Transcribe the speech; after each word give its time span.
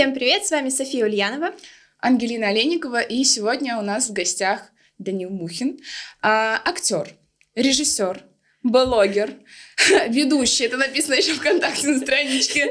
Всем 0.00 0.14
привет, 0.14 0.46
с 0.46 0.50
вами 0.50 0.70
София 0.70 1.04
Ульянова. 1.04 1.50
Ангелина 2.00 2.48
Олейникова, 2.48 3.02
и 3.02 3.22
сегодня 3.22 3.76
у 3.76 3.82
нас 3.82 4.08
в 4.08 4.14
гостях 4.14 4.62
Данил 4.96 5.28
Мухин, 5.28 5.78
а, 6.22 6.58
актер, 6.64 7.06
режиссер, 7.54 8.22
блогер, 8.62 9.34
ведущий. 10.08 10.64
Это 10.64 10.78
написано 10.78 11.16
еще 11.16 11.34
ВКонтакте 11.34 11.88
на 11.88 11.98
страничке. 11.98 12.70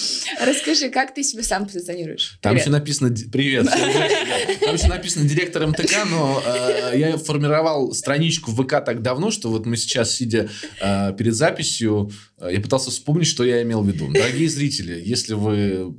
Расскажи, 0.40 0.88
как 0.88 1.12
ты 1.12 1.22
себя 1.22 1.42
сам 1.42 1.66
позиционируешь? 1.66 2.38
Там 2.40 2.56
еще 2.56 2.70
написано... 2.70 3.14
Привет. 3.30 3.66
Там 4.64 4.74
еще 4.74 4.86
написано 4.86 5.28
директор 5.28 5.66
МТК, 5.66 6.06
но 6.06 6.42
э, 6.46 6.92
я 6.94 7.18
формировал 7.18 7.92
страничку 7.92 8.52
в 8.52 8.64
ВК 8.64 8.82
так 8.82 9.02
давно, 9.02 9.30
что 9.30 9.50
вот 9.50 9.66
мы 9.66 9.76
сейчас, 9.76 10.14
сидя 10.14 10.48
э, 10.80 11.12
перед 11.12 11.34
записью, 11.34 12.10
э, 12.38 12.54
я 12.54 12.60
пытался 12.62 12.90
вспомнить, 12.90 13.26
что 13.26 13.44
я 13.44 13.60
имел 13.60 13.82
в 13.82 13.86
виду. 13.86 14.10
Дорогие 14.10 14.48
зрители, 14.48 14.98
если 15.04 15.34
вы 15.34 15.94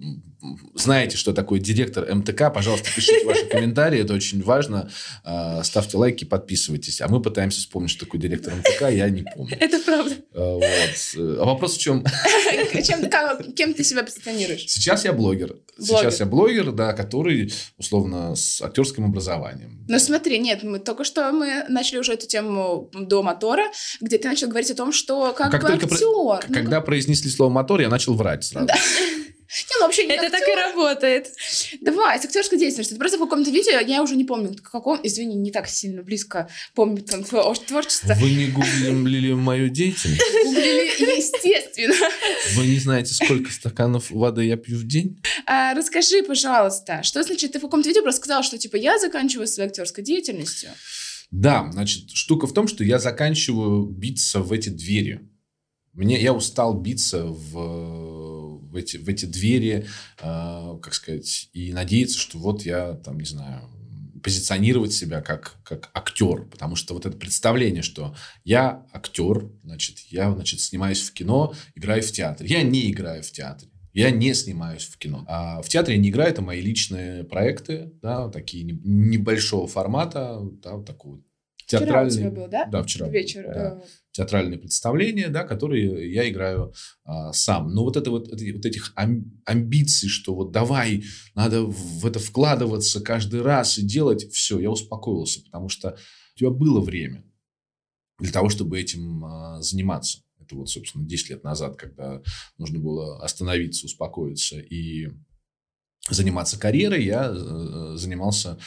знаете, 0.74 1.18
что 1.18 1.34
такое 1.34 1.60
директор 1.60 2.14
МТК, 2.14 2.50
пожалуйста, 2.50 2.90
пишите 2.96 3.26
ваши 3.26 3.46
комментарии, 3.46 4.02
это 4.02 4.14
очень 4.14 4.42
важно. 4.42 4.90
А, 5.24 5.64
ставьте 5.64 5.98
лайки, 5.98 6.26
подписывайтесь. 6.26 7.02
А 7.02 7.08
мы 7.08 7.22
пытаемся 7.22 7.60
вспомнить, 7.60 7.92
что 7.92 8.06
такое 8.06 8.20
директор 8.20 8.54
МТК, 8.56 8.90
я 8.90 9.10
не 9.10 9.24
помню. 9.24 9.56
Это 9.60 9.80
правда. 9.80 10.16
А, 10.34 10.56
вот. 10.56 11.40
А 11.40 11.46
вопрос 11.46 11.76
в 11.76 11.78
чем? 11.80 12.06
Чем, 12.84 13.54
кем 13.54 13.74
ты 13.74 13.84
себя 13.84 14.04
позиционируешь? 14.04 14.66
Сейчас 14.68 15.06
я 15.06 15.14
блогер. 15.14 15.56
блогер. 15.78 15.98
Сейчас 15.98 16.20
я 16.20 16.26
блогер, 16.26 16.72
да, 16.72 16.94
который, 16.94 17.54
условно, 17.78 18.36
с 18.36 18.62
актерским 18.62 19.06
образованием. 19.06 19.86
Ну 19.88 20.00
смотри, 20.00 20.40
нет, 20.40 20.64
мы 20.64 20.80
только 20.80 21.04
что 21.04 21.32
мы 21.32 21.66
начали 21.70 22.00
уже 22.00 22.14
эту 22.14 22.28
тему 22.28 22.90
до 22.94 23.22
мотора, 23.22 23.66
где 24.00 24.18
ты 24.18 24.28
начал 24.28 24.48
говорить 24.48 24.72
о 24.72 24.76
том, 24.76 24.92
что 24.92 25.34
как, 25.34 25.52
как 25.52 25.62
бы 25.62 25.70
актер. 25.70 25.88
Про... 25.88 25.98
Ну, 26.00 26.54
когда 26.54 26.78
как... 26.78 26.86
произнесли 26.86 27.30
слово 27.30 27.52
мотор, 27.52 27.82
я 27.82 27.90
начал 27.90 28.16
врать 28.16 28.44
сразу. 28.44 28.68
Да. 28.68 28.76
Не, 29.52 29.76
ну 29.80 29.86
вообще 29.86 30.06
не 30.06 30.14
Это 30.14 30.28
актер. 30.28 30.40
так 30.40 30.48
и 30.48 30.56
работает. 30.56 31.34
Давай, 31.82 32.20
с 32.20 32.26
актерской 32.26 32.58
деятельностью. 32.58 32.98
Просто 32.98 33.18
в 33.18 33.22
каком-то 33.22 33.52
видео, 33.52 33.80
я 33.80 34.02
уже 34.02 34.16
не 34.16 34.24
помню, 34.24 34.50
в 34.54 34.62
каком, 34.62 35.00
извини, 35.04 35.36
не 35.36 35.52
так 35.52 35.68
сильно 35.68 36.04
близко 36.04 36.50
помню 36.74 37.02
там 37.02 37.24
твое 37.24 37.54
творчество. 37.68 38.14
Вы 38.20 38.32
не 38.32 38.48
гуглили 38.48 39.34
мою 39.34 39.70
деятельность? 39.70 40.22
Гуглили, 40.46 41.18
естественно. 41.18 41.96
Вы 42.56 42.68
не 42.68 42.80
знаете, 42.80 43.14
сколько 43.14 43.52
стаканов 43.52 44.10
воды 44.10 44.46
я 44.46 44.56
пью 44.56 44.78
в 44.78 44.88
день? 44.88 45.22
А, 45.46 45.74
расскажи, 45.74 46.24
пожалуйста, 46.24 47.04
что 47.04 47.22
значит, 47.24 47.52
ты 47.52 47.60
в 47.60 47.64
каком-то 47.64 47.90
видео 47.90 48.04
просто 48.04 48.22
сказал, 48.22 48.44
что 48.44 48.58
типа 48.58 48.78
я 48.78 49.00
заканчиваю 49.00 49.48
свою 49.48 49.70
актерской 49.70 50.04
деятельностью? 50.04 50.70
Да, 51.30 51.70
значит, 51.72 52.12
штука 52.12 52.48
в 52.48 52.54
том, 52.54 52.68
что 52.68 52.84
я 52.84 53.00
заканчиваю 53.00 53.86
биться 53.86 54.42
в 54.42 54.52
эти 54.52 54.70
двери. 54.70 55.22
Мне, 55.94 56.22
я 56.22 56.34
устал 56.34 56.74
биться 56.74 57.26
в 57.26 58.11
в 58.72 58.76
эти, 58.76 58.98
в 58.98 59.08
эти 59.08 59.26
двери, 59.26 59.86
э, 60.22 60.80
как 60.82 60.94
сказать, 60.94 61.50
и 61.54 61.74
надеяться, 61.74 62.18
что 62.18 62.38
вот 62.38 62.64
я, 62.64 62.94
там, 62.96 63.20
не 63.20 63.26
знаю, 63.26 63.70
позиционировать 64.24 64.94
себя 64.94 65.22
как, 65.22 65.58
как 65.64 65.90
актер, 65.94 66.46
потому 66.46 66.76
что 66.76 66.94
вот 66.94 67.06
это 67.06 67.18
представление, 67.18 67.82
что 67.82 68.16
я 68.44 68.86
актер, 68.94 69.50
значит, 69.64 70.00
я, 70.10 70.32
значит, 70.32 70.60
снимаюсь 70.60 71.02
в 71.02 71.14
кино, 71.14 71.54
играю 71.76 72.04
в 72.04 72.12
театре. 72.12 72.50
Я 72.50 72.64
не 72.64 72.92
играю 72.92 73.24
в 73.24 73.32
театре. 73.32 73.72
Я 73.94 74.10
не 74.10 74.34
снимаюсь 74.34 74.86
в 74.86 74.98
кино. 74.98 75.26
А 75.28 75.62
в 75.62 75.68
театре 75.68 75.96
я 75.96 76.02
не 76.02 76.10
играю, 76.10 76.32
это 76.32 76.42
мои 76.42 76.62
личные 76.62 77.26
проекты, 77.26 77.92
да, 78.02 78.30
такие 78.30 78.64
небольшого 78.64 79.68
формата, 79.68 80.40
да, 80.64 80.76
вот 80.76 80.86
такого 80.86 81.22
театральный... 81.80 82.12
Вчера 82.12 82.28
у 82.28 82.32
тебя 82.32 82.42
был, 82.42 82.50
да? 82.50 82.66
Да, 82.66 82.84
вчера. 82.84 83.08
Вечер. 83.08 83.44
Да. 83.46 83.82
Э. 83.82 83.88
Театральные 84.12 84.60
представления, 84.60 85.30
да, 85.30 85.44
которые 85.44 86.12
я 86.14 86.30
играю 86.30 86.74
а, 87.06 87.32
сам. 87.32 87.74
Но 87.74 87.84
вот 87.84 87.96
это 87.96 88.12
вот, 88.12 88.30
вот 88.30 88.66
этих 88.66 88.94
амбиций, 88.96 90.10
что 90.10 90.36
вот 90.36 90.52
давай, 90.52 91.04
надо 91.34 91.64
в 91.64 92.06
это 92.06 92.20
вкладываться 92.20 93.02
каждый 93.02 93.42
раз 93.42 93.78
и 93.78 93.84
делать, 93.84 94.32
все, 94.32 94.60
я 94.60 94.70
успокоился, 94.70 95.42
потому 95.44 95.70
что 95.70 95.98
у 96.36 96.40
тебя 96.40 96.50
было 96.50 96.82
время 96.82 97.24
для 98.20 98.32
того, 98.32 98.50
чтобы 98.50 98.80
этим 98.80 99.24
а, 99.24 99.62
заниматься. 99.62 100.20
Это 100.40 100.56
вот, 100.56 100.70
собственно, 100.70 101.08
10 101.08 101.30
лет 101.30 101.44
назад, 101.44 101.78
когда 101.78 102.22
нужно 102.58 102.80
было 102.80 103.24
остановиться, 103.24 103.86
успокоиться 103.86 104.60
и 104.60 105.10
заниматься 106.10 106.60
карьерой, 106.60 107.06
я 107.06 107.32
э, 107.32 107.94
занимался 107.96 108.58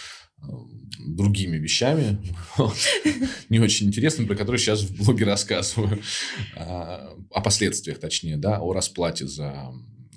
другими 1.06 1.56
вещами, 1.56 2.18
не 3.48 3.60
очень 3.60 3.88
интересными, 3.88 4.26
про 4.26 4.36
которые 4.36 4.58
сейчас 4.58 4.82
в 4.82 5.04
блоге 5.04 5.24
рассказываю, 5.24 6.02
а, 6.56 7.14
о 7.30 7.40
последствиях, 7.40 7.98
точнее, 7.98 8.36
да, 8.36 8.60
о 8.60 8.72
расплате 8.72 9.26
за, 9.26 9.72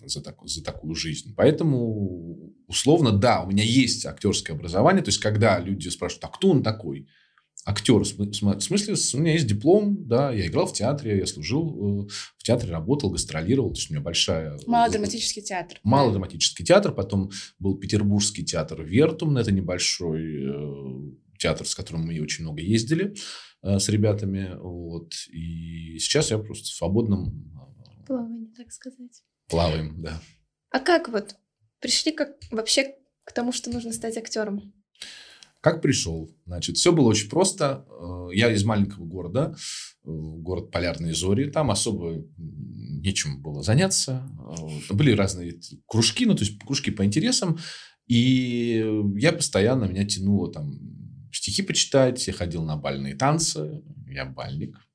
за, 0.05 0.21
так, 0.21 0.37
за 0.45 0.63
такую 0.63 0.95
жизнь. 0.95 1.33
Поэтому, 1.35 2.53
условно, 2.67 3.11
да, 3.11 3.43
у 3.43 3.51
меня 3.51 3.63
есть 3.63 4.05
актерское 4.05 4.55
образование, 4.55 5.03
то 5.03 5.09
есть, 5.09 5.19
когда 5.19 5.59
люди 5.59 5.89
спрашивают, 5.89 6.25
а 6.25 6.29
кто 6.29 6.49
он 6.49 6.63
такой? 6.63 7.07
Актер. 7.67 7.99
В 7.99 8.61
смысле, 8.61 8.95
у 9.13 9.21
меня 9.21 9.33
есть 9.33 9.45
диплом, 9.45 10.07
да, 10.07 10.31
я 10.31 10.47
играл 10.47 10.67
в 10.67 10.73
театре, 10.73 11.17
я 11.17 11.25
служил 11.25 12.05
э, 12.05 12.07
в 12.37 12.43
театре, 12.43 12.71
работал, 12.71 13.09
гастролировал, 13.09 13.71
то 13.71 13.77
есть 13.77 13.91
у 13.91 13.93
меня 13.93 14.01
большая... 14.01 14.57
Малодраматический 14.65 15.41
театр. 15.41 15.79
Малодраматический 15.83 16.63
театр, 16.63 16.93
потом 16.93 17.29
был 17.59 17.77
Петербургский 17.77 18.45
театр 18.45 18.83
Вертум, 18.83 19.35
это 19.37 19.51
небольшой 19.51 20.45
э, 20.45 21.11
театр, 21.37 21.67
с 21.67 21.75
которым 21.75 22.05
мы 22.05 22.19
очень 22.21 22.45
много 22.45 22.61
ездили 22.61 23.15
э, 23.63 23.79
с 23.79 23.89
ребятами, 23.89 24.55
вот, 24.57 25.11
и 25.29 25.99
сейчас 25.99 26.31
я 26.31 26.37
просто 26.37 26.65
в 26.65 26.73
свободном... 26.73 27.53
Плавании, 28.05 28.47
так 28.55 28.71
сказать. 28.71 29.23
Плаваем, 29.49 30.01
да. 30.01 30.21
А 30.71 30.79
как 30.79 31.09
вот 31.09 31.35
пришли 31.81 32.13
как 32.13 32.37
вообще 32.49 32.95
к 33.25 33.33
тому, 33.33 33.51
что 33.51 33.69
нужно 33.69 33.91
стать 33.91 34.15
актером? 34.15 34.73
Как 35.67 35.81
пришел? 35.81 36.33
Значит, 36.45 36.77
все 36.77 36.93
было 36.93 37.07
очень 37.07 37.29
просто. 37.29 37.85
Э, 37.89 38.29
я 38.33 38.49
из 38.53 38.63
маленького 38.63 39.03
города, 39.03 39.53
э, 39.53 40.09
город 40.09 40.71
Полярные 40.71 41.13
Зори. 41.13 41.49
Там 41.51 41.71
особо 41.71 42.23
нечем 42.37 43.41
было 43.41 43.61
заняться. 43.63 44.31
Э, 44.89 44.93
были 44.93 45.11
разные 45.11 45.59
кружки, 45.85 46.25
ну, 46.25 46.35
то 46.35 46.45
есть 46.45 46.57
кружки 46.57 46.89
по 46.89 47.03
интересам. 47.03 47.57
И 48.07 48.81
я 49.17 49.33
постоянно, 49.33 49.83
меня 49.83 50.05
тянуло 50.05 50.53
там 50.53 50.79
стихи 51.33 51.63
почитать. 51.63 52.25
Я 52.27 52.31
ходил 52.31 52.63
на 52.63 52.77
бальные 52.77 53.15
танцы. 53.15 53.83
Я 54.07 54.23
бальник. 54.23 54.86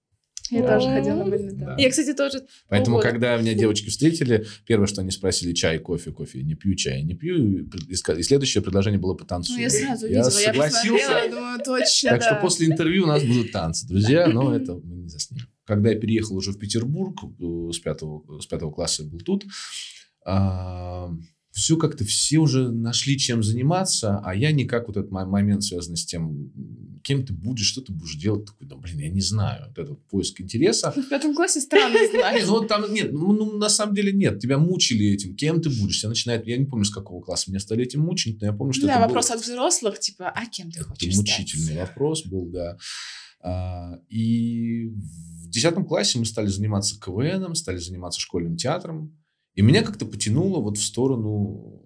Я 0.53 0.69
тоже 0.69 0.89
ходила 0.89 1.25
на 1.25 1.31
танец. 1.31 1.79
Я, 1.79 1.91
кстати, 1.91 2.13
тоже. 2.13 2.45
Поэтому, 2.69 3.01
когда 3.01 3.37
меня 3.37 3.55
девочки 3.55 3.89
встретили, 3.89 4.47
первое, 4.67 4.87
что 4.87 5.01
они 5.01 5.11
спросили, 5.11 5.53
чай, 5.53 5.79
кофе, 5.79 6.13
кофе. 6.13 6.43
Не 6.43 6.55
пью 6.55 6.75
чай, 6.75 7.03
не 7.03 7.15
пью. 7.15 7.67
И 7.89 7.95
следующее 7.95 8.63
предложение 8.63 9.01
было 9.01 9.15
по 9.15 9.25
танцу. 9.25 9.53
Ну, 9.53 9.59
я 9.61 9.71
сразу 9.71 10.07
видела, 10.07 10.25
я 10.25 10.31
согласился. 10.31 11.11
Я 11.25 11.29
думаю, 11.31 11.61
точно, 11.65 12.11
Так 12.11 12.23
что 12.23 12.39
после 12.41 12.67
интервью 12.67 13.05
у 13.05 13.07
нас 13.07 13.23
будут 13.23 13.53
танцы, 13.53 13.87
друзья, 13.87 14.27
но 14.29 14.55
это 14.55 14.75
мы 14.75 14.97
не 14.97 15.09
заснимем. 15.09 15.47
Когда 15.65 15.91
я 15.91 15.99
переехал 15.99 16.37
уже 16.37 16.53
в 16.53 16.59
Петербург, 16.59 17.19
э, 17.23 17.71
с 17.73 17.79
пятого, 17.79 18.41
с 18.41 18.47
пятого 18.47 18.73
класса 18.73 19.05
был 19.05 19.21
тут, 19.21 19.45
а, 20.25 21.11
все 21.53 21.77
как-то 21.77 22.05
все 22.05 22.39
уже 22.39 22.73
нашли 22.73 23.19
чем 23.19 23.43
заниматься, 23.43 24.21
а 24.25 24.35
я 24.35 24.53
никак 24.53 24.89
вот 24.89 24.97
этот 24.97 25.11
момент 25.11 25.63
связанный 25.63 25.99
с 25.99 26.07
тем, 26.07 26.51
кем 27.05 27.27
ты 27.27 27.35
будешь, 27.35 27.67
что 27.67 27.83
ты 27.83 27.93
будешь 27.93 28.17
делать, 28.17 28.47
такой, 28.47 28.67
да, 28.67 28.77
блин, 28.77 28.99
я 28.99 29.11
не 29.11 29.21
знаю. 29.21 29.67
Вот 29.69 29.79
этот 29.79 30.03
поиск 30.09 30.41
интереса. 30.41 30.93
В 30.93 31.09
пятом 31.11 31.35
классе 31.35 31.61
странно 31.61 31.99
знаешь. 32.11 32.47
Ну, 32.47 32.67
там 32.67 32.93
нет, 32.93 33.13
ну, 33.13 33.33
ну, 33.33 33.59
на 33.59 33.69
самом 33.69 33.95
деле 33.95 34.13
нет. 34.13 34.41
Тебя 34.41 34.57
мучили 34.57 35.09
этим, 35.09 35.37
кем 35.37 35.61
ты 35.61 35.69
будешь. 35.69 36.01
Тебя 36.01 36.09
начинает, 36.09 36.47
я 36.47 36.57
не 36.57 36.65
помню, 36.65 36.87
с 36.87 36.91
какого 36.91 37.23
класса 37.23 37.51
меня 37.51 37.61
стали 37.61 37.85
этим 37.85 38.01
мучить, 38.01 38.41
но 38.41 38.47
я 38.47 38.53
помню, 38.55 38.73
что 38.73 38.87
да, 38.87 38.99
вопрос 38.99 39.31
от 39.31 39.43
взрослых, 39.43 39.99
типа, 39.99 40.31
а 40.31 40.47
кем 40.47 40.71
ты 40.71 40.83
хочешь 40.83 41.09
Это 41.09 41.17
мучительный 41.19 41.77
вопрос 41.77 42.25
был, 42.25 42.47
да. 42.47 42.79
А, 43.43 43.99
и 44.09 44.87
в 44.87 45.51
десятом 45.51 45.85
классе 45.85 46.19
мы 46.19 46.25
стали 46.25 46.47
заниматься 46.47 46.99
КВНом, 46.99 47.55
стали 47.55 47.77
заниматься 47.77 48.21
школьным 48.21 48.57
театром. 48.57 49.19
И 49.55 49.63
меня 49.63 49.83
как-то 49.83 50.07
потянуло 50.07 50.61
вот 50.61 50.79
в 50.79 50.83
сторону, 50.83 51.83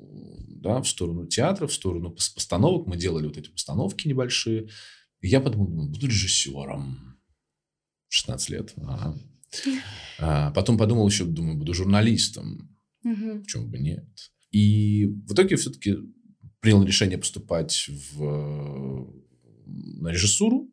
да, 0.48 0.80
в 0.80 0.88
сторону 0.88 1.26
театра, 1.26 1.66
в 1.66 1.72
сторону 1.72 2.10
постановок. 2.10 2.86
Мы 2.86 2.96
делали 2.96 3.26
вот 3.26 3.36
эти 3.36 3.48
постановки 3.48 4.08
небольшие. 4.08 4.68
И 5.20 5.28
я 5.28 5.40
подумал, 5.40 5.88
буду 5.88 6.06
режиссером. 6.06 7.18
16 8.08 8.50
лет. 8.50 8.74
Ага. 8.76 9.18
А 10.18 10.50
потом 10.52 10.78
подумал 10.78 11.06
еще, 11.06 11.24
думаю, 11.24 11.58
буду 11.58 11.74
журналистом. 11.74 12.74
Угу. 13.04 13.40
Почему 13.40 13.68
бы 13.68 13.78
нет? 13.78 14.06
И 14.50 15.06
в 15.06 15.34
итоге 15.34 15.56
все-таки 15.56 15.96
принял 16.60 16.82
решение 16.82 17.18
поступать 17.18 17.90
в, 18.14 19.12
на 19.66 20.08
режиссуру 20.08 20.72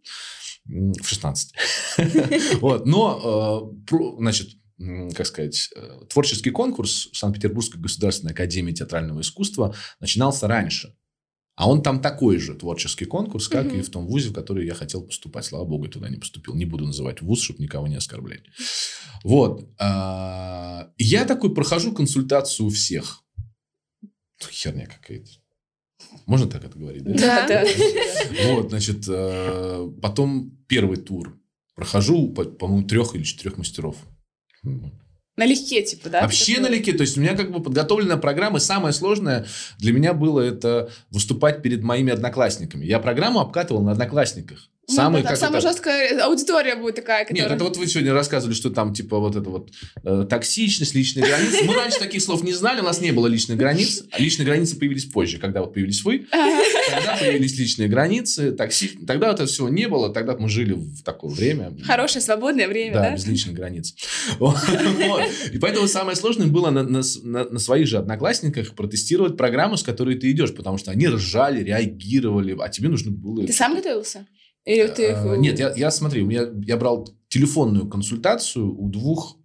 в 0.66 1.04
16. 1.04 1.54
вот. 2.62 2.86
Но, 2.86 3.74
э, 3.92 3.96
значит, 4.20 4.58
как 5.16 5.28
сказать, 5.28 5.70
э, 5.76 6.02
творческий 6.10 6.50
конкурс 6.50 7.10
Санкт-Петербургской 7.14 7.80
государственной 7.82 8.34
академии 8.34 8.74
театрального 8.74 9.22
искусства 9.22 9.76
начинался 10.00 10.48
раньше. 10.48 10.96
А 11.56 11.70
он 11.70 11.84
там 11.84 12.02
такой 12.02 12.40
же 12.40 12.56
творческий 12.56 13.06
конкурс, 13.06 13.48
как 13.48 13.68
угу. 13.68 13.76
и 13.76 13.82
в 13.82 13.90
том 13.90 14.08
вузе, 14.08 14.30
в 14.30 14.34
который 14.34 14.66
я 14.66 14.74
хотел 14.74 15.04
поступать. 15.04 15.46
Слава 15.46 15.66
богу, 15.66 15.86
я 15.86 15.92
туда 15.92 16.10
не 16.10 16.18
поступил. 16.18 16.56
Не 16.56 16.66
буду 16.66 16.86
называть 16.86 17.22
вуз, 17.22 17.42
чтобы 17.42 17.62
никого 17.62 17.88
не 17.88 17.96
оскорблять. 17.96 18.44
Вот. 19.24 19.70
А, 19.80 20.92
я 20.98 21.26
такой 21.26 21.54
прохожу 21.54 21.94
консультацию 21.94 22.66
у 22.66 22.70
всех. 22.70 23.24
Херня 24.50 24.88
какая-то. 24.88 25.30
Можно 26.26 26.48
так 26.48 26.64
это 26.66 26.78
говорить? 26.78 27.04
Да. 27.04 27.48
да. 27.48 27.66
Вот, 28.46 28.70
значит, 28.70 29.06
э, 29.08 29.90
потом 30.02 30.58
первый 30.68 30.98
тур. 30.98 31.40
Прохожу, 31.76 32.34
по- 32.34 32.46
по-моему, 32.46 32.88
трех 32.88 33.16
или 33.16 33.24
четырех 33.24 33.58
мастеров. 33.58 33.96
Налегке, 35.36 35.82
типа, 35.82 36.10
да? 36.10 36.22
Вообще 36.22 36.60
налегке. 36.60 36.94
То 36.94 37.02
есть 37.02 37.18
у 37.18 37.22
меня 37.22 37.36
как 37.36 37.52
бы 37.52 37.62
подготовленная 37.62 38.18
программа. 38.18 38.58
И 38.58 38.62
самое 38.62 38.94
сложное 38.94 39.48
для 39.80 39.92
меня 39.92 40.14
было 40.14 40.42
это 40.42 40.92
выступать 41.10 41.64
перед 41.64 41.82
моими 41.82 42.14
одноклассниками. 42.14 42.86
Я 42.86 43.00
программу 43.00 43.40
обкатывал 43.40 43.82
на 43.82 43.94
одноклассниках. 43.94 44.70
Ну, 44.90 44.96
Самый, 44.96 45.24
да, 45.24 45.30
как 45.30 45.38
самая 45.38 45.60
это- 45.62 45.70
жесткая 45.70 46.26
аудитория 46.26 46.76
будет 46.76 46.96
такая, 46.96 47.20
Нет, 47.22 47.28
которая... 47.30 47.56
это 47.56 47.64
вот 47.64 47.78
вы 47.78 47.88
сегодня 47.88 48.12
рассказывали, 48.14 48.54
что 48.54 48.70
там 48.70 48.94
типа 48.94 49.18
вот 49.18 49.34
это 49.38 49.50
вот 49.50 49.72
э, 50.04 50.26
токсичность, 50.30 50.94
личные 50.94 51.26
границы. 51.26 51.64
Мы 51.64 51.74
раньше 51.74 52.00
таких 52.00 52.22
слов 52.22 52.44
не 52.44 52.52
знали, 52.52 52.82
у 52.82 52.84
нас 52.84 53.00
не 53.00 53.12
было 53.12 53.28
личных 53.28 53.58
границ. 53.58 54.04
Личные 54.18 54.46
границы 54.46 54.78
появились 54.78 55.06
позже, 55.06 55.38
когда 55.38 55.62
вот 55.62 55.74
появились 55.74 56.04
вы. 56.04 56.28
Тогда 56.30 57.16
появились 57.18 57.58
личные 57.58 57.88
границы, 57.88 58.52
токси... 58.52 58.90
Тогда 59.08 59.32
этого 59.32 59.48
всего 59.48 59.70
не 59.70 59.88
было, 59.88 60.14
тогда 60.14 60.36
мы 60.36 60.50
жили 60.50 60.74
в 60.74 61.02
такое 61.04 61.32
время. 61.32 61.78
Хорошее 61.86 62.22
свободное 62.22 62.68
время, 62.68 62.94
Да, 62.96 63.02
да? 63.04 63.16
без 63.16 63.26
личных 63.26 63.56
границ. 63.56 63.96
И 65.54 65.58
поэтому 65.60 65.88
самое 65.88 66.18
сложное 66.18 66.48
было 66.48 66.72
на 66.72 67.60
своих 67.60 67.88
же 67.88 68.00
одноклассниках 68.00 68.76
протестировать 68.76 69.38
программу, 69.38 69.78
с 69.78 69.84
которой 69.84 70.16
ты 70.16 70.30
идешь, 70.32 70.54
потому 70.54 70.78
что 70.78 70.92
они 70.92 71.08
ржали, 71.08 71.64
реагировали, 71.64 72.56
а 72.60 72.68
тебе 72.68 72.90
нужно 72.90 73.12
было... 73.12 73.46
Ты 73.48 73.54
сам 73.54 73.76
готовился? 73.76 74.28
Или 74.66 74.88
ты 74.88 75.12
их... 75.12 75.18
Э, 75.26 75.36
Нет, 75.38 75.60
я, 75.60 75.74
я 75.76 75.92
смотри, 75.92 76.22
у 76.22 76.26
меня, 76.26 76.48
я 76.66 76.78
брал 76.78 77.08
телефонную 77.28 77.88
консультацию 77.90 78.74
у 78.74 78.90
двух, 78.90 79.38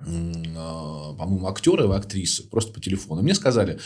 а, 0.00 1.14
по-моему, 1.14 1.48
актера 1.48 1.84
и 1.92 1.96
актрисы, 1.96 2.48
просто 2.48 2.72
по 2.72 2.80
телефону. 2.80 3.22
Мне 3.22 3.34
сказали, 3.34 3.80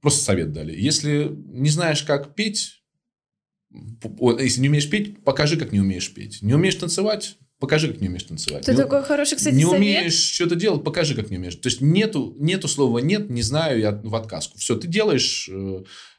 просто 0.00 0.22
совет 0.22 0.52
дали, 0.52 0.78
если 0.78 1.30
не 1.46 1.70
знаешь, 1.70 2.02
как 2.04 2.34
петь, 2.34 2.82
если 4.38 4.60
не 4.60 4.68
умеешь 4.68 4.88
петь, 4.88 5.24
покажи, 5.24 5.56
как 5.58 5.72
не 5.72 5.80
умеешь 5.80 6.14
петь. 6.14 6.42
Не 6.42 6.54
умеешь 6.54 6.76
танцевать, 6.76 7.36
покажи, 7.58 7.88
как 7.92 8.00
не 8.00 8.08
умеешь 8.08 8.22
танцевать. 8.22 8.62
Это 8.62 8.72
Не- 8.72 8.78
такой 8.78 9.02
хороший, 9.02 9.36
кстати, 9.36 9.54
не 9.54 9.64
совет. 9.64 9.78
умеешь 9.78 10.14
что-то 10.14 10.54
делать, 10.54 10.84
покажи, 10.84 11.14
как 11.16 11.30
не 11.30 11.38
умеешь. 11.38 11.56
То 11.56 11.68
есть 11.68 11.80
нету, 11.80 12.36
нету 12.38 12.68
слова 12.68 12.98
нет, 13.00 13.28
не 13.28 13.42
знаю, 13.42 13.80
я 13.80 13.92
в 13.92 14.14
отказку. 14.14 14.58
Все, 14.58 14.76
ты 14.76 14.86
делаешь. 14.86 15.50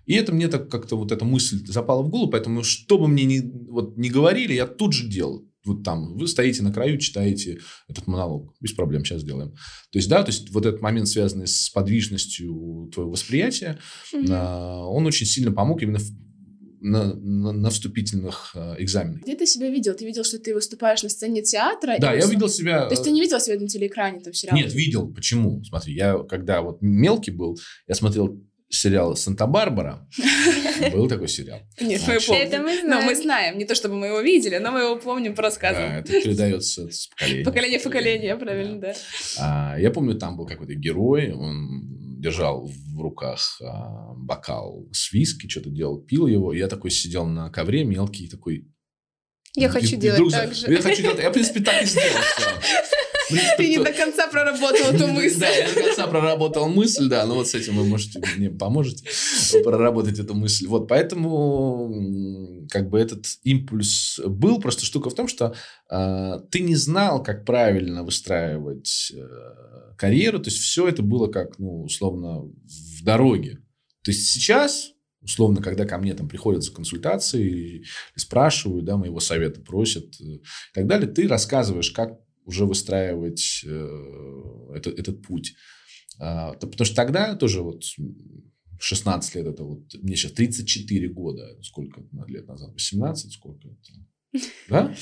Э, 0.07 0.11
И 0.11 0.15
это 0.15 0.33
мне 0.33 0.47
так 0.47 0.69
как-то 0.69 0.95
вот 0.97 1.11
эта 1.11 1.25
мысль 1.25 1.65
запала 1.67 2.01
в 2.03 2.09
голову, 2.09 2.31
поэтому 2.31 2.63
что 2.63 2.97
бы 2.97 3.07
мне 3.07 3.25
ни, 3.25 3.41
вот, 3.69 3.97
ни 3.97 4.09
говорили, 4.09 4.53
я 4.53 4.65
тут 4.67 4.93
же 4.93 5.07
делал. 5.07 5.43
Вот 5.65 5.83
там 5.83 6.17
вы 6.17 6.27
стоите 6.27 6.63
на 6.63 6.71
краю, 6.71 6.97
читаете 6.97 7.59
этот 7.89 8.07
монолог. 8.07 8.53
Без 8.61 8.71
проблем, 8.71 9.03
сейчас 9.03 9.21
сделаем. 9.21 9.51
То 9.91 9.99
есть, 9.99 10.07
да, 10.07 10.23
то 10.23 10.31
есть 10.31 10.49
вот 10.51 10.65
этот 10.65 10.81
момент, 10.81 11.09
связанный 11.09 11.45
с 11.47 11.69
подвижностью 11.69 12.89
твоего 12.93 13.11
восприятия, 13.11 13.77
а, 14.29 14.85
он 14.85 15.05
очень 15.05 15.25
сильно 15.25 15.51
помог 15.51 15.81
именно 15.81 15.99
в- 15.99 16.11
на, 16.79 17.13
на, 17.15 17.51
на 17.51 17.69
вступительных 17.69 18.51
а, 18.55 18.75
экзаменах. 18.79 19.23
Где 19.23 19.35
ты 19.35 19.45
себя 19.45 19.69
видел? 19.69 19.93
Ты 19.93 20.05
видел, 20.05 20.23
что 20.23 20.39
ты 20.39 20.53
выступаешь 20.53 21.03
на 21.03 21.09
сцене 21.09 21.41
театра? 21.41 21.97
Да, 21.99 22.13
я 22.13 22.25
видел 22.27 22.47
себя... 22.47 22.85
То 22.85 22.93
есть 22.93 23.03
ты 23.03 23.11
не 23.11 23.19
видел 23.19 23.39
себя 23.41 23.59
на 23.59 23.67
телеэкране, 23.67 24.21
там, 24.21 24.31
сериал? 24.33 24.55
Нет, 24.55 24.73
видел. 24.73 25.11
Почему? 25.13 25.61
Смотри, 25.65 25.95
я 25.95 26.17
когда 26.29 26.61
вот 26.61 26.81
мелкий 26.81 27.31
был, 27.31 27.57
я 27.87 27.95
смотрел 27.95 28.41
сериал 28.69 29.15
«Санта-Барбара». 29.15 30.07
Был 30.91 31.07
такой 31.07 31.27
сериал. 31.27 31.59
Нет, 31.79 32.01
мы 32.07 32.19
помним. 32.19 32.89
Но 32.89 33.01
мы 33.01 33.15
знаем. 33.15 33.57
Не 33.57 33.65
то, 33.65 33.75
чтобы 33.75 33.95
мы 33.95 34.07
его 34.07 34.21
видели, 34.21 34.57
но 34.57 34.71
мы 34.71 34.81
его 34.81 34.95
помним 34.97 35.35
по 35.35 35.41
Да, 35.41 35.47
рассказам. 35.47 35.83
это 35.83 36.11
передается 36.11 36.89
с 36.89 37.07
поколения. 37.07 37.43
Поколение 37.45 37.79
в 37.79 37.83
поколение, 37.83 38.35
правильно, 38.35 38.79
да. 38.79 38.93
А, 39.39 39.75
Я 39.79 39.91
помню, 39.91 40.15
там 40.15 40.37
был 40.37 40.45
какой-то 40.45 40.73
герой, 40.75 41.31
он 41.31 42.19
держал 42.19 42.65
в 42.65 43.01
руках 43.01 43.61
а, 43.61 44.13
бокал 44.15 44.87
с 44.91 45.11
виски, 45.13 45.47
что-то 45.47 45.69
делал, 45.69 46.01
пил 46.01 46.27
его. 46.27 46.53
Я 46.53 46.67
такой 46.67 46.91
сидел 46.91 47.25
на 47.25 47.49
ковре 47.49 47.83
мелкий, 47.83 48.27
такой... 48.27 48.67
Я 49.55 49.69
хочу 49.69 49.95
делать 49.95 50.31
так 50.31 50.53
же. 50.53 50.71
Я 50.71 50.81
хочу 50.81 51.01
делать... 51.01 51.19
Я, 51.19 51.29
в 51.29 51.33
принципе, 51.33 51.61
так 51.61 51.81
и 51.81 51.85
сделал. 51.85 52.09
Ты 53.57 53.69
не 53.69 53.77
до 53.77 53.91
конца 53.91 54.27
проработал 54.27 54.93
эту 54.93 55.07
мысль. 55.07 55.39
Да, 55.39 55.49
я 55.49 55.67
до 55.67 55.81
конца 55.81 56.07
проработал 56.07 56.69
мысль, 56.69 57.07
да, 57.07 57.25
но 57.25 57.35
вот 57.35 57.47
с 57.47 57.55
этим 57.55 57.75
вы 57.77 57.85
можете, 57.85 58.21
мне 58.37 58.49
поможете 58.49 59.09
проработать 59.63 60.19
эту 60.19 60.33
мысль. 60.33 60.67
Вот, 60.67 60.87
поэтому 60.87 62.65
как 62.69 62.89
бы 62.89 62.99
этот 62.99 63.25
импульс 63.43 64.19
был. 64.25 64.59
Просто 64.59 64.85
штука 64.85 65.09
в 65.09 65.15
том, 65.15 65.27
что 65.27 65.55
э, 65.89 66.39
ты 66.51 66.61
не 66.61 66.75
знал, 66.75 67.21
как 67.21 67.45
правильно 67.45 68.03
выстраивать 68.03 69.11
э, 69.13 69.95
карьеру. 69.97 70.39
То 70.39 70.49
есть, 70.49 70.61
все 70.61 70.87
это 70.87 71.01
было 71.01 71.27
как, 71.27 71.59
ну, 71.59 71.83
условно, 71.83 72.41
в 72.41 73.03
дороге. 73.03 73.59
То 74.03 74.11
есть, 74.11 74.27
сейчас 74.27 74.91
условно, 75.27 75.61
когда 75.61 75.85
ко 75.85 75.97
мне 75.97 76.13
там 76.13 76.29
приходят 76.29 76.63
за 76.63 76.71
консультацией, 76.71 77.85
спрашивают, 78.15 78.85
да, 78.85 78.95
моего 78.95 79.19
совета 79.19 79.59
просят 79.59 80.05
э, 80.21 80.23
и 80.23 80.41
так 80.73 80.87
далее, 80.87 81.11
ты 81.11 81.27
рассказываешь, 81.27 81.91
как 81.91 82.19
уже 82.47 82.65
выстраивать 82.65 83.61
э, 83.65 84.73
этот, 84.75 84.97
этот 84.99 85.21
путь. 85.21 85.53
То- 86.17 86.55
потому 86.59 86.85
что 86.85 86.95
тогда 86.95 87.35
тоже 87.35 87.61
вот 87.61 87.83
м, 87.99 88.15
16 88.79 89.35
лет, 89.35 89.45
это 89.47 89.63
вот, 89.63 89.93
мне 90.01 90.15
сейчас 90.15 90.31
34 90.31 91.07
года, 91.09 91.55
сколько 91.61 92.01
лет 92.27 92.47
назад, 92.47 92.71
18, 92.73 93.31
сколько 93.33 93.67
это? 93.67 94.41
Да? 94.69 94.95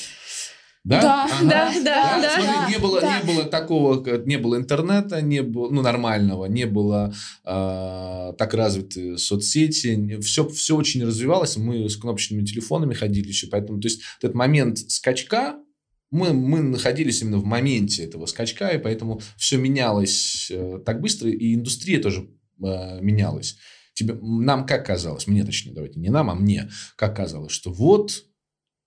Да, 0.83 1.01
Да, 1.01 1.23
Ага. 1.25 1.49
да, 1.49 1.73
да, 1.83 2.21
да, 2.21 2.29
Смотри, 2.35 2.51
да, 2.51 2.69
не 2.69 2.77
было, 2.77 3.01
да. 3.01 3.19
не 3.19 3.25
было 3.25 3.43
такого, 3.45 4.03
как- 4.03 4.27
не 4.27 4.37
было 4.37 4.55
интернета, 4.57 5.19
не 5.21 5.41
было, 5.41 5.71
ну, 5.71 5.81
нормального, 5.81 6.45
не 6.45 6.65
было 6.65 7.11
а, 7.43 8.33
так 8.33 8.53
развиты 8.53 9.17
соцсети, 9.17 10.19
все, 10.21 10.47
все 10.47 10.75
очень 10.75 11.03
развивалось, 11.03 11.57
мы 11.57 11.89
с 11.89 11.95
кнопочными 11.97 12.45
телефонами 12.45 12.93
ходили 12.93 13.27
еще, 13.29 13.47
поэтому, 13.47 13.79
то 13.81 13.87
есть, 13.87 14.01
этот 14.19 14.35
момент 14.35 14.77
скачка, 14.77 15.57
мы, 16.15 16.33
мы 16.33 16.61
находились 16.61 17.21
именно 17.21 17.37
в 17.37 17.45
моменте 17.45 18.03
этого 18.03 18.25
скачка, 18.25 18.69
и 18.69 18.81
поэтому 18.81 19.21
все 19.37 19.57
менялось 19.57 20.47
э, 20.49 20.79
так 20.85 21.01
быстро, 21.01 21.29
и 21.29 21.55
индустрия 21.55 22.01
тоже 22.01 22.29
э, 22.63 23.01
менялась. 23.01 23.57
Тебе, 23.93 24.13
нам 24.21 24.65
как 24.65 24.85
казалось, 24.85 25.27
мне 25.27 25.43
точнее, 25.43 25.73
давайте 25.73 25.99
не 25.99 26.09
нам, 26.09 26.29
а 26.29 26.35
мне, 26.35 26.69
как 26.95 27.15
казалось, 27.15 27.51
что 27.51 27.71
вот 27.71 28.25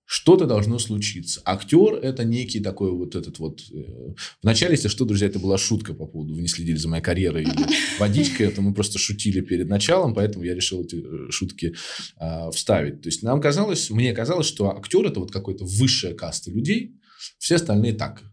что-то 0.05 0.47
должно 0.47 0.79
случиться. 0.79 1.39
Актер 1.45 1.93
это 1.93 2.23
некий 2.23 2.59
такой 2.59 2.91
вот 2.91 3.13
этот 3.13 3.37
вот... 3.37 3.61
э, 3.71 4.15
Вначале, 4.41 4.71
если 4.71 4.87
что, 4.87 5.05
друзья, 5.05 5.27
это 5.27 5.37
была 5.37 5.59
шутка 5.59 5.93
по 5.93 6.07
поводу, 6.07 6.33
вы 6.33 6.41
не 6.41 6.47
следили 6.47 6.77
за 6.77 6.89
моей 6.89 7.03
карьерой 7.03 7.43
или 7.43 7.53
водичкой, 7.99 8.47
это 8.47 8.63
мы 8.63 8.73
просто 8.73 8.97
шутили 8.97 9.41
перед 9.41 9.69
началом, 9.69 10.15
поэтому 10.15 10.45
я 10.45 10.55
решил 10.55 10.83
эти 10.83 10.95
э, 10.95 11.29
шутки 11.29 11.75
а, 12.17 12.49
вставить. 12.49 13.03
То 13.03 13.09
есть 13.09 13.21
нам 13.21 13.39
казалось, 13.39 13.91
мне 13.91 14.11
казалось, 14.13 14.47
что 14.47 14.75
актер 14.75 15.05
это 15.05 15.19
вот 15.19 15.31
какой-то 15.31 15.63
высшая 15.65 16.15
каста 16.15 16.49
людей, 16.49 16.98
все 17.37 17.55
остальные 17.55 17.93
так, 17.93 18.23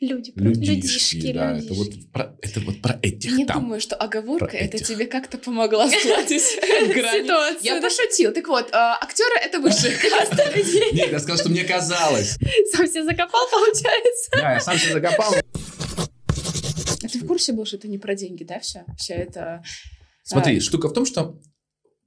Люди, 0.00 0.32
людишки, 0.36 0.70
людишки, 0.70 1.32
да, 1.32 1.52
людишки. 1.52 1.64
это 1.66 1.74
вот 1.74 2.12
про, 2.12 2.36
это 2.42 2.60
вот 2.60 2.82
про 2.82 2.98
этих 3.00 3.32
Не 3.32 3.46
там. 3.46 3.62
думаю, 3.62 3.80
что 3.80 3.96
оговорка 3.96 4.46
Про 4.48 4.56
это 4.58 4.76
этих. 4.76 4.88
тебе 4.88 5.06
как-то 5.06 5.38
помогла 5.38 5.88
сгладить 5.88 6.42
грани. 6.94 7.22
Ситуацию, 7.22 7.60
Я 7.62 7.80
пошутил. 7.80 8.32
Так 8.34 8.46
вот, 8.48 8.68
а, 8.72 8.98
актеры 9.00 9.36
это 9.40 9.60
высшая 9.60 9.96
каста 9.96 10.50
людей. 10.54 10.92
Нет, 10.92 11.10
я 11.12 11.18
сказал, 11.20 11.38
что 11.38 11.48
мне 11.48 11.64
казалось. 11.64 12.36
Сам 12.72 12.86
себя 12.86 13.04
закопал, 13.04 13.48
получается. 13.50 14.30
Да, 14.32 14.52
я 14.54 14.60
сам 14.60 14.76
себя 14.78 14.92
закопал. 14.94 15.34
А 17.02 17.08
ты 17.08 17.18
в 17.20 17.26
курсе 17.26 17.52
был, 17.52 17.64
что 17.64 17.76
это 17.76 17.88
не 17.88 17.98
про 17.98 18.14
деньги, 18.14 18.44
да, 18.44 18.58
все? 18.60 18.84
Все 18.98 19.14
это... 19.14 19.62
Смотри, 20.24 20.60
штука 20.60 20.88
в 20.88 20.92
том, 20.92 21.06
что 21.06 21.40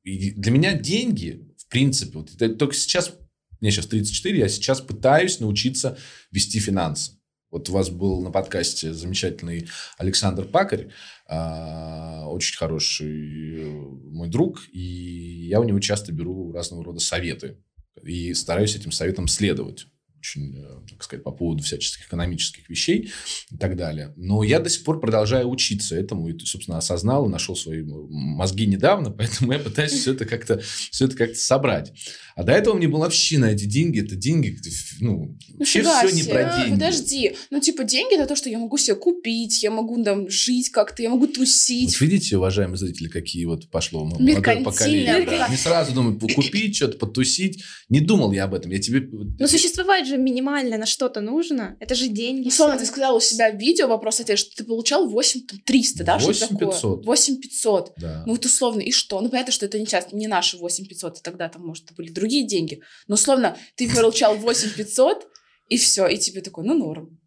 для 0.04 0.52
меня 0.52 0.74
деньги, 0.74 1.42
в 1.58 1.68
принципе, 1.68 2.18
вот 2.20 2.30
это 2.36 2.50
только 2.56 2.76
сейчас, 2.76 3.14
мне 3.62 3.72
сейчас 3.72 3.88
34, 3.88 4.38
я 4.38 4.50
сейчас 4.50 4.82
пытаюсь 4.82 5.40
научиться 5.40 5.98
вести 6.32 6.60
финансы. 6.60 7.14
Вот 7.50 7.70
у 7.70 7.74
вас 7.74 7.90
был 7.90 8.22
на 8.22 8.30
подкасте 8.30 8.94
замечательный 8.94 9.70
Александр 9.98 10.44
Пакарь, 10.44 10.90
а, 11.28 12.28
очень 12.28 12.58
хороший 12.58 13.62
э, 13.62 13.70
мой 13.70 14.28
друг, 14.28 14.68
и 14.72 15.48
я 15.48 15.62
у 15.62 15.64
него 15.64 15.80
часто 15.80 16.12
беру 16.12 16.52
разного 16.52 16.84
рода 16.84 17.00
советы 17.00 17.64
и 18.04 18.34
стараюсь 18.34 18.76
этим 18.76 18.92
советам 18.92 19.28
следовать 19.28 19.88
очень, 20.20 20.56
э, 20.58 20.90
так 20.90 21.04
сказать, 21.04 21.24
по 21.24 21.32
поводу 21.32 21.64
всяческих 21.64 22.08
экономических 22.08 22.70
вещей 22.70 23.12
и 23.52 23.58
так 23.58 23.76
далее. 23.76 24.14
Но 24.16 24.44
я 24.44 24.60
до 24.60 24.70
сих 24.70 24.84
пор 24.84 25.00
продолжаю 25.00 25.50
учиться 25.50 25.96
этому 25.96 26.30
и, 26.30 26.38
собственно, 26.46 26.78
осознал 26.78 27.28
и 27.28 27.32
нашел 27.32 27.56
свои 27.56 27.84
мозги 27.84 28.66
недавно, 28.66 29.12
поэтому 29.18 29.54
я 29.54 29.60
пытаюсь 29.60 29.94
все 29.94 30.14
это 30.14 30.26
как-то 30.26 30.60
все 30.60 31.06
это 31.06 31.16
как-то 31.16 31.38
собрать. 31.38 31.94
А 32.36 32.44
до 32.44 32.52
этого 32.52 32.76
мне 32.76 32.88
было 32.88 33.02
вообще 33.02 33.40
на 33.40 33.52
эти 33.52 33.66
деньги, 33.66 34.00
это 34.00 34.16
деньги, 34.16 34.58
ну, 35.00 35.36
вообще 35.58 35.80
Нифига 35.80 36.06
все 36.06 36.16
не 36.16 36.24
про 36.24 36.44
деньги. 36.58 36.74
Подожди. 36.74 37.36
Ну, 37.50 37.60
типа, 37.60 37.84
деньги 37.84 38.16
это 38.16 38.28
то, 38.28 38.36
что 38.36 38.50
я 38.50 38.60
могу 38.60 38.78
себе 38.78 38.96
купить, 38.96 39.64
я 39.64 39.72
могу 39.72 40.04
там 40.04 40.30
жить 40.30 40.70
как-то, 40.70 41.02
я 41.02 41.10
могу 41.10 41.28
тусить. 41.28 42.00
Вот 42.00 42.02
видите, 42.02 42.38
уважаемые 42.38 42.78
зрители, 42.78 43.08
какие 43.08 43.46
вот 43.46 43.70
пошло 43.70 44.06
молодое 44.06 44.64
поколение. 44.64 45.26
да. 45.26 45.48
Не 45.50 45.58
сразу 45.58 45.94
думаю, 45.94 46.20
купить, 46.36 46.76
что-то 46.76 46.98
потусить. 46.98 47.64
Не 47.90 48.02
думал 48.02 48.32
я 48.32 48.46
об 48.46 48.54
этом. 48.54 48.72
Я 48.72 48.80
тебе... 48.80 49.08
Ну, 49.12 49.48
существовать 49.48 50.07
же 50.08 50.18
минимально 50.18 50.78
на 50.78 50.86
что-то 50.86 51.22
нужно. 51.22 51.78
Это 51.80 51.96
же 51.96 52.08
деньги. 52.08 52.48
Условно, 52.48 52.76
всё. 52.76 52.86
ты 52.86 52.92
сказала 52.92 53.18
у 53.18 53.20
себя 53.20 53.52
в 53.52 53.58
видео 53.58 53.88
вопрос 53.88 54.20
ответ, 54.20 54.40
что 54.40 54.56
ты 54.56 54.64
получал 54.64 55.08
8 55.08 55.42
там, 55.42 55.60
300, 55.60 56.04
да? 56.04 56.20
что 56.20 56.30
8500. 56.30 57.06
8 57.06 57.42
500. 57.42 57.94
Да. 57.98 58.24
Ну 58.26 58.34
вот 58.34 58.46
условно, 58.46 58.82
и 58.82 58.92
что? 58.92 59.22
Ну 59.22 59.30
понятно, 59.30 59.52
что 59.52 59.66
это 59.66 59.80
не, 59.80 59.86
часто, 59.86 60.16
не 60.16 60.28
наши 60.28 60.58
8 60.58 60.86
500, 60.86 61.18
а 61.18 61.22
тогда 61.22 61.50
там, 61.50 61.66
может, 61.66 61.92
были 61.96 62.10
другие 62.10 62.48
деньги. 62.48 62.82
Но 63.08 63.16
условно, 63.16 63.58
ты 63.76 63.94
получал 63.94 64.36
8 64.36 64.72
500, 64.72 65.28
и 65.70 65.78
все, 65.78 66.08
и 66.08 66.18
тебе 66.18 66.42
такой, 66.42 66.66
ну 66.66 66.74
норм. 66.74 67.20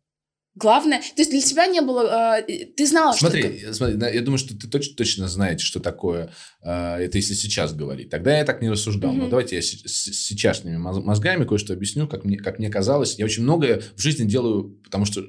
Главное, 0.60 0.98
то 1.00 1.14
есть 1.22 1.30
для 1.30 1.40
тебя 1.40 1.66
не 1.66 1.80
было, 1.80 2.42
э, 2.46 2.66
ты 2.76 2.86
знала, 2.86 3.12
Смотри, 3.16 3.40
что... 3.42 3.50
ты- 3.68 3.74
смотри, 3.74 3.96
я 4.14 4.20
думаю, 4.20 4.38
что 4.38 4.56
ты 4.56 4.68
точно, 4.68 4.94
точно 4.96 5.28
знаете, 5.28 5.64
что 5.64 5.80
такое, 5.80 6.30
э, 6.62 6.70
это 6.98 7.16
если 7.18 7.34
сейчас 7.34 7.72
говорить. 7.72 8.10
Тогда 8.10 8.36
я 8.38 8.44
так 8.44 8.60
не 8.62 8.68
рассуждал. 8.70 9.12
Но 9.12 9.22
Мгм. 9.22 9.30
давайте 9.30 9.56
я 9.56 9.62
с, 9.62 9.66
с 9.70 10.26
сейчасшними 10.26 10.76
моз- 10.76 11.02
мозгами 11.02 11.44
кое-что 11.44 11.72
объясню, 11.72 12.06
как 12.06 12.24
мне, 12.24 12.36
как 12.36 12.58
мне 12.58 12.68
казалось. 12.68 13.18
Я 13.18 13.24
очень 13.24 13.42
многое 13.42 13.82
в 13.96 14.00
жизни 14.00 14.28
делаю, 14.28 14.78
потому 14.84 15.04
что 15.06 15.22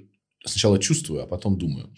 сначала 0.46 0.78
чувствую, 0.80 1.24
а 1.24 1.28
потом 1.28 1.58
думаю. 1.58 1.94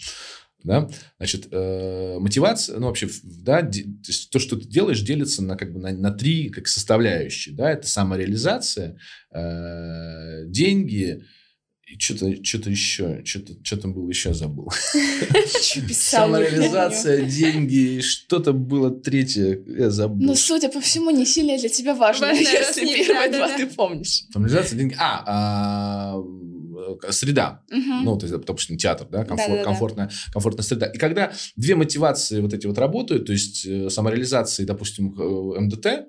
Да? 0.63 0.89
Значит, 1.17 1.47
э, 1.51 2.17
мотивация, 2.19 2.79
ну 2.79 2.87
вообще, 2.87 3.09
да, 3.23 3.61
де- 3.63 3.83
то, 3.83 4.07
есть 4.07 4.29
то, 4.29 4.39
что 4.39 4.55
ты 4.55 4.65
делаешь, 4.65 5.01
делится 5.01 5.43
на, 5.43 5.57
как 5.57 5.73
бы, 5.73 5.79
на, 5.81 5.91
на 5.91 6.11
три 6.11 6.47
как 6.49 6.67
составляющие. 6.67 7.53
Да? 7.53 7.69
Это 7.71 7.85
самореализация, 7.87 8.97
э, 9.31 10.45
деньги 10.47 11.23
и 11.93 11.99
что-то, 11.99 12.43
что-то 12.43 12.69
еще, 12.69 13.21
что-то, 13.23 13.53
что 13.63 13.77
там 13.77 13.93
было 13.93 14.09
еще, 14.09 14.33
забыл. 14.33 14.69
Самореализация, 15.91 17.25
деньги, 17.25 18.01
что-то 18.01 18.53
было 18.53 18.89
третье, 18.91 19.61
я 19.67 19.89
забыл. 19.89 20.27
Ну, 20.27 20.35
судя 20.35 20.69
по 20.69 20.81
всему, 20.81 21.11
не 21.11 21.25
сильно 21.25 21.57
для 21.57 21.69
тебя 21.69 21.93
важно, 21.93 22.31
если 22.33 22.85
первые 22.85 23.31
два 23.31 23.49
ты 23.49 23.67
помнишь. 23.67 24.23
Самореализация, 24.31 24.77
деньги. 24.77 24.95
А, 24.99 25.23
а, 25.27 26.23
э, 27.07 27.11
среда. 27.11 27.61
Ну, 27.69 28.17
то 28.17 28.25
есть, 28.25 28.45
допустим, 28.45 28.77
театр, 28.77 29.07
да, 29.11 29.23
комфорт- 29.23 29.37
Да-да-да. 29.49 29.63
комфортная, 29.63 30.11
комфортная 30.31 30.63
среда. 30.63 30.85
И 30.87 30.97
когда 30.97 31.31
две 31.55 31.75
мотивации 31.75 32.41
вот 32.41 32.53
эти 32.53 32.65
вот 32.65 32.77
работают, 32.77 33.25
то 33.25 33.33
есть 33.33 33.65
э, 33.65 33.89
самореализация 33.89 34.63
и, 34.63 34.67
допустим, 34.67 35.13
э, 35.19 35.59
МДТ, 35.59 36.07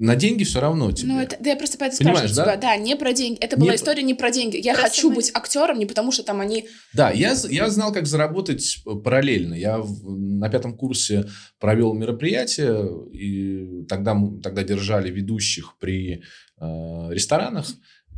на 0.00 0.16
деньги 0.16 0.44
все 0.44 0.60
равно 0.60 0.90
тебе. 0.92 1.12
Ну, 1.12 1.20
это, 1.20 1.36
да 1.38 1.50
я 1.50 1.56
просто 1.56 1.76
поэтому 1.78 1.98
Понимаешь, 1.98 2.32
спрашиваю 2.32 2.46
да? 2.46 2.56
тебя. 2.56 2.70
Да, 2.70 2.76
не 2.82 2.96
про 2.96 3.12
деньги. 3.12 3.38
Это 3.38 3.56
Не 3.56 3.60
была 3.60 3.68
про- 3.72 3.76
история 3.76 4.02
не 4.02 4.14
про 4.14 4.30
деньги. 4.30 4.56
Я 4.56 4.72
Про 4.74 4.82
хочу 4.84 5.02
самое- 5.02 5.16
быть 5.16 5.30
актером 5.34 5.78
не 5.78 5.86
потому, 5.86 6.10
что 6.10 6.22
там 6.22 6.40
они... 6.40 6.66
Да, 6.94 7.10
я, 7.10 7.36
я 7.50 7.68
знал, 7.68 7.92
как 7.92 8.06
заработать 8.06 8.82
параллельно. 9.04 9.54
Я 9.54 9.78
в- 9.78 10.10
на 10.18 10.48
пятом 10.48 10.74
курсе 10.76 11.26
провел 11.58 11.92
мероприятие, 11.92 12.88
и 13.12 13.84
тогда, 13.88 14.16
тогда 14.42 14.62
держали 14.64 15.10
ведущих 15.10 15.76
при 15.78 16.22
э, 16.60 17.08
ресторанах. 17.10 17.66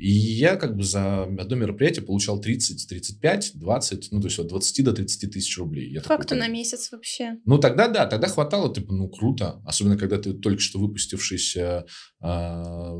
И 0.02 0.10
я 0.10 0.56
как 0.56 0.76
бы 0.76 0.82
за 0.82 1.22
одно 1.22 1.54
мероприятие 1.54 2.04
получал 2.04 2.40
30, 2.40 2.88
35, 2.88 3.52
20, 3.54 4.08
ну, 4.10 4.20
то 4.20 4.26
есть 4.26 4.38
от 4.40 4.48
20 4.48 4.84
до 4.84 4.92
30 4.92 5.30
тысяч 5.30 5.56
рублей. 5.58 5.92
Я 5.92 6.00
такой, 6.00 6.16
Факту 6.16 6.34
на 6.34 6.46
блин. 6.46 6.54
месяц 6.54 6.90
вообще. 6.90 7.36
Ну, 7.44 7.58
тогда 7.58 7.86
да, 7.86 8.06
тогда 8.06 8.26
хватало, 8.26 8.74
типа, 8.74 8.92
ну, 8.92 9.08
круто. 9.08 9.62
Особенно, 9.64 9.96
когда 9.96 10.18
ты 10.18 10.32
только 10.32 10.60
что 10.60 10.80
выпустившийся 10.80 11.86
а, 12.20 12.96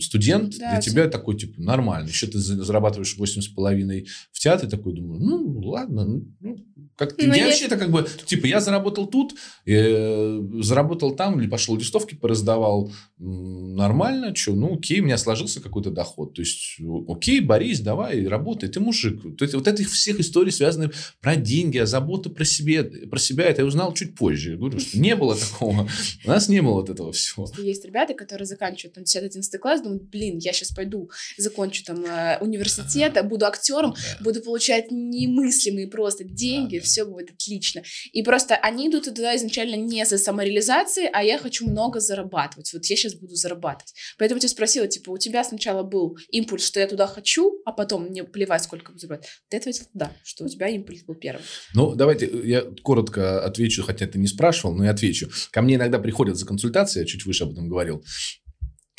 студент, 0.00 0.56
Да, 0.58 0.70
для 0.72 0.80
тебя 0.80 1.08
такой, 1.08 1.36
типа, 1.36 1.60
нормально. 1.60 2.08
Еще 2.08 2.26
ты 2.28 2.38
за- 2.38 2.62
зарабатываешь 2.64 3.16
8,5 3.18 4.06
в 4.32 4.38
театре, 4.38 4.68
такой, 4.68 4.94
думаю, 4.94 5.20
ну, 5.20 5.58
ладно. 5.68 6.06
ну, 6.40 6.56
как 6.96 7.14
Ну, 7.18 7.34
я 7.34 7.46
вообще 7.46 7.66
это 7.66 7.76
как 7.76 7.90
бы, 7.90 8.06
типа, 8.24 8.46
я 8.46 8.60
заработал 8.60 9.06
тут, 9.06 9.34
э, 9.66 10.40
заработал 10.60 11.14
там, 11.14 11.40
или 11.40 11.48
пошел 11.48 11.76
листовки 11.76 12.14
пораздавал, 12.14 12.90
нормально, 13.18 14.34
что, 14.34 14.52
ну, 14.52 14.74
окей, 14.76 15.00
у 15.00 15.04
меня 15.04 15.18
сложился 15.18 15.60
какой-то 15.60 15.90
доход. 15.90 16.34
То 16.34 16.42
есть, 16.42 16.78
окей, 17.08 17.40
Борис, 17.40 17.80
давай, 17.80 18.26
работай, 18.26 18.68
ты 18.68 18.80
мужик. 18.80 19.36
То 19.36 19.44
есть, 19.44 19.54
вот 19.54 19.68
этих 19.68 19.90
всех 19.90 20.20
историй, 20.20 20.52
связанных 20.52 20.92
про 21.20 21.36
деньги, 21.36 21.78
а 21.78 21.86
забота 21.86 22.30
про, 22.30 22.44
себе, 22.44 22.84
про 22.84 23.18
себя, 23.18 23.44
это 23.44 23.62
я 23.62 23.66
узнал 23.66 23.92
чуть 23.94 24.14
позже. 24.14 24.52
Я 24.52 24.56
говорю, 24.56 24.78
что 24.80 24.98
не 24.98 25.14
было 25.16 25.36
такого. 25.36 25.88
У 26.24 26.28
нас 26.28 26.48
не 26.48 26.60
было 26.62 26.74
вот 26.74 26.90
этого 26.90 27.12
всего. 27.12 27.46
Есть 27.58 27.84
ребята, 27.84 28.14
которые 28.14 28.46
заканчивают 28.46 28.94
там 28.94 29.04
10-11 29.04 29.58
класс, 29.58 29.82
думают, 29.82 30.04
блин, 30.04 30.38
я 30.38 30.52
сейчас 30.52 30.70
пойду, 30.72 31.10
закончу 31.36 31.84
там 31.84 32.04
э, 32.04 32.38
университет, 32.40 33.16
буду 33.28 33.46
актером, 33.46 33.94
Да. 33.94 34.24
буду 34.24 34.40
получать 34.40 34.90
немыслимые 34.90 35.88
просто 35.88 36.24
деньги. 36.24 36.80
Все 36.86 37.04
будет 37.04 37.30
отлично. 37.30 37.82
И 38.12 38.22
просто 38.22 38.56
они 38.56 38.88
идут 38.88 39.04
туда 39.04 39.36
изначально 39.36 39.76
не 39.76 40.04
за 40.06 40.18
самореализацией, 40.18 41.08
а 41.12 41.22
я 41.22 41.38
хочу 41.38 41.68
много 41.68 42.00
зарабатывать. 42.00 42.72
Вот 42.72 42.84
я 42.86 42.96
сейчас 42.96 43.14
буду 43.14 43.34
зарабатывать. 43.34 43.92
Поэтому 44.18 44.40
я 44.40 44.48
спросила, 44.48 44.86
типа, 44.86 45.10
у 45.10 45.18
тебя 45.18 45.44
сначала 45.44 45.82
был 45.82 46.16
импульс, 46.30 46.66
что 46.66 46.80
я 46.80 46.86
туда 46.86 47.06
хочу, 47.06 47.60
а 47.64 47.72
потом 47.72 48.06
мне 48.06 48.24
плевать, 48.24 48.62
сколько 48.62 48.92
буду 48.92 49.00
зарабатывать. 49.00 49.30
Ты 49.48 49.56
ответил 49.58 49.86
да, 49.94 50.12
что 50.24 50.44
у 50.44 50.48
тебя 50.48 50.68
импульс 50.68 51.02
был 51.02 51.14
первым. 51.14 51.42
Ну, 51.74 51.94
давайте 51.94 52.30
я 52.44 52.62
коротко 52.82 53.44
отвечу, 53.44 53.82
хотя 53.82 54.06
ты 54.06 54.18
не 54.18 54.26
спрашивал, 54.26 54.74
но 54.74 54.84
я 54.84 54.90
отвечу. 54.90 55.30
Ко 55.50 55.62
мне 55.62 55.74
иногда 55.74 55.98
приходят 55.98 56.36
за 56.36 56.46
консультацией, 56.46 57.02
я 57.02 57.06
чуть 57.06 57.24
выше 57.26 57.44
об 57.44 57.52
этом 57.52 57.68
говорил. 57.68 58.04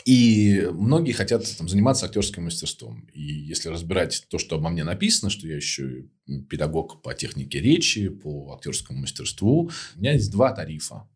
И 0.08 0.66
многие 0.72 1.12
хотят 1.12 1.44
там, 1.58 1.68
заниматься 1.68 2.06
актерским 2.06 2.46
мастерством. 2.46 3.10
И 3.14 3.22
если 3.22 3.68
разбирать 3.68 4.26
то, 4.30 4.38
что 4.38 4.56
обо 4.56 4.70
мне 4.70 4.86
написано, 4.86 5.30
что 5.30 5.46
я 5.50 5.58
еще 5.58 6.06
педагог 6.50 7.02
по 7.02 7.14
технике 7.14 7.60
речи, 7.60 8.08
по 8.08 8.54
актерскому 8.56 9.02
мастерству, 9.02 9.70
у 9.98 10.00
меня 10.00 10.14
есть 10.14 10.32
два 10.32 10.54
тарифа. 10.54 11.10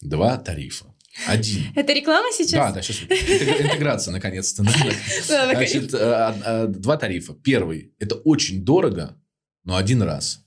Два 0.00 0.36
тарифа. 0.38 0.86
Один. 1.28 1.66
Это 1.76 1.92
реклама 1.92 2.26
Да, 2.30 2.36
сейчас? 2.36 2.74
да, 2.74 2.82
сейчас 2.82 3.02
интеграция 3.02 4.10
наконец-то. 4.10 4.64
да. 4.64 4.72
Да, 5.28 5.46
наконец. 5.46 5.70
Значит, 5.70 5.94
э, 5.94 5.98
а, 6.00 6.66
два 6.66 6.96
тарифа. 6.96 7.34
Первый– 7.34 7.94
это 8.00 8.16
очень 8.16 8.64
дорого, 8.64 9.16
но 9.62 9.76
один 9.76 10.02
раз. 10.02 10.40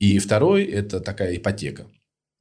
И 0.00 0.18
второй– 0.18 0.64
это 0.64 0.98
такая 0.98 1.36
ипотека. 1.36 1.86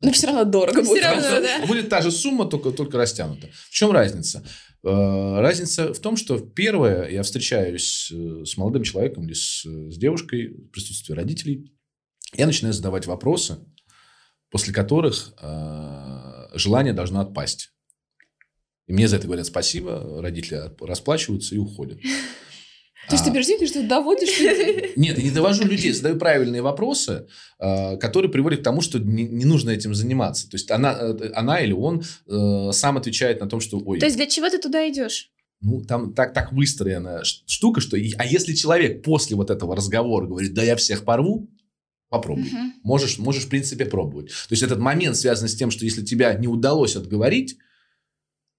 Но 0.01 0.11
все 0.11 0.25
равно 0.25 0.43
дорого 0.45 0.81
будет. 0.81 1.03
равно, 1.03 1.21
просто. 1.21 1.41
да. 1.59 1.65
Будет 1.67 1.89
та 1.89 2.01
же 2.01 2.09
сумма, 2.11 2.45
только, 2.45 2.71
только 2.71 2.97
растянута. 2.97 3.47
В 3.69 3.69
чем 3.69 3.91
разница? 3.91 4.43
Э, 4.83 5.39
Разница 5.41 5.93
в 5.93 6.00
том, 6.00 6.17
что 6.17 6.39
первое, 6.39 7.09
я 7.09 7.23
встречаюсь 7.23 8.11
э, 8.11 8.45
с 8.45 8.57
молодым 8.57 8.83
человеком 8.83 9.25
или 9.25 9.33
с, 9.33 9.63
с 9.63 9.97
девушкой 9.97 10.50
в 10.50 10.67
присутствии 10.69 11.13
родителей, 11.13 11.71
я 12.35 12.45
начинаю 12.45 12.73
задавать 12.73 13.05
вопросы, 13.05 13.59
после 14.50 14.73
которых 14.73 15.33
э, 15.39 16.47
желание 16.55 16.93
должно 16.93 17.21
отпасть. 17.21 17.73
И 18.88 18.93
мне 18.93 19.07
за 19.07 19.17
это 19.17 19.27
говорят 19.27 19.45
спасибо, 19.45 20.21
родители 20.21 20.71
расплачиваются 20.79 21.55
и 21.55 21.59
уходят. 21.59 22.00
То 23.08 23.15
есть 23.15 23.25
ты 23.25 23.31
А, 23.31 23.34
берешь 23.34 23.48
деньги, 23.48 23.65
что 23.65 23.84
доводишь 23.84 24.39
людей? 24.39 24.91
нет, 24.96 25.17
я 25.17 25.24
не 25.24 25.31
довожу 25.31 25.63
людей, 25.65 25.91
задаю 25.91 26.17
правильные 26.17 26.62
вопросы, 26.62 27.27
э, 27.60 27.98
которые 27.98 28.31
приводят 28.31 28.60
к 28.62 28.63
тому, 28.63 28.81
что 28.81 29.00
не, 29.00 29.24
не 29.24 29.43
нужно 29.46 29.72
этим 29.72 29.93
заниматься. 29.96 30.50
То 30.50 30.55
есть 30.55 30.70
она, 30.72 30.93
э, 31.00 31.31
она 31.34 31.60
или 31.62 31.74
он 31.74 32.03
э, 32.27 32.70
сам 32.74 32.98
отвечает 32.98 33.39
на 33.41 33.50
том, 33.50 33.60
что 33.60 33.79
ой, 33.79 34.00
То 34.00 34.05
есть 34.05 34.17
для 34.17 34.27
чего 34.27 34.50
ты 34.50 34.60
туда 34.60 34.88
идешь? 34.89 35.31
ну 35.63 35.84
там 35.84 36.13
так, 36.15 36.34
так 36.34 36.51
выстроена 36.53 37.22
штука, 37.24 37.81
что 37.81 37.96
и- 37.96 38.13
а 38.17 38.25
если 38.25 38.53
человек 38.55 39.03
после 39.03 39.36
вот 39.36 39.51
этого 39.51 39.75
разговора 39.75 40.25
говорит, 40.25 40.53
да 40.55 40.63
я 40.63 40.75
всех 40.75 41.03
порву, 41.05 41.50
попробуй. 42.10 42.46
Мгм. 42.51 42.74
Можешь, 42.84 43.20
можешь, 43.20 43.43
в 43.46 43.50
принципе, 43.50 43.86
пробовать. 43.86 44.29
То 44.29 44.51
есть 44.53 44.63
этот 44.63 44.79
момент 44.79 45.17
связан 45.17 45.48
с 45.48 45.55
тем, 45.55 45.70
что 45.70 45.86
если 45.86 46.03
тебя 46.03 46.34
не 46.34 46.48
удалось 46.48 46.96
отговорить, 46.96 47.58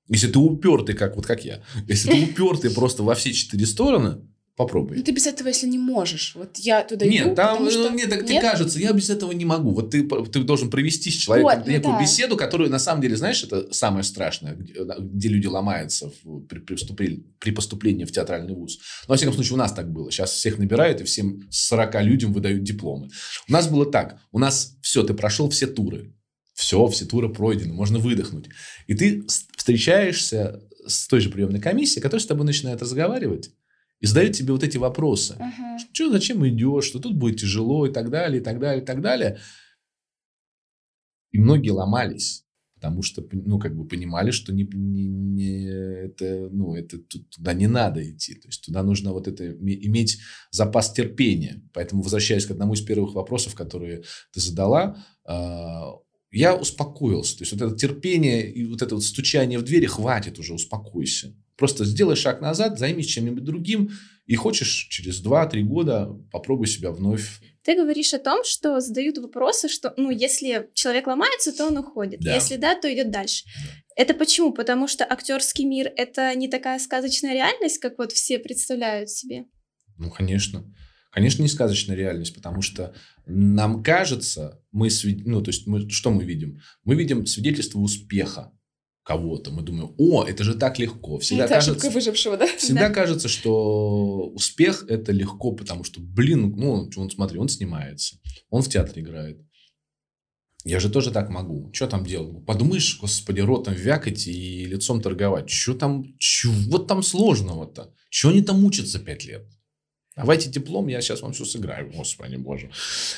если 0.09 0.29
ты 0.31 0.39
упертый, 0.39 0.95
как 0.95 1.17
вот 1.17 1.27
как 1.27 1.45
я, 1.45 1.63
если 1.89 2.09
ты 2.11 2.17
упертый 2.25 2.71
просто 2.71 3.03
во 3.03 3.15
все 3.15 3.33
четыре 3.33 3.67
стороны, 3.67 4.21
попробуй. 4.57 4.97
Ну 4.97 5.03
ты 5.03 5.13
без 5.13 5.27
этого, 5.27 5.49
если 5.49 5.67
не 5.67 5.79
можешь. 5.79 6.35
Вот 6.35 6.57
я 6.59 6.83
туда 6.83 7.07
иду, 7.07 7.13
Нет, 7.13 7.35
там, 7.35 7.57
потому 7.57 7.71
что... 7.71 7.91
ну, 7.91 7.97
нет, 7.97 8.11
так 8.11 8.25
тебе 8.25 8.35
Нет? 8.35 8.43
кажется, 8.43 8.79
я 8.79 8.93
без 8.93 9.11
этого 9.11 9.33
не 9.33 9.45
могу. 9.45 9.71
Вот 9.73 9.91
ты, 9.91 10.03
ты 10.05 10.43
должен 10.45 10.71
провести 10.71 11.11
с 11.11 11.15
человеком 11.15 11.59
Вот, 11.59 11.67
ну 11.67 11.73
некую 11.73 11.95
да. 11.95 12.01
беседу, 12.01 12.37
которую, 12.37 12.71
на 12.71 12.79
самом 12.79 13.01
деле, 13.03 13.17
знаешь, 13.17 13.43
это 13.43 13.73
самое 13.73 14.05
страшное, 14.05 14.55
где, 14.55 15.29
люди 15.29 15.47
ломаются 15.47 16.13
в- 16.23 16.41
при, 16.47 16.59
при, 16.59 16.75
вступлении, 16.77 17.25
при 17.39 17.51
поступлении 17.51 18.05
в 18.05 18.13
театральный 18.13 18.55
вуз. 18.55 18.79
Но, 19.09 19.15
во 19.15 19.17
всяком 19.17 19.35
случае, 19.35 19.55
у 19.55 19.59
нас 19.59 19.73
так 19.73 19.91
было. 19.91 20.11
Сейчас 20.11 20.33
всех 20.33 20.59
набирают 20.59 21.01
и 21.01 21.05
всем 21.05 21.49
40 21.51 22.03
людям 22.03 22.33
выдают 22.33 22.63
дипломы. 22.63 23.09
У 23.49 23.53
нас 23.53 23.69
было 23.69 23.87
так. 23.87 24.21
У 24.33 24.39
нас 24.39 24.77
все, 24.83 25.03
ты 25.03 25.15
прошел 25.15 25.49
все 25.51 25.67
туры. 25.67 26.15
Все, 26.55 26.87
все 26.89 27.07
туры 27.07 27.29
пройдены, 27.31 27.73
можно 27.73 27.99
выдохнуть. 27.99 28.47
И 28.87 28.95
ты 28.95 29.25
встречаешься 29.57 30.61
с 30.87 31.07
той 31.09 31.21
же 31.21 31.31
приемной 31.31 31.61
комиссией, 31.61 32.03
которая 32.03 32.23
с 32.23 32.27
тобой 32.27 32.45
начинает 32.45 32.83
разговаривать 32.83 33.51
и 34.03 34.07
задает 34.07 34.33
тебе 34.33 34.53
вот 34.53 34.65
эти 34.65 34.79
вопросы. 34.79 35.37
Ага. 35.39 35.79
Что, 35.79 36.11
зачем 36.11 36.47
идешь, 36.47 36.85
что 36.85 36.99
тут 36.99 37.17
будет 37.17 37.39
тяжело 37.41 37.87
и 37.87 37.93
так 37.93 38.11
далее, 38.11 38.41
и 38.41 38.45
так 38.45 38.59
далее, 38.59 38.83
и 38.83 38.85
так 38.85 39.01
далее. 39.01 39.39
И 41.31 41.39
многие 41.39 41.71
ломались, 41.71 42.45
потому 42.75 43.03
что, 43.03 43.25
ну, 43.31 43.61
как 43.61 43.77
бы 43.77 43.87
понимали, 43.87 44.33
что 44.33 44.53
не, 44.53 44.65
не, 44.65 45.07
не- 45.07 45.67
это, 46.07 46.49
ну, 46.51 46.75
это 46.75 46.99
туда 46.99 47.55
не 47.55 47.69
надо 47.69 48.03
идти. 48.11 48.35
То 48.35 48.49
есть 48.49 48.65
туда 48.65 48.83
нужно 48.83 49.13
вот 49.13 49.29
это 49.29 49.45
име- 49.45 49.79
иметь 49.87 50.19
запас 50.51 50.93
терпения. 50.93 51.63
Поэтому, 51.73 52.03
возвращаясь 52.03 52.45
к 52.45 52.51
одному 52.51 52.75
из 52.75 52.83
первых 52.83 53.15
вопросов, 53.15 53.55
которые 53.55 54.03
ты 54.33 54.41
задала, 54.41 54.97
а, 55.25 55.93
я 56.33 56.57
успокоился. 56.57 57.39
То 57.39 57.43
есть 57.43 57.53
вот 57.53 57.63
это 57.63 57.77
терпение 57.77 58.51
и 58.51 58.65
вот 58.65 58.83
это 58.83 58.97
вот 58.97 59.05
стучание 59.05 59.61
в 59.61 59.63
двери, 59.63 59.87
хватит 59.87 60.41
уже, 60.41 60.55
успокойся. 60.55 61.37
Просто 61.57 61.85
сделай 61.85 62.17
шаг 62.17 62.41
назад, 62.41 62.79
займись 62.79 63.07
чем-нибудь 63.07 63.45
другим, 63.45 63.91
и 64.27 64.35
хочешь 64.35 64.87
через 64.91 65.25
2-3 65.25 65.63
года 65.63 66.09
попробуй 66.31 66.67
себя 66.67 66.91
вновь. 66.91 67.41
Ты 67.65 67.77
говоришь 67.77 68.15
о 68.15 68.19
том, 68.19 68.43
что 68.45 68.81
задают 68.81 69.19
вопросы, 69.19 69.69
что, 69.69 69.95
ну, 69.97 70.11
если 70.11 70.71
человек 70.75 71.07
ломается, 71.07 71.53
то 71.53 71.67
он 71.67 71.79
уходит. 71.79 72.21
Да. 72.21 72.35
Если 72.35 72.57
да, 72.57 72.75
то 72.75 72.93
идет 72.93 73.11
дальше. 73.11 73.45
Это 73.95 74.15
почему? 74.15 74.53
Потому 74.53 74.89
что 74.89 75.05
актерский 75.05 75.65
мир 75.65 75.93
это 75.97 76.35
не 76.35 76.49
такая 76.49 76.79
сказочная 76.79 77.35
реальность, 77.35 77.79
как 77.79 77.99
вот 77.99 78.13
все 78.13 78.39
представляют 78.39 79.11
себе. 79.11 79.45
Ну, 79.99 80.11
конечно. 80.11 80.65
Конечно, 81.13 81.43
не 81.43 81.49
сказочная 81.49 81.95
реальность, 81.95 82.35
потому 82.35 82.63
что 82.63 82.95
нам 83.27 83.83
кажется, 83.83 84.61
мы, 84.73 84.89
ну, 85.25 85.43
то 85.43 85.51
есть 85.51 85.67
мы, 85.67 85.89
что 85.91 86.11
мы 86.11 86.25
видим? 86.25 86.61
Мы 86.85 86.95
видим 86.95 87.27
свидетельство 87.27 87.79
успеха 87.81 88.51
кого-то. 89.03 89.51
Мы 89.51 89.63
думаем, 89.63 89.95
о, 89.99 90.25
это 90.25 90.45
же 90.45 90.55
так 90.55 90.79
легко. 90.79 91.19
Всегда 91.19 91.45
это 91.45 91.55
кажется, 91.55 91.91
выжившего, 91.91 92.37
да? 92.37 92.47
всегда 92.57 92.89
Да. 92.89 92.95
кажется, 92.95 93.29
что 93.29 94.29
успех 94.29 94.85
это 94.89 95.13
легко, 95.13 95.53
потому 95.53 95.85
что, 95.85 96.01
блин, 96.01 96.55
ну, 96.57 96.89
он, 96.97 97.11
смотри, 97.11 97.39
он 97.39 97.49
снимается, 97.49 98.17
он 98.51 98.63
в 98.63 98.69
театре 98.69 99.03
играет. 99.03 99.41
Я 100.65 100.79
же 100.79 100.91
тоже 100.91 101.11
так 101.11 101.29
могу. 101.29 101.73
Что 101.73 101.89
там 101.89 102.07
делать? 102.07 102.47
Подумаешь, 102.47 102.99
господи, 103.01 103.41
ротом 103.41 103.75
вякать 103.75 104.29
и 104.29 104.65
лицом 104.65 105.03
торговать. 105.03 105.51
Что 105.51 105.75
там, 105.75 106.17
чего 106.19 106.79
там 106.79 107.03
сложного-то? 107.03 107.93
Чего 108.11 108.31
они 108.31 108.43
там 108.43 108.65
учатся 108.65 109.01
пять 109.01 109.25
лет? 109.25 109.45
Давайте 110.15 110.51
диплом, 110.51 110.89
я 110.89 111.01
сейчас 111.01 111.23
вам 111.23 111.33
все 111.33 111.47
сыграю, 111.47 111.91
господи 111.91 112.37
боже. 112.37 112.71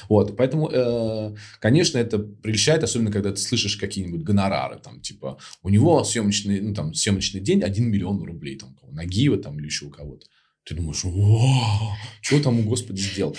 Вот, 0.09 0.37
поэтому, 0.37 0.71
э, 0.71 1.35
конечно, 1.59 1.99
это 1.99 2.19
прельщает, 2.19 2.85
особенно 2.85 3.11
когда 3.11 3.31
ты 3.33 3.39
слышишь 3.39 3.77
какие-нибудь 3.77 4.23
гонорары, 4.23 4.79
там, 4.79 5.01
типа, 5.01 5.39
у 5.63 5.71
него 5.71 6.05
съемочный, 6.05 6.61
ну, 6.61 6.73
там, 6.73 6.95
съемочный 6.95 7.41
день 7.41 7.63
1 7.63 7.91
миллион 7.91 8.23
рублей, 8.23 8.57
там, 8.57 8.77
у 8.83 8.93
Нагиева, 8.93 9.39
там, 9.39 9.59
или 9.59 9.67
еще 9.67 9.87
у 9.87 9.91
кого-то. 9.91 10.27
Ты 10.65 10.77
думаешь, 10.77 11.05
что 12.21 12.41
там, 12.41 12.61
у 12.61 12.63
господи, 12.63 13.01
сделал? 13.01 13.37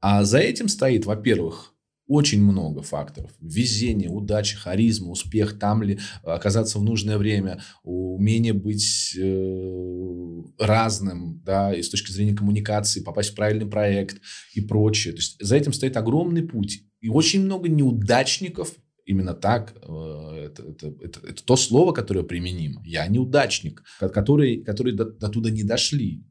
А 0.00 0.24
за 0.24 0.38
этим 0.38 0.68
стоит, 0.68 1.06
во-первых, 1.06 1.75
очень 2.06 2.42
много 2.42 2.82
факторов. 2.82 3.32
Везение, 3.40 4.08
удача, 4.08 4.56
харизма, 4.56 5.10
успех, 5.10 5.58
там 5.58 5.82
ли 5.82 5.98
оказаться 6.22 6.78
в 6.78 6.84
нужное 6.84 7.18
время, 7.18 7.60
умение 7.82 8.52
быть 8.52 9.16
э, 9.18 10.42
разным, 10.58 11.42
да, 11.44 11.74
и 11.74 11.82
с 11.82 11.88
точки 11.88 12.12
зрения 12.12 12.34
коммуникации, 12.34 13.02
попасть 13.02 13.30
в 13.30 13.34
правильный 13.34 13.66
проект 13.66 14.20
и 14.54 14.60
прочее. 14.60 15.14
То 15.14 15.18
есть 15.18 15.36
за 15.40 15.56
этим 15.56 15.72
стоит 15.72 15.96
огромный 15.96 16.42
путь. 16.42 16.82
И 17.00 17.08
очень 17.08 17.44
много 17.44 17.68
неудачников, 17.68 18.74
именно 19.04 19.34
так, 19.34 19.74
э, 19.76 20.46
это, 20.46 20.62
это, 20.62 20.94
это, 21.00 21.20
это 21.26 21.44
то 21.44 21.56
слово, 21.56 21.92
которое 21.92 22.22
применимо. 22.22 22.82
Я 22.84 23.06
неудачник, 23.08 23.82
которые, 23.98 24.62
которые 24.62 24.94
до, 24.94 25.06
до 25.06 25.28
туда 25.28 25.50
не 25.50 25.62
дошли. 25.62 26.24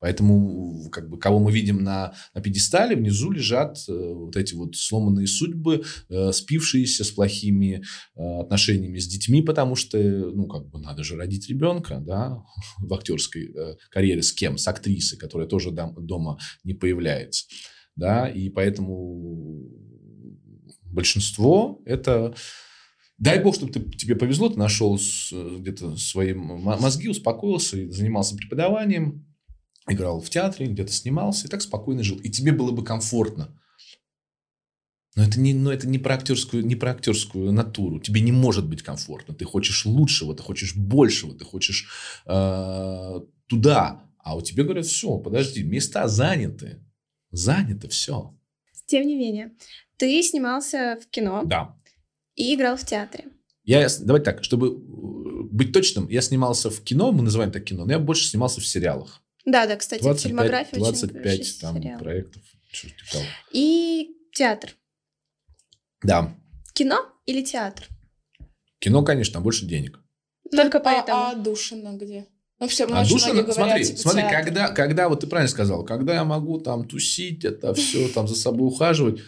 Поэтому, 0.00 0.88
как 0.90 1.08
бы, 1.08 1.18
кого 1.18 1.40
мы 1.40 1.50
видим 1.50 1.82
на, 1.82 2.14
на 2.32 2.40
пьедестале, 2.40 2.94
внизу 2.94 3.30
лежат 3.30 3.78
э, 3.88 3.92
вот 3.92 4.36
эти 4.36 4.54
вот 4.54 4.76
сломанные 4.76 5.26
судьбы, 5.26 5.82
э, 6.08 6.32
спившиеся 6.32 7.02
с 7.02 7.10
плохими 7.10 7.82
э, 8.14 8.40
отношениями 8.40 8.98
с 8.98 9.08
детьми, 9.08 9.42
потому 9.42 9.74
что, 9.74 9.98
ну, 9.98 10.46
как 10.46 10.68
бы, 10.68 10.78
надо 10.78 11.02
же 11.02 11.16
родить 11.16 11.48
ребенка, 11.48 11.98
да, 12.00 12.44
в 12.78 12.94
актерской 12.94 13.50
э, 13.52 13.76
карьере 13.90 14.22
с 14.22 14.32
кем? 14.32 14.56
С 14.56 14.68
актрисой, 14.68 15.18
которая 15.18 15.48
тоже 15.48 15.72
дом, 15.72 15.94
дома 16.06 16.38
не 16.62 16.74
появляется, 16.74 17.46
да, 17.96 18.28
и 18.28 18.50
поэтому 18.50 19.68
большинство 20.84 21.82
это... 21.84 22.34
Дай 23.18 23.42
бог, 23.42 23.56
чтобы 23.56 23.72
ты, 23.72 23.80
тебе 23.80 24.14
повезло, 24.14 24.48
ты 24.48 24.56
нашел 24.56 24.96
с, 24.96 25.32
где-то 25.32 25.96
свои 25.96 26.34
мозги, 26.34 27.08
успокоился 27.08 27.76
и 27.76 27.90
занимался 27.90 28.36
преподаванием, 28.36 29.27
играл 29.88 30.20
в 30.20 30.30
театре, 30.30 30.66
где-то 30.66 30.92
снимался, 30.92 31.46
и 31.46 31.50
так 31.50 31.62
спокойно 31.62 32.02
жил. 32.02 32.18
И 32.18 32.30
тебе 32.30 32.52
было 32.52 32.70
бы 32.70 32.84
комфортно. 32.84 33.58
Но 35.16 35.24
это 35.24 35.40
не, 35.40 35.52
но 35.52 35.72
это 35.72 35.88
не, 35.88 35.98
про 35.98 36.14
актерскую, 36.14 36.64
не 36.64 36.76
про 36.76 36.92
актерскую 36.92 37.50
натуру. 37.52 37.98
Тебе 37.98 38.20
не 38.20 38.30
может 38.30 38.68
быть 38.68 38.82
комфортно. 38.82 39.34
Ты 39.34 39.44
хочешь 39.44 39.84
лучшего, 39.84 40.34
ты 40.34 40.42
хочешь 40.42 40.76
большего, 40.76 41.34
ты 41.34 41.44
хочешь 41.44 41.88
э, 42.26 43.20
туда. 43.48 44.04
А 44.18 44.36
у 44.36 44.42
тебя 44.42 44.62
говорят, 44.62 44.86
все, 44.86 45.18
подожди, 45.18 45.64
места 45.64 46.06
заняты. 46.06 46.84
Занято 47.30 47.88
все. 47.88 48.34
Тем 48.86 49.06
не 49.06 49.16
менее, 49.16 49.52
ты 49.96 50.22
снимался 50.22 50.98
в 51.02 51.10
кино 51.10 51.42
Да. 51.44 51.76
и 52.36 52.54
играл 52.54 52.76
в 52.76 52.84
театре. 52.86 53.24
Я, 53.64 53.86
давайте 54.00 54.24
так, 54.24 54.44
чтобы 54.44 54.78
быть 55.50 55.72
точным, 55.72 56.08
я 56.08 56.22
снимался 56.22 56.70
в 56.70 56.80
кино, 56.82 57.12
мы 57.12 57.22
называем 57.22 57.50
так 57.50 57.64
кино, 57.64 57.84
но 57.84 57.92
я 57.92 57.98
больше 57.98 58.26
снимался 58.26 58.60
в 58.60 58.66
сериалах. 58.66 59.20
Да, 59.48 59.66
да, 59.66 59.76
кстати, 59.76 60.02
25, 60.02 60.28
фильмография 60.28 60.78
25 60.78 61.40
очень 61.40 61.60
там 61.60 61.76
сериал. 61.80 61.98
проектов. 61.98 62.42
типа. 62.70 63.24
И 63.50 64.10
театр. 64.34 64.76
Да. 66.02 66.34
Кино 66.74 66.98
или 67.24 67.42
театр? 67.42 67.88
Кино, 68.78 69.02
конечно, 69.02 69.34
там 69.34 69.42
больше 69.42 69.64
денег. 69.64 70.00
Только 70.50 70.78
А- 70.78 70.80
поэтому. 70.80 71.18
А, 71.18 71.34
Душина 71.34 71.96
где? 71.96 72.26
Ну, 72.60 72.68
все, 72.68 72.84
А 72.84 73.04
смотри, 73.04 73.42
говорят, 73.42 73.86
типа, 73.86 73.98
смотри, 73.98 74.22
театр. 74.22 74.44
когда, 74.44 74.68
когда, 74.68 75.08
вот 75.08 75.20
ты 75.20 75.26
правильно 75.26 75.48
сказал, 75.48 75.84
когда 75.84 76.14
я 76.14 76.24
могу 76.24 76.60
там 76.60 76.86
тусить, 76.86 77.44
это 77.44 77.72
все, 77.72 78.08
там 78.08 78.28
за 78.28 78.34
собой 78.34 78.68
ухаживать, 78.68 79.20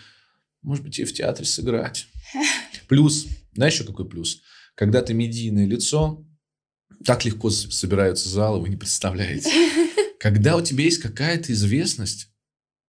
может 0.63 0.85
быть, 0.85 0.99
и 0.99 1.05
в 1.05 1.15
театре 1.15 1.47
сыграть. 1.47 2.09
Плюс, 2.89 3.27
знаешь 3.55 3.75
еще 3.75 3.85
какой 3.85 4.09
плюс? 4.09 4.43
Когда 4.75 5.01
ты 5.01 5.15
медийное 5.15 5.65
лицо, 5.67 6.25
так 7.05 7.25
легко 7.25 7.51
собираются 7.51 8.29
залы, 8.29 8.61
вы 8.61 8.69
не 8.69 8.77
представляете. 8.77 9.51
Когда 10.21 10.55
у 10.55 10.61
тебя 10.61 10.85
есть 10.85 10.99
какая-то 10.99 11.51
известность, 11.55 12.29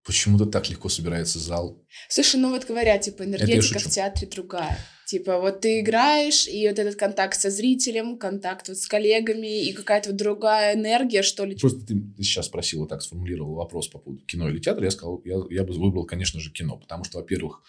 почему-то 0.06 0.46
так 0.46 0.70
легко 0.70 0.90
собирается 0.90 1.40
зал. 1.40 1.82
Слушай, 2.10 2.42
ну 2.42 2.50
вот 2.50 2.66
говорят, 2.66 3.02
типа, 3.02 3.24
энергетика 3.24 3.80
в 3.80 3.88
театре 3.88 4.28
другая. 4.28 4.78
Типа, 5.08 5.40
вот 5.40 5.62
ты 5.62 5.80
играешь, 5.80 6.46
и 6.46 6.68
вот 6.68 6.78
этот 6.78 6.96
контакт 6.96 7.40
со 7.40 7.50
зрителем, 7.50 8.18
контакт 8.18 8.68
вот 8.68 8.78
с 8.78 8.86
коллегами, 8.86 9.66
и 9.66 9.72
какая-то 9.72 10.10
вот 10.10 10.18
другая 10.18 10.76
энергия, 10.76 11.22
что 11.22 11.46
ли. 11.46 11.56
Просто 11.56 11.86
ты, 11.86 12.02
ты 12.18 12.24
сейчас 12.24 12.48
спросил, 12.48 12.82
вот 12.82 12.90
так 12.90 13.02
сформулировал 13.02 13.56
вопрос 13.56 13.88
по 13.88 14.00
поводу 14.00 14.26
кино 14.26 14.50
или 14.50 14.60
театра. 14.60 14.84
Я 14.84 14.92
сказал, 14.92 15.22
я, 15.24 15.38
я 15.50 15.64
бы 15.64 15.74
выбрал, 15.74 16.06
конечно 16.06 16.42
же, 16.42 16.52
кино. 16.52 16.78
Потому 16.78 17.06
что, 17.06 17.20
во-первых, 17.20 17.64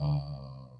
а, 0.00 0.73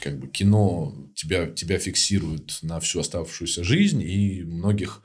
как 0.00 0.18
бы 0.18 0.28
кино 0.28 1.10
тебя, 1.14 1.46
тебя 1.46 1.78
фиксирует 1.78 2.58
на 2.62 2.80
всю 2.80 3.00
оставшуюся 3.00 3.64
жизнь, 3.64 4.02
и 4.02 4.42
многих 4.42 5.02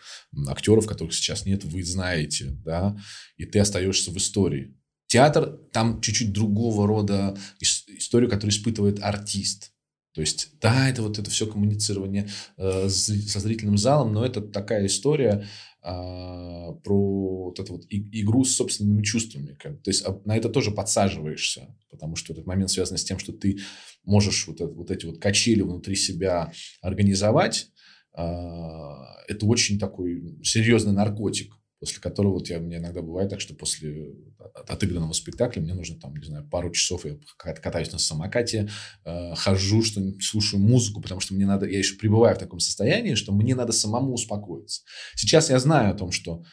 актеров, 0.48 0.88
которых 0.88 1.14
сейчас 1.14 1.46
нет, 1.46 1.64
вы 1.64 1.84
знаете, 1.84 2.52
да, 2.64 2.98
и 3.38 3.46
ты 3.46 3.60
остаешься 3.60 4.12
в 4.12 4.18
истории. 4.18 4.76
Театр, 5.08 5.60
там 5.74 6.00
чуть-чуть 6.02 6.32
другого 6.32 6.88
рода 6.88 7.38
ис- 7.62 7.84
историю, 7.88 8.30
которую 8.30 8.52
испытывает 8.52 9.02
артист. 9.02 9.72
То 10.14 10.22
есть, 10.22 10.60
да, 10.60 10.90
это 10.90 11.02
вот 11.04 11.20
это 11.20 11.30
все 11.30 11.48
коммуницирование 11.48 12.30
э, 12.58 12.90
с- 12.90 13.30
со 13.30 13.40
зрительным 13.40 13.78
залом, 13.78 14.14
но 14.14 14.26
это 14.26 14.42
такая 14.42 14.86
история 14.86 15.48
а, 15.84 16.72
про 16.74 17.46
вот 17.46 17.60
эту 17.60 17.74
вот 17.74 17.86
игру 17.90 18.44
с 18.44 18.56
собственными 18.56 19.02
чувствами. 19.04 19.56
как- 19.60 19.82
то 19.82 19.90
есть 19.90 20.04
а, 20.06 20.22
на 20.26 20.38
это 20.38 20.50
тоже 20.50 20.72
подсаживаешься, 20.72 21.76
потому 21.90 22.16
что 22.16 22.34
этот 22.34 22.46
момент 22.46 22.70
связан 22.70 22.98
с 22.98 23.04
тем, 23.04 23.18
что 23.20 23.34
ты 23.34 23.60
можешь 24.04 24.48
вот, 24.48 24.62
это- 24.62 24.74
вот 24.74 24.92
эти 24.92 25.06
вот 25.06 25.18
качели 25.20 25.62
внутри 25.62 25.96
себя 25.96 26.52
организовать. 26.82 27.70
А, 28.14 29.16
это 29.28 29.46
очень 29.46 29.80
такой 29.80 30.40
серьезный 30.44 30.94
наркотик, 30.94 31.54
после 31.82 32.00
которого 32.00 32.34
вот 32.34 32.48
я, 32.48 32.60
мне 32.60 32.78
иногда 32.78 33.02
бывает 33.02 33.32
так, 33.32 33.42
что 33.42 33.56
после 33.56 34.14
от- 34.38 34.70
отыгранного 34.70 35.14
спектакля 35.14 35.62
мне 35.62 35.74
нужно 35.74 36.00
там, 36.00 36.16
не 36.16 36.24
знаю, 36.26 36.48
пару 36.48 36.70
часов 36.70 37.06
я 37.06 37.18
ка- 37.38 37.56
катаюсь 37.56 37.92
на 37.92 37.98
самокате, 37.98 38.70
э, 39.04 39.34
хожу, 39.36 39.82
что 39.82 40.00
слушаю 40.22 40.62
музыку, 40.62 41.02
потому 41.02 41.20
что 41.22 41.34
мне 41.34 41.48
надо, 41.48 41.66
я 41.66 41.80
еще 41.80 41.96
пребываю 41.96 42.36
в 42.36 42.40
таком 42.40 42.60
состоянии, 42.60 43.16
что 43.16 43.34
мне 43.34 43.56
надо 43.56 43.72
самому 43.72 44.14
успокоиться. 44.14 44.84
Сейчас 45.16 45.50
я 45.50 45.58
знаю 45.58 45.92
о 45.92 45.98
том, 45.98 46.12
что 46.12 46.44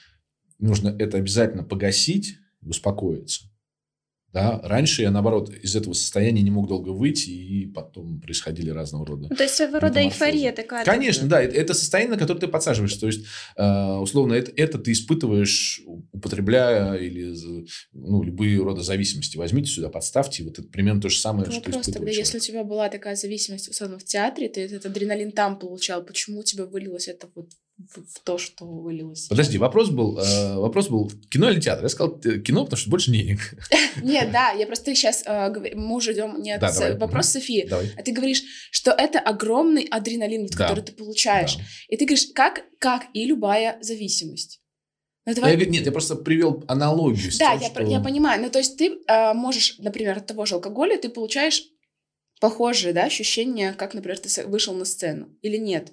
нужно 0.58 0.88
это 0.98 1.18
обязательно 1.18 1.62
погасить 1.62 2.36
успокоиться. 2.62 3.47
Да? 4.32 4.60
Раньше 4.62 5.02
я, 5.02 5.10
наоборот, 5.10 5.54
из 5.54 5.74
этого 5.74 5.94
состояния 5.94 6.42
не 6.42 6.50
мог 6.50 6.68
долго 6.68 6.90
выйти, 6.90 7.30
и 7.30 7.66
потом 7.66 8.20
происходили 8.20 8.68
разного 8.68 9.06
рода 9.06 9.28
Ну, 9.30 9.36
то 9.36 9.42
есть 9.42 9.54
своего 9.54 9.78
рода 9.78 10.00
эйфория 10.00 10.52
такая. 10.52 10.84
Конечно, 10.84 11.26
да, 11.26 11.40
это, 11.40 11.56
это 11.56 11.72
состояние, 11.72 12.14
на 12.14 12.18
которое 12.18 12.40
ты 12.40 12.48
подсаживаешься. 12.48 13.00
То 13.00 13.06
есть, 13.06 13.24
э, 13.56 13.92
условно, 13.96 14.34
это, 14.34 14.52
это 14.54 14.78
ты 14.78 14.92
испытываешь, 14.92 15.80
употребляя 16.12 16.94
или 16.96 17.34
ну, 17.92 18.22
любые 18.22 18.62
рода 18.62 18.82
зависимости. 18.82 19.38
Возьмите 19.38 19.70
сюда, 19.70 19.88
подставьте, 19.88 20.44
вот 20.44 20.58
это 20.58 20.68
примерно 20.68 21.00
то 21.00 21.08
же 21.08 21.18
самое, 21.18 21.46
что 21.46 21.56
Вопрос 21.56 21.76
испытывает 21.76 21.94
тогда, 21.94 22.10
если 22.10 22.36
у 22.36 22.40
человек. 22.40 22.46
тебя 22.46 22.64
была 22.64 22.88
такая 22.90 23.16
зависимость, 23.16 23.68
условно, 23.70 23.98
в 23.98 24.04
театре, 24.04 24.50
ты 24.50 24.60
этот 24.60 24.84
адреналин 24.84 25.32
там 25.32 25.58
получал, 25.58 26.04
почему 26.04 26.40
у 26.40 26.44
тебя 26.44 26.66
вылилось 26.66 27.08
это 27.08 27.30
вот 27.34 27.48
в, 27.78 28.20
то, 28.24 28.38
что 28.38 28.64
вылилось. 28.64 29.28
Подожди, 29.28 29.56
вопрос 29.56 29.90
был, 29.90 30.18
э, 30.18 30.56
вопрос 30.56 30.88
был 30.88 31.10
кино 31.30 31.48
или 31.50 31.60
театр? 31.60 31.84
Я 31.84 31.88
сказал 31.88 32.20
э, 32.24 32.38
кино, 32.40 32.64
потому 32.64 32.76
что 32.78 32.90
больше 32.90 33.12
денег. 33.12 33.38
Нет, 34.02 34.30
да, 34.32 34.50
я 34.50 34.66
просто 34.66 34.94
сейчас, 34.94 35.22
э, 35.24 35.74
мы 35.76 35.94
уже 35.94 36.12
идем 36.12 36.42
не 36.42 36.58
Да, 36.58 36.72
давай. 36.72 36.96
вопрос 36.98 37.26
Мгм. 37.26 37.40
Софии, 37.40 37.66
Давай. 37.68 37.92
а 37.96 38.02
ты 38.02 38.12
говоришь, 38.12 38.42
что 38.72 38.90
это 38.90 39.20
огромный 39.20 39.84
адреналин, 39.84 40.42
вот, 40.42 40.50
Да. 40.52 40.56
который 40.68 40.82
ты 40.84 40.92
получаешь. 40.92 41.56
Да. 41.56 41.62
И 41.88 41.96
ты 41.96 42.04
говоришь, 42.04 42.26
как, 42.34 42.64
как 42.80 43.06
и 43.14 43.24
любая 43.24 43.78
зависимость. 43.80 44.60
Ну, 45.24 45.34
давай- 45.34 45.54
говорю, 45.54 45.70
нет, 45.70 45.84
я 45.86 45.92
просто 45.92 46.16
привел 46.16 46.64
аналогию 46.68 47.30
Да, 47.38 47.52
тем, 47.52 47.60
я, 47.60 47.66
что- 47.66 47.74
про- 47.74 47.86
я 47.88 48.00
понимаю. 48.00 48.42
Ну, 48.42 48.50
то 48.50 48.58
есть 48.58 48.76
ты 48.76 48.98
э, 49.06 49.34
можешь, 49.34 49.78
например, 49.78 50.18
от 50.18 50.26
того 50.26 50.46
же 50.46 50.54
алкоголя 50.56 50.98
ты 50.98 51.10
получаешь 51.10 51.62
похожие, 52.40 52.92
да, 52.92 53.04
ощущения, 53.04 53.72
как, 53.72 53.94
например, 53.94 54.18
ты 54.18 54.46
вышел 54.46 54.74
на 54.74 54.84
сцену 54.84 55.28
или 55.42 55.56
нет. 55.58 55.92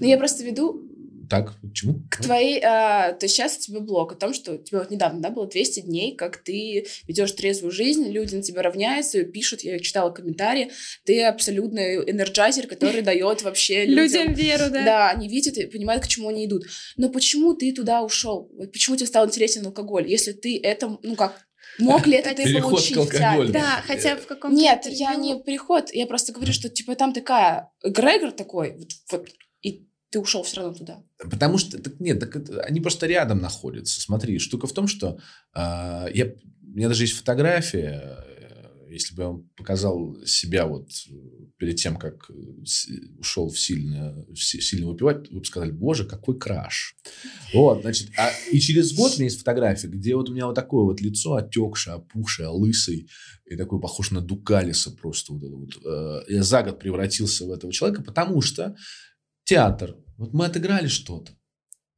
Но 0.00 0.06
я 0.06 0.18
просто 0.18 0.44
веду 0.44 0.82
Так, 1.28 1.52
к 1.60 1.72
чему? 1.74 2.02
к 2.10 2.22
твоей... 2.22 2.56
э, 2.58 2.60
то 2.60 3.18
есть 3.22 3.34
сейчас 3.34 3.56
у 3.58 3.60
тебя 3.60 3.80
блог 3.80 4.12
о 4.12 4.14
том, 4.14 4.32
что 4.32 4.52
у 4.54 4.58
тебя 4.58 4.78
вот 4.78 4.90
недавно, 4.90 5.20
да, 5.20 5.30
было 5.30 5.46
200 5.46 5.80
дней, 5.80 6.16
как 6.16 6.38
ты 6.38 6.86
ведешь 7.06 7.32
трезвую 7.32 7.70
жизнь, 7.70 8.08
люди 8.08 8.34
на 8.36 8.42
тебя 8.42 8.62
равняются, 8.62 9.22
пишут, 9.24 9.60
я 9.60 9.78
читала 9.78 10.10
комментарии, 10.10 10.70
ты 11.04 11.22
абсолютный 11.24 11.96
энерджайзер, 12.10 12.66
который 12.66 13.02
дает 13.02 13.42
вообще 13.42 13.84
Людям 13.84 14.32
веру, 14.32 14.70
да. 14.70 14.84
да, 14.84 15.10
они 15.10 15.28
видят 15.28 15.58
и 15.58 15.66
понимают, 15.66 16.04
к 16.04 16.08
чему 16.08 16.28
они 16.28 16.46
идут. 16.46 16.64
Но 16.96 17.10
почему 17.10 17.54
ты 17.54 17.72
туда 17.72 18.02
ушел? 18.02 18.50
Вот 18.56 18.72
почему 18.72 18.96
тебе 18.96 19.06
стал 19.06 19.26
интересен 19.26 19.66
алкоголь? 19.66 20.08
Если 20.08 20.32
ты 20.32 20.58
это, 20.62 20.98
ну 21.02 21.14
как, 21.14 21.46
мог 21.78 22.06
ли 22.06 22.16
это 22.16 22.34
ты 22.34 22.60
получить 22.60 22.96
алкоголю. 22.96 23.52
Да, 23.52 23.82
хотя 23.86 24.16
в 24.16 24.26
каком-то 24.26 24.56
Нет, 24.56 24.78
интервью- 24.78 24.98
я 25.00 25.14
не 25.14 25.42
переход, 25.42 25.92
я 25.92 26.06
просто 26.06 26.32
говорю, 26.32 26.52
что 26.52 26.68
типа 26.68 26.94
там 26.94 27.12
такая 27.12 27.70
эгрегор 27.84 28.32
такой, 28.32 28.76
вот, 28.78 28.88
вот, 29.12 29.28
и 29.62 29.88
ты 30.10 30.20
ушел 30.20 30.42
все 30.42 30.58
равно 30.58 30.74
туда. 30.74 31.04
Потому 31.30 31.58
что, 31.58 31.78
так 31.78 32.00
нет, 32.00 32.18
так 32.20 32.36
они 32.64 32.80
просто 32.80 33.06
рядом 33.06 33.40
находятся. 33.40 34.00
Смотри, 34.00 34.38
штука 34.38 34.66
в 34.66 34.72
том, 34.72 34.88
что 34.88 35.18
а, 35.52 36.08
я, 36.12 36.26
у 36.62 36.76
меня 36.76 36.88
даже 36.88 37.04
есть 37.04 37.14
фотография, 37.14 38.18
э, 38.26 38.38
если 38.90 39.14
бы 39.14 39.22
я 39.22 39.28
вам 39.28 39.48
показал 39.56 40.16
себя 40.24 40.66
вот 40.66 40.88
э, 41.10 41.12
перед 41.58 41.76
тем, 41.76 41.96
как 41.96 42.30
э, 42.30 42.34
ушел 43.18 43.50
в 43.50 43.58
сильно, 43.58 44.24
в 44.28 44.36
си- 44.36 44.60
сильно 44.60 44.88
выпивать, 44.88 45.30
вы 45.30 45.40
бы 45.40 45.44
сказали, 45.44 45.70
боже, 45.70 46.06
какой 46.06 46.38
краш. 46.38 46.96
Вот, 47.52 47.82
значит, 47.82 48.08
а, 48.16 48.30
и 48.50 48.58
через 48.60 48.94
год 48.94 49.12
у 49.12 49.14
меня 49.16 49.24
есть 49.24 49.38
фотография, 49.40 49.88
где 49.88 50.14
вот 50.16 50.30
у 50.30 50.32
меня 50.32 50.46
вот 50.46 50.54
такое 50.54 50.84
вот 50.84 51.00
лицо 51.02 51.34
отекшее, 51.34 51.96
опухшее, 51.96 52.48
лысый, 52.48 53.08
и 53.44 53.56
такой 53.56 53.80
похож 53.80 54.10
на 54.10 54.20
Дукалиса 54.20 54.90
просто. 54.90 55.32
Вот 55.34 55.42
вот. 55.42 55.70
Э, 55.84 56.22
Я 56.28 56.42
за 56.42 56.62
год 56.62 56.78
превратился 56.78 57.44
в 57.44 57.52
этого 57.52 57.72
человека, 57.72 58.02
потому 58.02 58.40
что 58.40 58.74
театр. 59.48 59.96
Вот 60.18 60.32
мы 60.34 60.44
отыграли 60.46 60.88
что-то. 60.88 61.32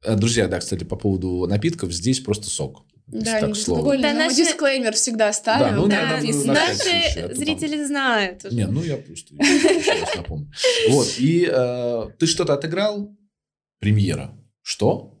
Э, 0.05 0.15
Друзья, 0.15 0.47
да, 0.47 0.59
кстати, 0.59 0.83
по 0.85 0.95
поводу 0.95 1.45
напитков, 1.47 1.91
здесь 1.91 2.19
просто 2.21 2.47
сок. 2.49 2.85
Да, 3.07 3.41
так 3.41 3.49
безалкогольный, 3.49 4.03
Да, 4.03 4.13
наши- 4.13 4.35
дисклеймер 4.37 4.93
всегда 4.93 5.33
ставим. 5.33 5.75
ну, 5.75 5.87
Да, 5.87 6.01
надо 6.03 6.15
написано. 6.21 6.53
на 6.53 6.65
всякий 6.73 6.79
случай, 6.79 6.95
а 6.95 6.99
наши 7.01 7.21
то 7.21 7.27
там- 7.27 7.35
зрители 7.37 7.83
знают. 7.85 8.45
уже. 8.45 8.55
Не, 8.55 8.67
ну 8.67 8.83
я 8.83 8.97
просто 8.97 9.35
напомню. 10.15 10.49
Вот, 10.89 11.07
и 11.19 11.45
э, 11.51 12.09
ты 12.19 12.25
что-то 12.27 12.53
отыграл? 12.53 13.13
Премьера. 13.79 14.33
Что? 14.61 15.17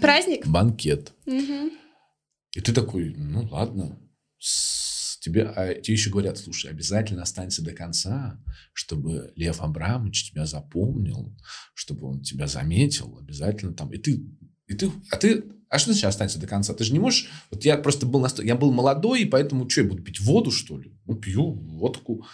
Праздник? 0.00 0.46
Банкет. 0.46 1.14
И 1.26 2.60
ты 2.60 2.72
такой, 2.74 3.14
ну 3.16 3.48
ладно. 3.50 3.98
С- 4.38 4.93
Тебе, 5.24 5.44
а 5.44 5.72
тебе 5.72 5.94
еще 5.94 6.10
говорят, 6.10 6.36
слушай, 6.36 6.70
обязательно 6.70 7.22
останься 7.22 7.64
до 7.64 7.72
конца, 7.72 8.38
чтобы 8.74 9.32
Лев 9.36 9.62
Абрамович 9.62 10.30
тебя 10.30 10.44
запомнил, 10.44 11.34
чтобы 11.72 12.08
он 12.08 12.20
тебя 12.20 12.46
заметил, 12.46 13.16
обязательно 13.18 13.72
там. 13.72 13.90
И 13.90 13.96
ты, 13.96 14.22
и 14.66 14.74
ты, 14.74 14.90
а 15.10 15.16
ты, 15.16 15.44
а 15.70 15.78
что 15.78 15.92
значит 15.92 16.10
останься 16.10 16.38
до 16.38 16.46
конца? 16.46 16.74
Ты 16.74 16.84
же 16.84 16.92
не 16.92 16.98
можешь, 16.98 17.30
вот 17.50 17.64
я 17.64 17.78
просто 17.78 18.04
был 18.04 18.20
настолько, 18.20 18.46
я 18.46 18.54
был 18.54 18.70
молодой, 18.70 19.22
и 19.22 19.24
поэтому 19.24 19.66
что, 19.66 19.80
я 19.80 19.88
буду 19.88 20.02
пить 20.02 20.20
воду, 20.20 20.50
что 20.50 20.76
ли? 20.76 20.92
Ну, 21.06 21.14
пью 21.14 21.52
водку. 21.52 22.26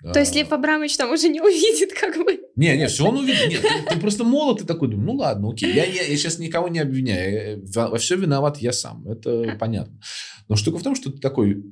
То 0.00 0.20
есть 0.20 0.36
Лев 0.36 0.52
Абрамович 0.52 0.96
там 0.96 1.10
уже 1.10 1.28
не 1.28 1.40
увидит, 1.40 1.94
как 1.94 2.14
бы. 2.14 2.38
не, 2.54 2.76
не, 2.76 2.86
все 2.86 3.08
он 3.08 3.16
увидит. 3.16 3.48
Нет, 3.48 3.62
ты, 3.62 3.94
ты 3.94 4.00
просто 4.00 4.22
молод, 4.22 4.60
ты 4.60 4.64
такой, 4.66 4.88
думаю, 4.88 5.06
ну 5.06 5.12
ладно, 5.14 5.50
окей. 5.50 5.74
Я, 5.74 5.84
я, 5.84 6.04
я 6.04 6.16
сейчас 6.16 6.38
никого 6.38 6.68
не 6.68 6.78
обвиняю. 6.78 7.66
Во, 7.74 7.88
во 7.88 7.98
все 7.98 8.14
виноват 8.14 8.58
я 8.58 8.70
сам. 8.70 9.04
Это 9.08 9.56
понятно. 9.58 9.98
Но 10.46 10.54
штука 10.54 10.78
в 10.78 10.84
том, 10.84 10.94
что 10.94 11.10
ты 11.10 11.18
такой... 11.18 11.64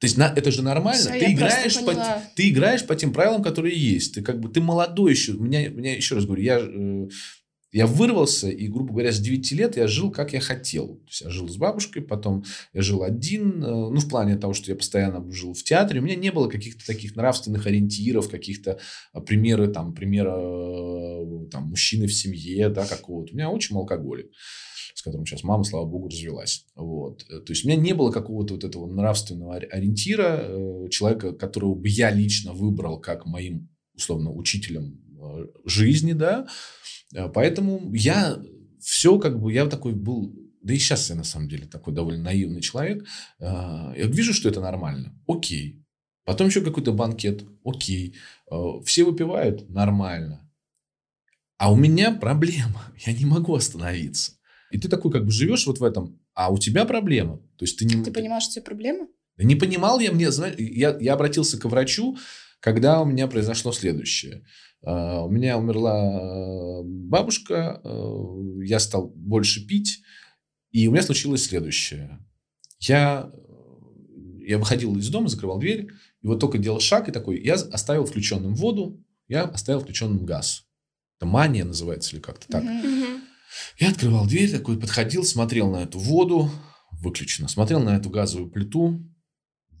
То 0.00 0.06
есть 0.06 0.16
на, 0.16 0.32
это 0.34 0.50
же 0.52 0.62
нормально. 0.62 1.00
Всё, 1.00 1.10
ты, 1.10 1.32
играешь 1.32 1.74
по, 1.84 1.92
ты 2.36 2.48
играешь 2.50 2.86
по 2.86 2.94
тем 2.94 3.12
правилам, 3.12 3.42
которые 3.42 3.76
есть. 3.76 4.14
Ты 4.14 4.22
как 4.22 4.38
бы 4.40 4.48
ты 4.48 4.60
молодой 4.60 5.10
еще. 5.12 5.32
Меня, 5.32 5.68
меня 5.68 5.94
еще 5.96 6.14
раз 6.14 6.24
говорю, 6.24 6.42
я, 6.42 6.60
э, 6.62 7.08
я 7.72 7.86
вырвался, 7.86 8.48
и, 8.48 8.66
грубо 8.68 8.92
говоря, 8.92 9.12
с 9.12 9.18
9 9.18 9.52
лет 9.52 9.76
я 9.76 9.86
жил, 9.88 10.10
как 10.10 10.32
я 10.32 10.40
хотел. 10.40 10.86
То 10.86 11.08
есть 11.08 11.20
я 11.22 11.30
жил 11.30 11.48
с 11.48 11.56
бабушкой, 11.56 12.00
потом 12.02 12.44
я 12.72 12.80
жил 12.82 13.02
один. 13.02 13.62
э, 13.62 13.66
Ну, 13.66 13.96
в 13.98 14.08
плане 14.08 14.36
того, 14.36 14.54
что 14.54 14.70
я 14.70 14.76
постоянно 14.76 15.28
жил 15.32 15.52
в 15.52 15.62
театре. 15.64 16.00
У 16.00 16.04
меня 16.04 16.14
не 16.16 16.30
было 16.32 16.48
каких-то 16.48 16.86
таких 16.86 17.16
нравственных 17.16 17.66
ориентиров, 17.66 18.30
каких-то 18.30 18.78
а, 19.12 19.20
примеры, 19.20 19.66
там, 19.68 19.94
примера 19.94 20.34
э, 20.38 21.48
там, 21.50 21.64
мужчины 21.64 22.06
в 22.06 22.14
семье, 22.14 22.68
да, 22.68 22.86
какого-то. 22.86 23.32
У 23.32 23.36
меня 23.36 23.50
очень 23.50 23.76
алкоголик, 23.76 24.30
с 24.98 25.02
которым 25.02 25.24
сейчас 25.24 25.44
мама, 25.44 25.62
слава 25.62 25.86
богу, 25.86 26.08
развелась. 26.08 26.66
Вот. 26.74 27.24
То 27.28 27.52
есть 27.52 27.64
у 27.64 27.68
меня 27.68 27.80
не 27.80 27.92
было 27.92 28.10
какого-то 28.10 28.54
вот 28.54 28.64
этого 28.64 28.88
нравственного 28.88 29.54
ори- 29.54 29.68
ориентира, 29.68 30.40
э, 30.42 30.88
человека, 30.90 31.32
которого 31.34 31.76
бы 31.76 31.88
я 31.88 32.10
лично 32.10 32.52
выбрал 32.52 32.98
как 32.98 33.24
моим, 33.24 33.68
условно, 33.94 34.32
учителем 34.32 35.00
э, 35.16 35.46
жизни, 35.66 36.14
да. 36.14 36.48
Э, 37.14 37.28
Поэтому 37.32 37.94
я 37.94 38.42
все 38.80 39.20
как 39.20 39.40
бы, 39.40 39.52
я 39.52 39.66
такой 39.66 39.92
был, 39.94 40.34
да 40.62 40.74
и 40.74 40.78
сейчас 40.78 41.08
я 41.10 41.14
на 41.14 41.22
самом 41.22 41.48
деле 41.48 41.66
такой 41.66 41.94
довольно 41.94 42.24
наивный 42.24 42.60
человек. 42.60 43.06
Я 43.38 43.94
вижу, 43.94 44.34
что 44.34 44.48
это 44.48 44.60
нормально. 44.60 45.16
Окей. 45.28 45.84
Потом 46.24 46.48
еще 46.48 46.60
какой-то 46.60 46.92
банкет. 46.92 47.44
Окей. 47.64 48.16
Все 48.84 49.04
выпивают. 49.04 49.70
Нормально. 49.70 50.50
А 51.58 51.72
у 51.72 51.76
меня 51.76 52.12
проблема. 52.12 52.92
Я 53.06 53.12
не 53.12 53.26
могу 53.26 53.54
остановиться. 53.54 54.37
И 54.70 54.78
ты 54.78 54.88
такой 54.88 55.10
как 55.10 55.24
бы 55.24 55.30
живешь 55.30 55.66
вот 55.66 55.78
в 55.78 55.84
этом, 55.84 56.20
а 56.34 56.52
у 56.52 56.58
тебя 56.58 56.84
проблема. 56.84 57.38
То 57.56 57.64
есть 57.64 57.78
ты 57.78 57.84
не... 57.84 58.02
Ты 58.02 58.12
понимаешь, 58.12 58.44
что 58.44 58.52
у 58.52 58.54
тебя 58.54 58.64
проблема? 58.64 59.08
Не 59.38 59.54
понимал 59.54 60.00
я, 60.00 60.12
мне, 60.12 60.30
знаешь, 60.30 60.56
я, 60.58 60.96
я 61.00 61.14
обратился 61.14 61.58
к 61.58 61.64
врачу, 61.64 62.18
когда 62.60 63.00
у 63.00 63.04
меня 63.04 63.28
произошло 63.28 63.72
следующее. 63.72 64.44
А, 64.82 65.22
У 65.24 65.30
меня 65.30 65.58
умерла 65.58 66.80
э, 66.80 66.82
бабушка, 66.84 67.80
э, 67.82 68.64
я 68.64 68.78
стал 68.78 69.12
больше 69.14 69.66
пить, 69.66 70.02
и 70.70 70.86
у 70.88 70.92
меня 70.92 71.02
случилось 71.02 71.44
следующее. 71.44 72.18
Я, 72.80 73.32
я 74.40 74.58
выходил 74.58 74.96
из 74.96 75.08
дома, 75.08 75.28
закрывал 75.28 75.58
дверь, 75.58 75.88
и 76.22 76.26
вот 76.26 76.40
только 76.40 76.58
делал 76.58 76.80
шаг, 76.80 77.08
и 77.08 77.12
такой, 77.12 77.42
я 77.42 77.54
оставил 77.54 78.04
включенным 78.04 78.54
воду, 78.54 79.02
я 79.28 79.44
оставил 79.44 79.80
включенным 79.80 80.24
газ. 80.24 80.64
Это 81.18 81.26
мания 81.26 81.64
называется 81.64 82.14
или 82.14 82.22
как-то 82.22 82.46
так. 82.48 82.62
Мгм. 82.62 82.97
Я 83.76 83.90
открывал 83.90 84.26
дверь, 84.26 84.50
такой 84.50 84.78
подходил, 84.78 85.24
смотрел 85.24 85.70
на 85.70 85.82
эту 85.82 85.98
воду, 85.98 86.50
выключено. 86.92 87.48
Смотрел 87.48 87.80
на 87.80 87.96
эту 87.96 88.10
газовую 88.10 88.50
плиту, 88.50 89.00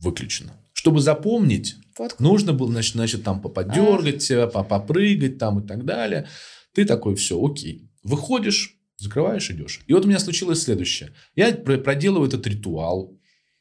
выключено. 0.00 0.52
Чтобы 0.72 1.00
запомнить, 1.00 1.76
Фотку. 1.96 2.22
нужно 2.22 2.52
было, 2.52 2.70
значит, 2.70 2.94
значит 2.94 3.24
там 3.24 3.40
поподергать 3.40 4.22
себя, 4.22 4.46
по- 4.46 4.62
попрыгать 4.62 5.38
там 5.38 5.60
и 5.60 5.66
так 5.66 5.84
далее. 5.84 6.28
Ты 6.72 6.84
такой, 6.84 7.16
все, 7.16 7.42
окей. 7.44 7.90
Выходишь, 8.04 8.76
закрываешь, 8.96 9.50
идешь. 9.50 9.80
И 9.86 9.92
вот 9.92 10.04
у 10.04 10.08
меня 10.08 10.20
случилось 10.20 10.62
следующее. 10.62 11.12
Я 11.34 11.52
про- 11.52 11.78
проделываю 11.78 12.28
этот 12.28 12.46
ритуал. 12.46 13.18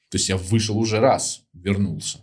То 0.10 0.18
есть 0.18 0.30
я 0.30 0.38
вышел 0.38 0.78
уже 0.78 1.00
раз, 1.00 1.42
вернулся. 1.54 2.20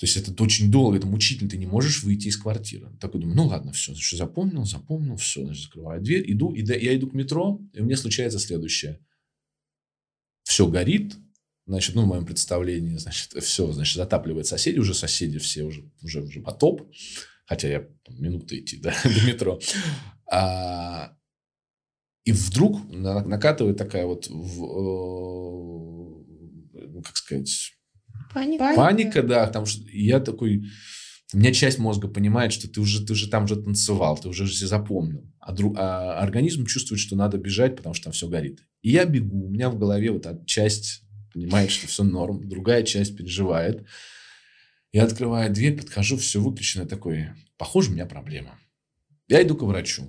То 0.00 0.06
есть 0.06 0.16
это 0.16 0.32
очень 0.42 0.70
долго, 0.70 0.96
это 0.96 1.06
мучительно, 1.06 1.50
ты 1.50 1.58
не 1.58 1.66
можешь 1.66 2.02
выйти 2.04 2.28
из 2.28 2.38
квартиры. 2.38 2.88
Такой 2.98 3.20
думаю, 3.20 3.36
ну 3.36 3.46
ладно, 3.48 3.72
все, 3.72 3.92
значит, 3.92 4.18
запомнил, 4.18 4.64
запомнил, 4.64 5.16
все, 5.16 5.44
значит, 5.44 5.64
закрываю 5.64 6.00
дверь, 6.00 6.24
иду, 6.32 6.54
и 6.54 6.62
да- 6.62 6.74
я 6.74 6.96
иду 6.96 7.10
к 7.10 7.12
метро, 7.12 7.60
и 7.74 7.80
у 7.80 7.84
меня 7.84 7.98
случается 7.98 8.38
следующее. 8.38 8.98
Все 10.44 10.66
горит, 10.66 11.16
значит, 11.66 11.94
ну, 11.96 12.04
в 12.04 12.06
моем 12.06 12.24
представлении, 12.24 12.96
значит, 12.96 13.34
все, 13.44 13.70
значит, 13.72 13.96
затапливает 13.96 14.46
соседи, 14.46 14.78
уже 14.78 14.94
соседи 14.94 15.38
все 15.38 15.64
уже, 15.64 15.84
уже, 16.02 16.22
уже 16.22 16.40
потоп, 16.40 16.90
хотя 17.44 17.68
я 17.68 17.86
минуты 18.08 18.60
идти 18.60 18.78
да, 18.78 18.94
до 19.04 19.26
метро. 19.26 19.60
А, 20.32 21.14
и 22.24 22.32
вдруг 22.32 22.90
на- 22.90 23.22
накатывает 23.22 23.76
такая 23.76 24.06
вот, 24.06 24.28
в, 24.28 24.64
э, 24.64 24.68
ну, 26.88 27.02
как 27.02 27.18
сказать, 27.18 27.74
Паника. 28.32 28.74
Паника. 28.76 29.22
да, 29.22 29.46
там 29.48 29.66
что- 29.66 29.82
я 29.90 30.20
такой, 30.20 30.64
у 31.32 31.38
меня 31.38 31.52
часть 31.52 31.78
мозга 31.78 32.08
понимает, 32.08 32.52
что 32.52 32.68
ты 32.68 32.80
уже, 32.80 33.04
ты 33.04 33.12
уже 33.12 33.28
там 33.28 33.46
же 33.48 33.56
танцевал, 33.56 34.18
ты 34.18 34.28
уже 34.28 34.46
все 34.46 34.66
запомнил, 34.66 35.30
а, 35.40 35.54
дру- 35.54 35.74
а 35.76 36.18
организм 36.20 36.66
чувствует, 36.66 37.00
что 37.00 37.16
надо 37.16 37.38
бежать, 37.38 37.76
потому 37.76 37.94
что 37.94 38.04
там 38.04 38.12
все 38.12 38.28
горит. 38.28 38.64
И 38.82 38.90
я 38.90 39.04
бегу, 39.04 39.46
у 39.46 39.50
меня 39.50 39.70
в 39.70 39.78
голове 39.78 40.10
вот 40.10 40.26
часть 40.46 41.02
понимает, 41.32 41.70
что 41.70 41.86
все 41.86 42.02
норм, 42.02 42.48
другая 42.48 42.82
часть 42.82 43.16
переживает. 43.16 43.84
Я 44.92 45.04
открываю 45.04 45.52
дверь, 45.52 45.76
подхожу, 45.76 46.16
все 46.16 46.40
выключено, 46.40 46.84
такой, 46.86 47.28
похоже, 47.56 47.90
у 47.90 47.94
меня 47.94 48.06
проблема. 48.06 48.58
Я 49.28 49.42
иду 49.42 49.54
к 49.56 49.62
врачу. 49.62 50.04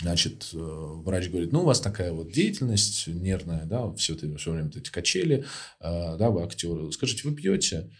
Значит, 0.00 0.50
э, 0.52 0.56
врач 0.58 1.28
говорит, 1.28 1.50
ну, 1.50 1.62
у 1.62 1.64
вас 1.64 1.80
такая 1.80 2.12
вот 2.12 2.30
деятельность 2.30 3.08
нервная, 3.08 3.64
да, 3.64 3.92
все, 3.94 4.14
это, 4.14 4.36
все 4.36 4.52
время 4.52 4.70
эти 4.74 4.90
качели, 4.90 5.44
э, 5.80 6.16
да, 6.18 6.30
вы 6.30 6.42
актер. 6.42 6.92
Скажите, 6.92 7.28
вы 7.28 7.34
пьете? 7.34 7.90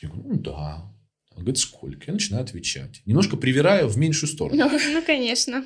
Я 0.00 0.08
говорю, 0.08 0.28
ну, 0.28 0.40
да. 0.40 0.90
Он 1.30 1.42
говорит, 1.42 1.58
сколько? 1.58 2.04
Я 2.06 2.12
начинаю 2.12 2.44
отвечать. 2.44 3.02
Немножко 3.06 3.36
привираю 3.36 3.88
в 3.88 3.96
меньшую 3.96 4.30
сторону. 4.30 4.70
Ну, 4.70 5.02
конечно. 5.04 5.64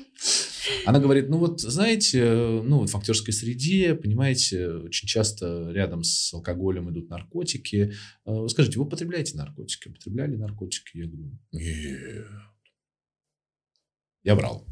Она 0.85 0.99
говорит, 0.99 1.29
ну 1.29 1.37
вот, 1.37 1.61
знаете, 1.61 2.23
ну 2.63 2.79
вот 2.79 2.89
в 2.89 2.95
актерской 2.95 3.33
среде, 3.33 3.95
понимаете, 3.95 4.67
очень 4.69 5.07
часто 5.07 5.71
рядом 5.71 6.03
с 6.03 6.33
алкоголем 6.33 6.89
идут 6.91 7.09
наркотики. 7.09 7.93
Э, 8.25 8.47
скажите, 8.49 8.77
вы 8.77 8.85
употребляете 8.85 9.37
наркотики? 9.37 9.89
Употребляли 9.89 10.35
наркотики? 10.35 10.97
Я 10.97 11.05
говорю, 11.07 11.39
нет. 11.51 12.27
Я 14.23 14.35
брал. 14.35 14.67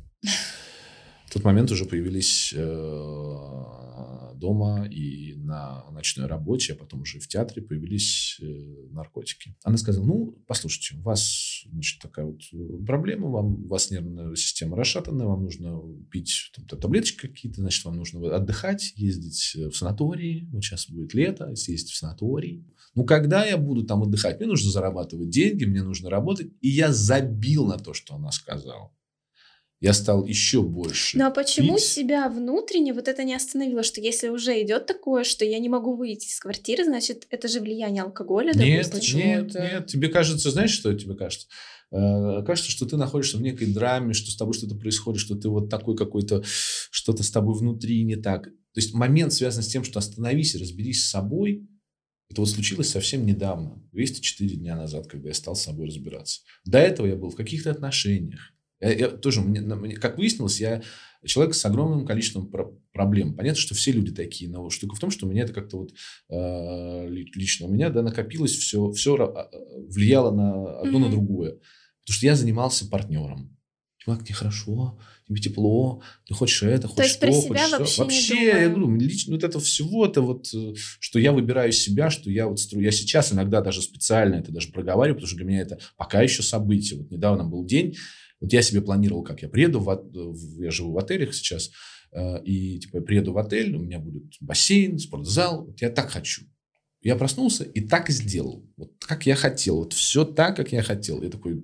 Тот 1.37 1.43
момент 1.43 1.69
уже 1.69 1.85
появились 1.85 2.51
э, 2.51 4.33
дома 4.33 4.87
и 4.89 5.35
на 5.35 5.85
ночной 5.91 6.25
работе, 6.25 6.73
а 6.73 6.75
потом 6.75 7.01
уже 7.01 7.19
в 7.19 7.27
театре 7.27 7.61
появились 7.61 8.39
э, 8.41 8.45
наркотики. 8.89 9.55
Она 9.63 9.77
сказала, 9.77 10.03
ну, 10.03 10.35
послушайте, 10.47 10.99
у 10.99 11.03
вас 11.03 11.63
значит, 11.71 12.01
такая 12.01 12.25
вот 12.25 12.41
проблема, 12.87 13.29
вам, 13.29 13.65
у 13.65 13.67
вас 13.67 13.91
нервная 13.91 14.35
система 14.35 14.75
расшатанная, 14.75 15.27
вам 15.27 15.43
нужно 15.43 15.79
пить 16.09 16.51
там, 16.55 16.79
таблеточки 16.79 17.27
какие-то, 17.27 17.61
значит, 17.61 17.85
вам 17.85 17.97
нужно 17.97 18.35
отдыхать, 18.35 18.93
ездить 18.95 19.57
в 19.71 19.73
санатории, 19.73 20.49
вот 20.51 20.63
сейчас 20.63 20.89
будет 20.89 21.13
лето, 21.13 21.55
съездить 21.55 21.91
в 21.91 21.97
санаторий. 21.97 22.65
Ну, 22.95 23.03
когда 23.05 23.45
я 23.45 23.57
буду 23.57 23.83
там 23.83 24.01
отдыхать? 24.01 24.39
Мне 24.39 24.47
нужно 24.47 24.71
зарабатывать 24.71 25.29
деньги, 25.29 25.65
мне 25.65 25.83
нужно 25.83 26.09
работать. 26.09 26.51
И 26.61 26.69
я 26.69 26.91
забил 26.91 27.67
на 27.67 27.77
то, 27.77 27.93
что 27.93 28.15
она 28.15 28.31
сказала 28.31 28.91
я 29.79 29.93
стал 29.93 30.25
еще 30.25 30.61
больше. 30.63 31.17
Ну 31.17 31.25
а 31.25 31.31
почему 31.31 31.75
пить. 31.75 31.83
себя 31.83 32.29
внутренне 32.29 32.93
вот 32.93 33.07
это 33.07 33.23
не 33.23 33.35
остановило, 33.35 33.83
что 33.83 34.01
если 34.01 34.29
уже 34.29 34.61
идет 34.61 34.85
такое, 34.87 35.23
что 35.23 35.45
я 35.45 35.59
не 35.59 35.69
могу 35.69 35.95
выйти 35.95 36.27
из 36.27 36.39
квартиры, 36.39 36.83
значит, 36.83 37.27
это 37.29 37.47
же 37.47 37.59
влияние 37.59 38.03
алкоголя, 38.03 38.53
Нет, 38.53 38.89
допустим? 38.91 39.17
нет, 39.19 39.53
нет. 39.53 39.87
Тебе 39.87 40.07
кажется, 40.09 40.49
знаешь, 40.51 40.71
что 40.71 40.93
тебе 40.93 41.15
кажется? 41.15 41.47
Э, 41.91 42.43
Кажется, 42.43 42.71
что 42.71 42.85
ты 42.85 42.97
находишься 42.97 43.37
в 43.37 43.41
некой 43.41 43.67
драме, 43.67 44.13
что 44.13 44.31
с 44.31 44.35
тобой 44.35 44.53
что-то 44.53 44.75
происходит, 44.75 45.21
что 45.21 45.35
ты 45.35 45.47
вот 45.47 45.69
такой 45.69 45.95
какой-то, 45.95 46.43
что-то 46.91 47.23
с 47.23 47.31
тобой 47.31 47.57
внутри 47.57 48.03
не 48.03 48.15
так. 48.15 48.45
То 48.45 48.81
есть 48.81 48.93
момент 48.93 49.31
связан 49.33 49.63
с 49.63 49.67
тем, 49.67 49.83
что 49.83 49.99
остановись 49.99 50.55
и 50.55 50.59
разберись 50.59 51.05
с 51.05 51.09
собой. 51.09 51.67
Это 52.29 52.41
вот 52.41 52.49
случилось 52.49 52.89
совсем 52.89 53.25
недавно, 53.25 53.81
204 53.93 54.57
дня 54.57 54.75
назад, 54.75 55.07
когда 55.07 55.29
я 55.29 55.33
стал 55.33 55.55
с 55.55 55.61
собой 55.61 55.87
разбираться. 55.87 56.41
До 56.65 56.77
этого 56.77 57.07
я 57.07 57.15
был 57.15 57.29
в 57.29 57.35
каких-то 57.35 57.71
отношениях. 57.71 58.53
Я, 58.79 58.93
я 58.93 59.07
тоже, 59.09 59.41
мне, 59.41 59.61
мне, 59.61 59.95
как 59.95 60.17
выяснилось, 60.17 60.59
я 60.59 60.81
человек 61.25 61.55
с 61.55 61.65
огромным 61.65 62.05
количеством 62.05 62.47
про- 62.47 62.71
проблем. 62.93 63.33
Понятно, 63.35 63.59
что 63.59 63.75
все 63.75 63.91
люди 63.91 64.11
такие, 64.11 64.49
но 64.49 64.69
штука 64.69 64.95
в 64.95 64.99
том, 64.99 65.09
что 65.11 65.25
у 65.25 65.29
меня 65.29 65.43
это 65.43 65.53
как-то 65.53 65.77
вот 65.77 65.91
э, 66.29 67.07
лично 67.09 67.67
у 67.67 67.69
меня 67.69 67.89
да, 67.89 68.01
накопилось 68.01 68.55
все, 68.55 68.91
все 68.91 69.15
а, 69.15 69.49
влияло 69.89 70.31
на 70.31 70.79
одно 70.79 70.99
mm-hmm. 70.99 71.01
на 71.01 71.09
другое. 71.09 71.51
Потому 71.51 72.17
что 72.17 72.25
я 72.25 72.35
занимался 72.35 72.87
партнером. 72.87 73.57
Как 74.05 74.23
тебе 74.23 74.35
хорошо, 74.35 74.97
тебе 75.27 75.41
тепло, 75.41 76.01
ты 76.25 76.33
хочешь 76.33 76.63
это, 76.63 76.87
хочешь 76.87 77.17
то, 77.17 77.27
есть 77.27 77.43
то, 77.43 77.49
про 77.49 77.57
себя 77.57 77.77
хочешь 77.77 77.97
вообще, 77.97 78.01
вообще 78.01 78.35
не 78.35 78.45
я 78.45 78.69
говорю, 78.69 78.95
лично 78.95 79.33
вот 79.33 79.43
это 79.43 79.59
всего, 79.59 80.05
это 80.05 80.21
вот, 80.21 80.47
что 80.77 81.19
я 81.19 81.33
выбираю 81.33 81.73
себя, 81.73 82.09
что 82.09 82.31
я 82.31 82.47
вот 82.47 82.61
строю. 82.61 82.85
Я 82.85 82.91
сейчас 82.91 83.33
иногда 83.33 83.59
даже 83.59 83.81
специально 83.81 84.35
это 84.35 84.53
даже 84.53 84.69
проговариваю, 84.71 85.15
потому 85.15 85.27
что 85.27 85.35
для 85.35 85.45
меня 85.45 85.59
это 85.59 85.79
пока 85.97 86.21
еще 86.21 86.41
событие. 86.41 86.99
Вот 86.99 87.11
недавно 87.11 87.43
был 87.43 87.65
день, 87.65 87.97
вот 88.39 88.53
я 88.53 88.61
себе 88.61 88.81
планировал, 88.81 89.23
как 89.23 89.41
я 89.41 89.49
приеду, 89.49 89.79
в, 89.79 90.61
я 90.61 90.71
живу 90.71 90.91
в 90.91 90.97
отелях 90.97 91.33
сейчас, 91.33 91.71
и 92.45 92.79
типа 92.79 92.97
я 92.97 93.01
приеду 93.01 93.33
в 93.33 93.37
отель, 93.37 93.75
у 93.75 93.79
меня 93.79 93.99
будет 93.99 94.33
бассейн, 94.39 94.97
спортзал, 94.97 95.65
вот 95.65 95.81
я 95.81 95.89
так 95.89 96.09
хочу. 96.09 96.43
Я 97.01 97.15
проснулся 97.15 97.63
и 97.63 97.81
так 97.81 98.09
сделал. 98.09 98.65
Вот 98.75 98.91
как 98.99 99.25
я 99.25 99.35
хотел. 99.35 99.77
Вот 99.77 99.93
все 99.93 100.25
так, 100.25 100.55
как 100.55 100.71
я 100.71 100.81
хотел. 100.81 101.21
Я 101.21 101.29
такой, 101.29 101.63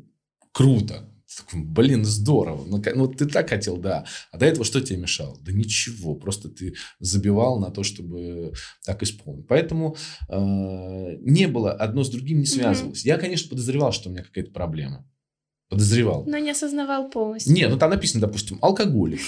круто. 0.52 1.10
Такой, 1.36 1.64
блин, 1.64 2.06
здорово. 2.06 2.64
Ну, 2.66 2.82
ну, 2.96 3.08
ты 3.08 3.26
так 3.26 3.50
хотел, 3.50 3.78
да. 3.78 4.06
А 4.32 4.38
до 4.38 4.46
этого 4.46 4.64
что 4.64 4.80
тебе 4.80 5.00
мешало? 5.00 5.38
Да 5.42 5.52
ничего. 5.52 6.16
Просто 6.16 6.50
ты 6.50 6.76
забивал 7.00 7.60
на 7.60 7.72
то, 7.72 7.82
чтобы 7.84 8.54
так 8.86 9.02
исполнить. 9.02 9.48
Поэтому 9.48 9.98
э, 10.30 11.18
не 11.22 11.48
было, 11.48 11.72
одно 11.72 12.04
с 12.04 12.10
другим 12.10 12.40
не 12.40 12.46
связывалось. 12.46 13.04
Mm-hmm. 13.04 13.10
Я, 13.10 13.18
конечно, 13.18 13.50
подозревал, 13.50 13.92
что 13.92 14.10
у 14.10 14.12
меня 14.12 14.24
какая-то 14.24 14.52
проблема. 14.52 15.10
Подозревал. 15.74 16.26
Но 16.26 16.38
не 16.38 16.52
осознавал 16.52 17.10
полностью. 17.10 17.54
Не, 17.54 17.68
ну 17.68 17.78
там 17.78 17.90
написано, 17.90 18.22
допустим, 18.22 18.58
алкоголик. 18.62 19.22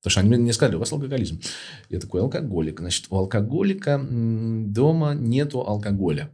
Потому 0.00 0.10
что 0.10 0.20
они 0.20 0.36
мне 0.36 0.52
сказали, 0.52 0.76
у 0.76 0.80
вас 0.80 0.92
алкоголизм. 0.92 1.40
Я 1.88 2.00
такой, 2.00 2.20
алкоголик. 2.22 2.80
Значит, 2.80 3.06
у 3.10 3.16
алкоголика 3.16 4.00
дома 4.02 5.14
нету 5.14 5.60
алкоголя. 5.60 6.32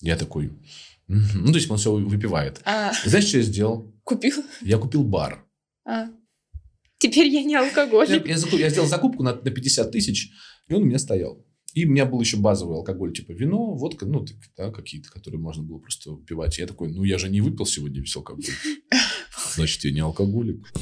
Я 0.00 0.16
такой, 0.16 0.52
ну, 1.08 1.52
то 1.52 1.54
есть 1.54 1.70
он 1.70 1.78
все 1.78 1.92
выпивает. 1.92 2.60
А. 2.64 2.92
Знаешь, 3.04 3.26
что 3.26 3.38
я 3.38 3.44
сделал? 3.44 3.94
Купил? 4.02 4.44
Я 4.60 4.78
купил 4.78 5.04
бар. 5.04 5.44
А. 5.84 6.08
Теперь 6.98 7.28
я 7.28 7.44
не 7.44 7.54
алкоголик. 7.54 8.26
Я, 8.26 8.34
я, 8.34 8.58
я 8.58 8.70
сделал 8.70 8.88
закупку 8.88 9.22
на, 9.22 9.34
на 9.34 9.50
50 9.50 9.92
тысяч, 9.92 10.30
и 10.66 10.74
он 10.74 10.82
у 10.82 10.86
меня 10.86 10.98
стоял. 10.98 11.45
И 11.76 11.84
у 11.84 11.90
меня 11.90 12.06
был 12.06 12.18
еще 12.22 12.38
базовый 12.38 12.78
алкоголь, 12.78 13.12
типа 13.12 13.32
вино, 13.32 13.74
водка, 13.74 14.06
ну, 14.06 14.24
так, 14.24 14.36
да, 14.56 14.70
какие-то, 14.70 15.10
которые 15.10 15.38
можно 15.38 15.62
было 15.62 15.76
просто 15.76 16.10
выпивать. 16.10 16.56
Я 16.56 16.66
такой, 16.66 16.90
ну, 16.90 17.04
я 17.04 17.18
же 17.18 17.28
не 17.28 17.42
выпил 17.42 17.66
сегодня 17.66 18.00
весь 18.00 18.16
алкоголь. 18.16 18.46
Значит, 19.56 19.84
я 19.84 19.90
не 19.90 20.00
алкоголик. 20.00 20.72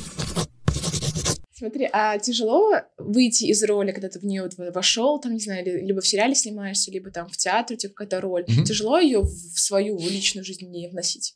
Смотри, 1.51 1.89
а 1.93 2.17
тяжело 2.21 2.75
выйти 2.97 3.47
из 3.47 3.65
роли, 3.65 3.91
когда 3.91 4.09
ты 4.09 4.21
в 4.21 4.25
нее 4.25 4.43
вот 4.43 4.73
вошел, 4.73 5.21
там, 5.21 5.33
не 5.33 5.41
знаю, 5.41 5.65
либо 5.85 6.01
в 6.01 6.07
сериале 6.07 6.37
снимаешься, 6.37 6.93
либо 6.93 7.11
там 7.11 7.29
в 7.29 7.37
театре 7.37 7.75
у 7.75 7.79
тебя 7.81 7.93
какая-то 7.93 8.21
роль. 8.21 8.45
Мгм. 8.47 8.63
Тяжело 8.63 8.97
ее 8.97 9.23
в 9.23 9.59
свою 9.59 9.99
личную 9.99 10.45
жизнь 10.45 10.71
не 10.71 10.89
вносить? 10.89 11.35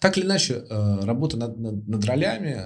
Так 0.00 0.16
или 0.16 0.24
иначе, 0.24 0.64
э, 0.66 1.00
работа 1.04 1.36
над, 1.36 1.58
над, 1.58 1.86
над 1.86 2.04
ролями 2.06 2.56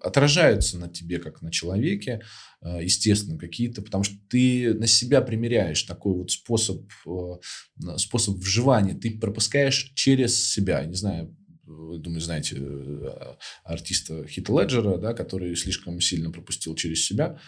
отражается 0.00 0.78
на 0.78 0.88
тебе, 0.88 1.18
как 1.18 1.42
на 1.42 1.50
человеке, 1.50 2.20
э, 2.62 2.80
естественно, 2.82 3.38
какие-то, 3.38 3.82
потому 3.82 4.04
что 4.04 4.16
ты 4.28 4.74
на 4.74 4.86
себя 4.86 5.20
примеряешь 5.20 5.82
такой 5.82 6.14
вот 6.14 6.30
способ, 6.30 6.90
э, 7.06 7.96
способ 7.96 8.36
вживания, 8.36 8.94
ты 8.94 9.18
пропускаешь 9.18 9.92
через 9.94 10.50
себя, 10.50 10.84
не 10.84 10.94
знаю, 10.94 11.36
думаю, 11.66 12.20
знаете 12.20 12.56
э, 12.58 13.36
артиста 13.64 14.26
Хита 14.26 14.52
Леджера, 14.52 14.96
да, 14.96 15.14
который 15.14 15.54
слишком 15.56 16.00
сильно 16.00 16.30
пропустил 16.30 16.74
через 16.74 17.04
себя. 17.04 17.38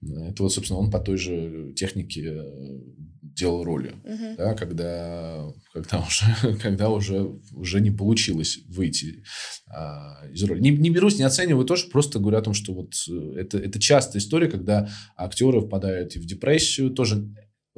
Это 0.00 0.44
вот, 0.44 0.52
собственно, 0.52 0.78
он 0.78 0.90
по 0.90 1.00
той 1.00 1.16
же 1.16 1.72
технике 1.74 2.22
э, 2.24 2.78
делал 3.20 3.64
роли, 3.64 3.94
Мгм. 4.04 4.36
да, 4.36 4.54
когда, 4.54 5.52
когда, 5.72 5.98
уже, 6.06 6.56
когда 6.62 6.88
уже, 6.88 7.32
уже 7.52 7.80
не 7.80 7.90
получилось 7.90 8.60
выйти 8.68 9.24
а, 9.66 10.24
из 10.32 10.42
роли. 10.44 10.60
Не, 10.60 10.70
не 10.70 10.90
берусь, 10.90 11.18
не 11.18 11.24
оцениваю, 11.24 11.64
тоже 11.64 11.88
просто 11.88 12.20
говорю 12.20 12.38
о 12.38 12.42
том, 12.42 12.54
что 12.54 12.74
вот 12.74 12.92
э, 13.10 13.40
это, 13.40 13.58
это 13.58 13.80
частая 13.80 14.20
история, 14.22 14.48
когда 14.48 14.88
актеры 15.16 15.60
впадают 15.60 16.14
и 16.14 16.20
в 16.20 16.26
депрессию, 16.26 16.90
тоже 16.90 17.28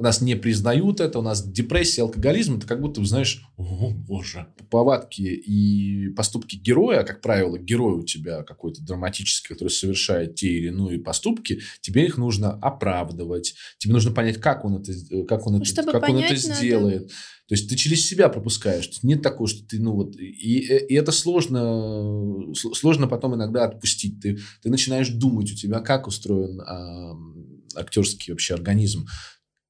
у 0.01 0.03
нас 0.03 0.19
не 0.19 0.33
признают 0.35 0.99
это, 0.99 1.19
у 1.19 1.21
нас 1.21 1.47
депрессия, 1.47 2.01
алкоголизм, 2.01 2.57
это 2.57 2.65
как 2.65 2.81
будто, 2.81 3.05
знаешь, 3.05 3.43
о 3.55 3.91
боже. 3.91 4.47
Повадки 4.71 5.21
и 5.21 6.09
поступки 6.09 6.55
героя, 6.55 7.03
как 7.03 7.21
правило, 7.21 7.59
герой 7.59 7.99
у 7.99 8.03
тебя 8.03 8.41
какой-то 8.41 8.81
драматический, 8.83 9.53
который 9.53 9.69
совершает 9.69 10.33
те 10.33 10.47
или 10.47 10.69
иные 10.69 10.97
поступки, 10.97 11.61
тебе 11.81 12.07
их 12.07 12.17
нужно 12.17 12.49
оправдывать, 12.53 13.53
тебе 13.77 13.93
нужно 13.93 14.11
понять, 14.11 14.37
как 14.37 14.65
он 14.65 14.77
это, 14.77 14.91
как 15.25 15.45
он 15.45 15.57
это, 15.57 15.65
Чтобы 15.65 15.91
как 15.91 16.09
он 16.09 16.17
это 16.17 16.27
понять, 16.29 16.43
надо- 16.47 16.57
сделает. 16.57 17.07
То 17.47 17.55
есть 17.55 17.69
ты 17.69 17.75
через 17.75 18.03
себя 18.03 18.29
пропускаешь. 18.29 18.89
Нет 19.03 19.21
такого, 19.21 19.47
что 19.47 19.63
ты, 19.67 19.79
ну 19.79 19.93
вот, 19.93 20.15
и, 20.15 20.59
и 20.59 20.93
это 20.95 21.11
сложно, 21.11 21.57
сл- 22.53 22.73
сложно 22.73 23.07
потом 23.07 23.35
иногда 23.35 23.65
отпустить. 23.65 24.19
Ты, 24.19 24.39
ты 24.63 24.69
начинаешь 24.71 25.09
думать, 25.09 25.51
у 25.51 25.55
тебя 25.55 25.79
как 25.81 26.07
устроен 26.07 26.59
а, 26.61 27.13
актерский 27.75 28.31
вообще 28.33 28.55
организм. 28.55 29.05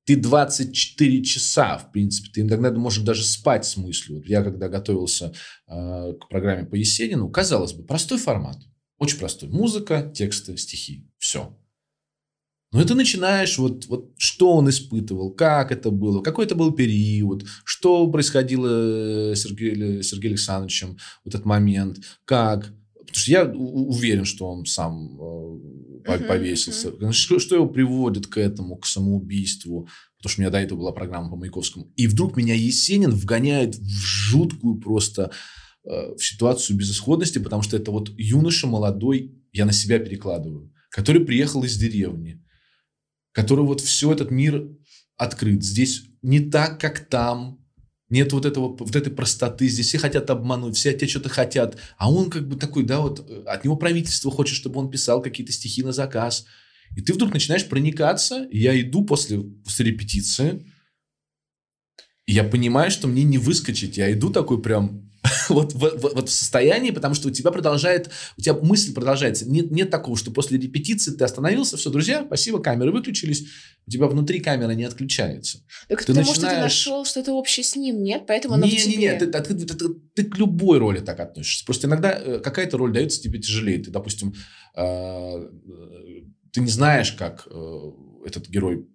Ты 0.05 0.15
24 0.15 1.23
часа, 1.23 1.77
в 1.77 1.91
принципе, 1.91 2.29
ты 2.33 2.41
иногда 2.41 2.71
можешь 2.71 3.03
даже 3.03 3.23
спать 3.23 3.65
с 3.65 3.77
мыслью. 3.77 4.17
Вот 4.17 4.25
я 4.25 4.43
когда 4.43 4.67
готовился 4.67 5.33
а, 5.67 6.13
к 6.13 6.27
программе 6.27 6.65
по 6.65 6.75
Есенину, 6.75 7.29
казалось 7.29 7.73
бы, 7.73 7.83
простой 7.83 8.17
формат. 8.17 8.57
Очень 8.97 9.19
простой. 9.19 9.49
Музыка, 9.49 10.11
тексты, 10.13 10.57
стихи. 10.57 11.07
Все. 11.17 11.55
Но 12.71 12.83
ты 12.83 12.95
начинаешь, 12.95 13.57
вот, 13.57 13.85
вот 13.87 14.13
что 14.17 14.53
он 14.53 14.69
испытывал, 14.69 15.31
как 15.31 15.71
это 15.71 15.91
было, 15.91 16.21
какой 16.21 16.45
это 16.45 16.55
был 16.55 16.71
период, 16.71 17.45
что 17.65 18.07
происходило 18.09 19.33
с 19.35 19.41
Сергеем, 19.41 20.01
Сергеем 20.01 20.33
Александровичем 20.33 20.97
в 21.23 21.27
этот 21.27 21.45
момент, 21.45 21.97
как. 22.25 22.73
Потому 23.01 23.15
что 23.15 23.31
я 23.31 23.45
уверен, 23.45 24.25
что 24.25 24.47
он 24.49 24.65
сам 24.65 25.15
э, 25.19 26.03
по- 26.05 26.17
Мгм, 26.17 26.27
повесился. 26.27 27.11
Что, 27.11 27.39
что 27.39 27.55
его 27.55 27.67
приводит 27.67 28.27
к 28.27 28.37
этому, 28.37 28.77
к 28.77 28.85
самоубийству. 28.85 29.87
потому 30.17 30.31
что 30.31 30.39
у 30.39 30.43
меня 30.43 30.51
до 30.51 30.59
этого 30.59 30.79
была 30.79 30.91
программа 30.91 31.29
по 31.29 31.35
Маяковскому. 31.35 31.91
И 31.95 32.07
вдруг 32.07 32.37
меня 32.37 32.53
Есенин 32.53 33.11
вгоняет 33.11 33.75
в 33.75 33.89
жуткую 33.99 34.79
просто 34.79 35.31
э, 35.83 36.15
в 36.15 36.23
ситуацию 36.23 36.77
безысходности, 36.77 37.39
потому 37.39 37.61
что 37.63 37.75
это 37.77 37.91
вот 37.91 38.11
юноша 38.17 38.67
молодой, 38.67 39.35
я 39.51 39.65
на 39.65 39.71
себя 39.73 39.99
перекладываю, 39.99 40.71
который 40.89 41.25
приехал 41.25 41.63
из 41.63 41.75
деревни, 41.77 42.41
который 43.31 43.65
вот 43.65 43.81
все 43.81 44.11
этот 44.11 44.31
мир 44.31 44.67
открыт. 45.17 45.63
Здесь 45.63 46.03
не 46.21 46.39
так, 46.39 46.79
как 46.79 46.99
там, 47.07 47.60
нет 48.11 48.33
вот 48.33 48.45
этого, 48.45 48.75
вот 48.75 48.95
этой 48.95 49.11
простоты. 49.11 49.67
Здесь 49.67 49.87
все 49.87 49.97
хотят 49.97 50.29
обмануть, 50.29 50.75
все 50.75 50.91
от 50.91 50.97
тебя 50.97 51.07
что-то 51.07 51.29
хотят. 51.29 51.77
А 51.97 52.11
он 52.11 52.29
как 52.29 52.47
бы 52.47 52.55
такой, 52.57 52.83
да, 52.83 52.99
вот 52.99 53.25
э, 53.27 53.43
от 53.47 53.63
него 53.63 53.77
правительство 53.77 54.29
хочет, 54.29 54.55
чтобы 54.57 54.79
он 54.79 54.91
писал 54.91 55.21
какие-то 55.21 55.51
стихи 55.51 55.81
на 55.81 55.91
заказ. 55.91 56.45
И 56.95 57.01
ты 57.01 57.13
вдруг 57.13 57.33
начинаешь 57.33 57.67
проникаться. 57.67 58.45
И 58.51 58.59
я 58.59 58.79
иду 58.79 59.05
после, 59.05 59.39
после 59.39 59.87
репетиции, 59.87 60.65
и 62.25 62.33
я 62.33 62.43
понимаю, 62.43 62.91
что 62.91 63.07
мне 63.07 63.23
не 63.23 63.37
выскочить. 63.37 63.97
Я 63.97 64.11
иду 64.13 64.29
такой 64.29 64.61
прям 64.61 65.10
вот, 65.49 65.73
вот, 65.73 66.13
вот 66.15 66.29
в 66.29 66.31
состоянии, 66.31 66.91
потому 66.91 67.13
что 67.13 67.27
у 67.27 67.31
тебя 67.31 67.51
продолжает, 67.51 68.09
у 68.37 68.41
тебя 68.41 68.55
мысль 68.55 68.93
продолжается. 68.93 69.49
Нет, 69.49 69.69
нет 69.69 69.89
такого, 69.89 70.17
что 70.17 70.31
после 70.31 70.57
репетиции 70.57 71.11
ты 71.11 71.23
остановился, 71.23 71.77
все, 71.77 71.89
друзья, 71.89 72.23
спасибо, 72.25 72.59
камеры 72.59 72.91
выключились, 72.91 73.45
у 73.85 73.91
тебя 73.91 74.07
внутри 74.07 74.39
камера 74.39 74.71
не 74.71 74.83
отключается. 74.83 75.59
Так 75.87 75.99
ты 75.99 76.13
потому 76.13 76.27
начинаешь... 76.27 76.37
что 76.37 76.49
ты 76.49 76.61
нашел 76.61 77.05
что-то 77.05 77.33
общее 77.33 77.63
с 77.63 77.75
ним, 77.75 78.03
нет? 78.03 78.23
Поэтому 78.27 78.55
оно 78.55 78.65
не, 78.65 78.77
в 78.77 78.83
тебе. 78.83 78.95
Не, 78.95 79.07
не, 79.07 79.19
ты, 79.19 79.27
ты, 79.27 79.41
ты, 79.41 79.65
ты, 79.65 79.85
ты 80.15 80.23
к 80.23 80.37
любой 80.37 80.79
роли 80.79 80.99
так 80.99 81.19
относишься. 81.19 81.65
Просто 81.65 81.87
иногда 81.87 82.11
э, 82.11 82.39
какая-то 82.39 82.77
роль 82.77 82.91
дается 82.91 83.21
тебе 83.21 83.39
тяжелее. 83.39 83.79
Ты, 83.79 83.91
допустим, 83.91 84.33
э, 84.75 85.49
ты 86.51 86.61
не 86.61 86.69
знаешь, 86.69 87.11
как 87.11 87.47
э, 87.49 87.91
этот 88.25 88.49
герой 88.49 88.87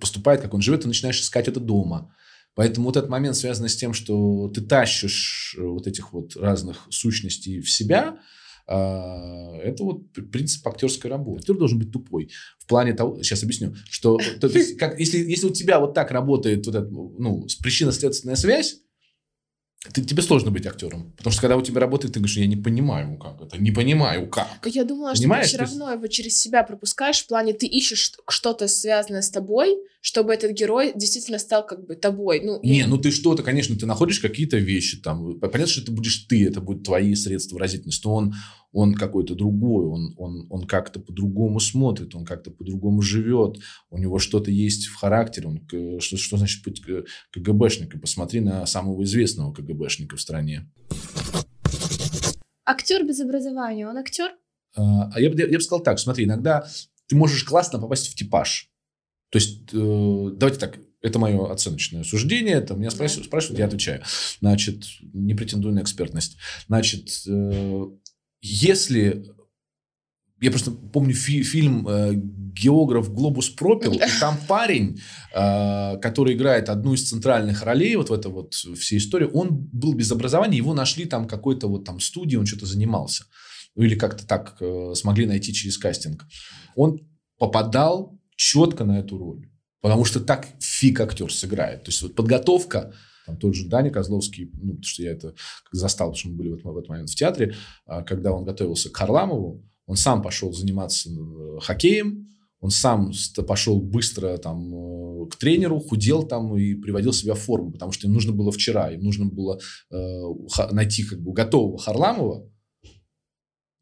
поступает, 0.00 0.42
как 0.42 0.54
он 0.54 0.60
живет, 0.60 0.82
ты 0.82 0.88
начинаешь 0.88 1.20
искать 1.20 1.48
это 1.48 1.60
дома. 1.60 2.14
Поэтому 2.56 2.86
вот 2.86 2.96
этот 2.96 3.10
момент 3.10 3.36
связан 3.36 3.68
с 3.68 3.76
тем, 3.76 3.92
что 3.92 4.48
ты 4.48 4.62
тащишь 4.62 5.54
э, 5.58 5.62
вот 5.62 5.86
этих 5.86 6.14
вот 6.14 6.36
разных 6.36 6.86
сущностей 6.88 7.60
в 7.60 7.70
себя, 7.70 8.18
а, 8.66 9.56
это 9.58 9.84
вот 9.84 10.10
принцип 10.32 10.66
актерской 10.66 11.10
работы. 11.10 11.40
Актер 11.40 11.56
должен 11.56 11.78
быть 11.78 11.92
тупой. 11.92 12.30
В 12.58 12.66
плане 12.66 12.94
того, 12.94 13.22
сейчас 13.22 13.42
объясню, 13.42 13.76
что 13.88 14.18
то, 14.40 14.48
то 14.48 14.58
есть, 14.58 14.76
как, 14.78 14.98
если, 14.98 15.18
если 15.18 15.46
у 15.46 15.52
тебя 15.52 15.78
вот 15.78 15.94
так 15.94 16.10
работает 16.10 16.66
вот 16.66 16.74
эта, 16.74 16.88
ну, 16.88 17.46
причинно-следственная 17.62 18.36
связь, 18.36 18.80
ты, 19.92 20.04
тебе 20.04 20.22
сложно 20.22 20.50
быть 20.50 20.66
актером. 20.66 21.12
Потому 21.16 21.32
что 21.32 21.40
когда 21.42 21.56
у 21.56 21.62
тебя 21.62 21.80
работает, 21.80 22.14
ты 22.14 22.20
говоришь, 22.20 22.36
я 22.36 22.46
не 22.46 22.56
понимаю, 22.56 23.16
как 23.18 23.40
это, 23.40 23.58
не 23.58 23.70
понимаю, 23.70 24.28
как. 24.28 24.48
Я 24.64 24.84
думала, 24.84 25.12
Понимаешь? 25.14 25.48
что 25.48 25.58
ты 25.58 25.64
все 25.64 25.78
равно 25.78 25.92
его 25.92 26.06
через 26.06 26.38
себя 26.38 26.62
пропускаешь, 26.62 27.18
в 27.18 27.26
плане 27.26 27.52
ты 27.52 27.66
ищешь 27.66 28.12
что-то 28.28 28.68
связанное 28.68 29.22
с 29.22 29.30
тобой, 29.30 29.76
чтобы 30.00 30.32
этот 30.32 30.52
герой 30.52 30.92
действительно 30.94 31.38
стал 31.38 31.66
как 31.66 31.84
бы 31.84 31.96
тобой. 31.96 32.40
Ну, 32.44 32.60
не, 32.62 32.78
я... 32.78 32.86
ну 32.86 32.96
ты 32.96 33.10
что-то, 33.10 33.42
конечно, 33.42 33.76
ты 33.76 33.86
находишь 33.86 34.20
какие-то 34.20 34.56
вещи 34.56 34.98
там. 34.98 35.40
Понятно, 35.40 35.66
что 35.66 35.82
это 35.82 35.92
будешь 35.92 36.26
ты, 36.28 36.46
это 36.46 36.60
будут 36.60 36.84
твои 36.84 37.14
средства 37.14 37.56
выразительности, 37.56 38.06
но 38.06 38.14
он, 38.14 38.34
он 38.76 38.94
какой-то 38.94 39.34
другой, 39.34 39.86
он, 39.86 40.14
он, 40.18 40.46
он 40.50 40.66
как-то 40.66 41.00
по-другому 41.00 41.60
смотрит, 41.60 42.14
он 42.14 42.26
как-то 42.26 42.50
по-другому 42.50 43.00
живет, 43.00 43.56
у 43.88 43.96
него 43.96 44.18
что-то 44.18 44.50
есть 44.50 44.88
в 44.88 44.96
характере. 44.96 45.48
Он, 45.48 45.98
что, 45.98 46.18
что 46.18 46.36
значит 46.36 46.62
быть 46.62 46.82
КГБшником? 47.32 48.00
Посмотри 48.00 48.40
на 48.40 48.66
самого 48.66 49.02
известного 49.04 49.54
КГБшника 49.54 50.16
в 50.16 50.20
стране. 50.20 50.70
Актер 52.66 53.06
без 53.06 53.18
образования, 53.20 53.88
он 53.88 53.96
актер? 53.96 54.32
А, 54.76 55.10
а 55.10 55.20
я, 55.20 55.30
я, 55.30 55.46
я 55.46 55.56
бы 55.56 55.62
сказал 55.62 55.82
так, 55.82 55.98
смотри, 55.98 56.26
иногда 56.26 56.68
ты 57.06 57.16
можешь 57.16 57.44
классно 57.44 57.78
попасть 57.78 58.08
в 58.08 58.14
типаж. 58.14 58.70
То 59.30 59.38
есть, 59.38 59.70
э, 59.72 60.30
давайте 60.34 60.58
так, 60.58 60.78
это 61.00 61.18
мое 61.18 61.50
оценочное 61.50 62.04
суждение, 62.04 62.56
это 62.56 62.74
меня 62.74 62.90
спрашивают, 62.90 63.26
спрашивают, 63.26 63.58
я 63.58 63.66
отвечаю. 63.66 64.02
Значит, 64.40 64.84
не 65.14 65.34
претендую 65.34 65.74
на 65.74 65.80
экспертность. 65.80 66.36
Значит, 66.66 67.08
э, 67.26 67.86
если... 68.40 69.24
Я 70.40 70.50
просто 70.50 70.70
помню 70.70 71.14
фи- 71.14 71.42
фильм 71.42 71.88
э, 71.88 72.12
«Географ 72.14 73.12
Глобус 73.12 73.48
пропил», 73.48 73.94
и 73.94 74.20
там 74.20 74.36
парень, 74.48 75.00
э, 75.34 75.98
который 75.98 76.34
играет 76.34 76.68
одну 76.68 76.92
из 76.92 77.08
центральных 77.08 77.62
ролей 77.62 77.96
вот 77.96 78.10
в 78.10 78.12
этой 78.12 78.30
вот 78.30 78.52
всей 78.52 78.98
истории, 78.98 79.30
он 79.32 79.48
был 79.72 79.94
без 79.94 80.12
образования, 80.12 80.58
его 80.58 80.74
нашли 80.74 81.06
там 81.06 81.26
какой-то 81.26 81.68
вот 81.68 81.84
там 81.84 82.00
студии, 82.00 82.36
он 82.36 82.46
что-то 82.46 82.66
занимался. 82.66 83.24
Ну, 83.74 83.82
или 83.84 83.94
как-то 83.94 84.26
так 84.26 84.56
э, 84.60 84.92
смогли 84.94 85.26
найти 85.26 85.52
через 85.54 85.78
кастинг. 85.78 86.26
Он 86.74 87.00
попадал 87.38 88.18
четко 88.36 88.84
на 88.84 88.98
эту 88.98 89.18
роль. 89.18 89.48
Потому 89.80 90.04
что 90.04 90.20
так 90.20 90.48
фиг 90.60 91.00
актер 91.00 91.32
сыграет. 91.32 91.84
То 91.84 91.90
есть 91.90 92.02
вот 92.02 92.14
подготовка, 92.14 92.94
там 93.26 93.36
тот 93.36 93.54
же 93.54 93.68
Даня 93.68 93.90
Козловский, 93.90 94.50
ну, 94.54 94.70
потому 94.70 94.84
что 94.84 95.02
я 95.02 95.10
это 95.12 95.34
застал, 95.72 96.08
потому 96.08 96.18
что 96.18 96.28
мы 96.28 96.36
были 96.36 96.48
в 96.50 96.54
этот, 96.54 96.64
в 96.64 96.76
этот 96.76 96.88
момент 96.88 97.10
в 97.10 97.14
театре, 97.16 97.54
а, 97.84 98.02
когда 98.02 98.32
он 98.32 98.44
готовился 98.44 98.90
к 98.90 98.96
Харламову, 98.96 99.64
он 99.86 99.96
сам 99.96 100.22
пошел 100.22 100.52
заниматься 100.52 101.10
э, 101.10 101.58
хоккеем, 101.60 102.28
он 102.60 102.70
сам 102.70 103.12
пошел 103.46 103.80
быстро 103.80 104.36
там 104.38 104.74
э, 104.74 105.28
к 105.28 105.36
тренеру, 105.36 105.78
худел 105.78 106.26
там 106.26 106.56
и 106.56 106.74
приводил 106.74 107.12
себя 107.12 107.34
в 107.34 107.40
форму, 107.40 107.70
потому 107.70 107.92
что 107.92 108.06
им 108.06 108.12
нужно 108.12 108.32
было 108.32 108.50
вчера, 108.50 108.90
им 108.90 109.02
нужно 109.02 109.26
было 109.26 109.60
э, 109.90 110.22
найти 110.72 111.04
как 111.04 111.20
бы 111.20 111.32
готового 111.32 111.78
Харламова, 111.78 112.50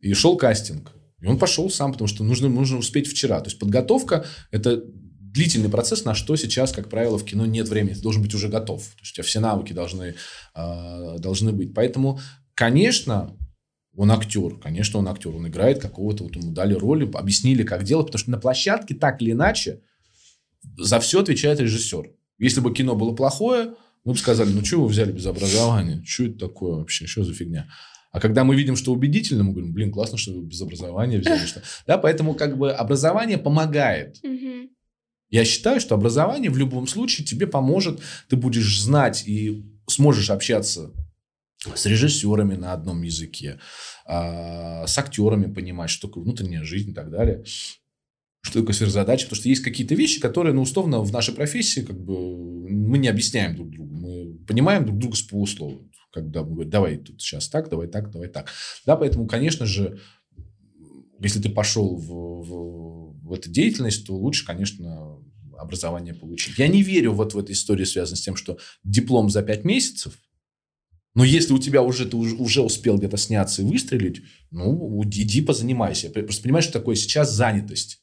и 0.01 0.13
шел 0.13 0.37
кастинг. 0.37 0.93
И 1.23 1.27
он 1.27 1.39
пошел 1.39 1.71
сам, 1.71 1.93
потому 1.93 2.09
что 2.09 2.23
нужно, 2.23 2.51
нужно 2.51 2.77
успеть 2.77 3.07
вчера. 3.07 3.41
То 3.41 3.47
есть 3.47 3.59
подготовка– 3.59 4.27
это 4.51 4.85
длительный 5.35 5.69
процесс, 5.69 6.05
на 6.05 6.15
что 6.15 6.37
сейчас, 6.37 6.73
как 6.73 6.89
правило, 6.89 7.19
в 7.19 7.25
кино 7.25 7.45
нет 7.45 7.69
времени. 7.69 7.95
Ты 7.95 8.01
должен 8.01 8.23
быть 8.23 8.35
уже 8.35 8.49
готов. 8.49 8.83
То 8.83 9.01
есть 9.01 9.13
у 9.13 9.15
тебя 9.17 9.25
все 9.25 9.41
навыки 9.41 9.73
должны, 9.73 10.15
э, 10.55 11.17
должны 11.19 11.53
быть. 11.53 11.75
Поэтому, 11.75 12.21
конечно, 12.55 13.37
он 13.97 14.13
актер, 14.13 14.57
конечно, 14.59 15.01
он 15.01 15.09
актер, 15.09 15.35
он 15.35 15.49
играет 15.49 15.81
какого-то, 15.81 16.25
вот 16.25 16.37
ему 16.37 16.53
дали 16.53 16.75
роли, 16.75 17.11
объяснили, 17.13 17.65
как 17.65 17.83
делать, 17.83 18.07
потому 18.07 18.21
что 18.21 18.31
на 18.31 18.39
площадке 18.39 18.95
так 18.95 19.21
или 19.21 19.33
иначе 19.33 19.81
за 20.79 21.01
все 21.01 21.21
отвечает 21.21 21.61
режиссер. 21.61 22.13
Если 22.39 22.61
бы 22.61 22.73
кино 22.73 22.95
было 22.95 23.13
плохое, 23.13 23.75
мы 24.05 24.13
бы 24.13 24.19
сказали, 24.19 24.51
ну 24.51 24.65
что 24.65 24.83
вы 24.83 24.89
взяли 24.89 25.11
без 25.11 25.27
образования, 25.27 26.03
что 26.07 26.25
это 26.25 26.39
такое 26.39 26.77
вообще, 26.77 27.07
что 27.07 27.25
за 27.25 27.35
фигня? 27.35 27.69
А 28.13 28.21
когда 28.21 28.45
мы 28.45 28.55
видим, 28.55 28.77
что 28.77 28.93
убедительно, 28.93 29.43
мы 29.43 29.53
говорим, 29.53 29.73
блин, 29.73 29.91
классно, 29.91 30.17
что 30.17 30.33
вы 30.33 30.43
без 30.43 30.63
образования 30.63 31.19
взяли. 31.19 31.45
Что... 31.47 31.63
Да, 31.89 31.99
поэтому 31.99 32.35
как 32.35 32.57
бы 32.57 32.71
образование 32.71 33.39
помогает. 33.39 34.21
Я 35.35 35.45
считаю, 35.45 35.81
что 35.81 35.97
образование 35.97 36.49
в 36.49 36.57
любом 36.57 36.87
случае 36.87 37.27
тебе 37.27 37.49
поможет, 37.49 38.01
ты 38.29 38.37
будешь 38.37 38.81
знать 38.81 39.27
и 39.27 39.67
сможешь 39.89 40.31
общаться 40.31 40.93
с 41.75 41.87
режиссерами 41.87 42.55
на 42.55 42.73
одном 42.73 43.03
языке, 43.03 43.59
а, 44.07 44.87
с 44.87 44.97
актерами 44.97 45.53
понимать, 45.53 45.91
что 45.91 46.07
такое 46.07 46.23
внутренняя 46.23 46.63
жизнь 46.63 46.91
и 46.91 46.95
так 46.95 47.11
далее 47.11 47.45
что 48.43 48.61
такое 48.61 48.75
сверхзадача, 48.75 49.25
потому 49.25 49.41
что 49.41 49.49
есть 49.49 49.63
какие-то 49.63 49.95
вещи, 49.95 50.21
которые, 50.21 50.53
ну, 50.53 50.63
условно, 50.63 51.01
в 51.01 51.11
нашей 51.11 51.35
профессии 51.35 51.81
как 51.81 51.99
бы 51.99 52.69
мы 52.69 52.99
не 52.99 53.09
объясняем 53.09 53.57
друг 53.57 53.71
другу, 53.71 53.97
мы 53.97 54.35
понимаем 54.47 54.85
друг 54.85 54.99
друга 54.99 55.17
с 55.17 55.23
полуслова. 55.23 55.81
Когда 56.13 56.43
он 56.43 56.53
говорит, 56.53 56.71
давай 56.71 56.99
тут 56.99 57.23
сейчас 57.23 57.49
так, 57.49 57.71
давай 57.71 57.89
так, 57.89 58.11
давай 58.11 58.29
так. 58.29 58.51
Да, 58.85 58.97
поэтому, 58.97 59.27
конечно 59.27 59.65
же, 59.65 59.99
если 61.21 61.41
ты 61.41 61.49
пошел 61.49 61.97
в, 61.97 62.07
в, 62.07 63.04
в 63.25 63.33
эту 63.33 63.51
деятельность, 63.51 64.07
то 64.07 64.15
лучше, 64.15 64.47
конечно, 64.47 65.19
образование 65.57 66.15
получить. 66.15 66.59
Я 66.59 66.69
не 66.69 66.83
верю 66.83 67.13
вот 67.13 67.35
в 67.35 67.39
эту 67.39 67.53
историю, 67.53 67.87
связанную 67.87 68.19
с 68.19 68.23
тем, 68.23 68.37
что 68.37 68.59
диплом 68.85 69.31
за 69.31 69.43
пять 69.43 69.65
месяцев, 69.65 70.19
но 71.15 71.23
если 71.23 71.53
у 71.53 71.59
тебя 71.59 71.83
уже 71.83 72.07
ты 72.07 72.17
уже, 72.17 72.35
уже 72.37 72.61
успел 72.61 72.99
где-то 72.99 73.17
сняться 73.17 73.63
и 73.63 73.65
выстрелить, 73.65 74.23
ну, 74.51 75.03
иди 75.05 75.41
позанимайся. 75.43 76.11
Просто 76.11 76.43
понимаешь, 76.43 76.65
что 76.65 76.73
такое 76.73 76.97
сейчас 76.97 77.33
занятость. 77.33 78.03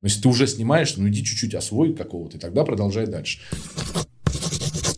Но 0.00 0.06
если 0.06 0.22
ты 0.22 0.28
уже 0.28 0.46
снимаешь, 0.46 0.96
ну, 0.96 1.08
иди 1.08 1.24
чуть-чуть 1.24 1.54
освой 1.54 1.94
какого-то, 1.94 2.38
и 2.38 2.40
тогда 2.40 2.64
продолжай 2.64 3.06
дальше. 3.06 3.40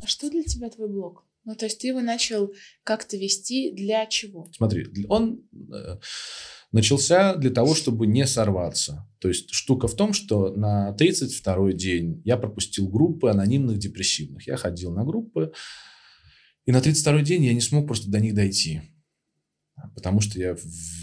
А 0.01 0.07
что 0.07 0.31
для 0.31 0.45
тебя 0.45 0.71
твой 0.71 0.89
блог? 0.89 1.25
Ну, 1.45 1.57
то 1.57 1.65
есть 1.65 1.81
ты 1.81 1.89
его 1.89 2.01
начал 2.01 2.53
как-то 2.85 3.17
вести 3.17 3.73
для 3.73 4.07
чего? 4.07 4.49
Смотри, 4.55 4.87
он 5.09 5.43
э, 5.73 5.99
начался 6.73 7.35
для 7.35 7.51
того, 7.51 7.75
чтобы 7.75 8.07
не 8.07 8.27
сорваться. 8.27 9.09
То 9.21 9.29
есть 9.29 9.51
штука 9.53 9.89
в 9.89 9.95
том, 9.95 10.13
что 10.13 10.53
на 10.55 10.95
32-й 10.99 11.75
день 11.75 12.23
я 12.25 12.37
пропустил 12.37 12.89
группы 12.89 13.31
анонимных 13.31 13.79
депрессивных. 13.79 14.47
Я 14.47 14.57
ходил 14.57 14.93
на 14.93 15.05
группы, 15.05 15.53
и 16.67 16.73
на 16.73 16.79
32-й 16.79 17.25
день 17.25 17.45
я 17.45 17.55
не 17.55 17.61
смог 17.61 17.87
просто 17.87 18.11
до 18.11 18.21
них 18.21 18.35
дойти. 18.35 18.83
Потому 19.99 20.21
что 20.21 20.39
я 20.39 20.57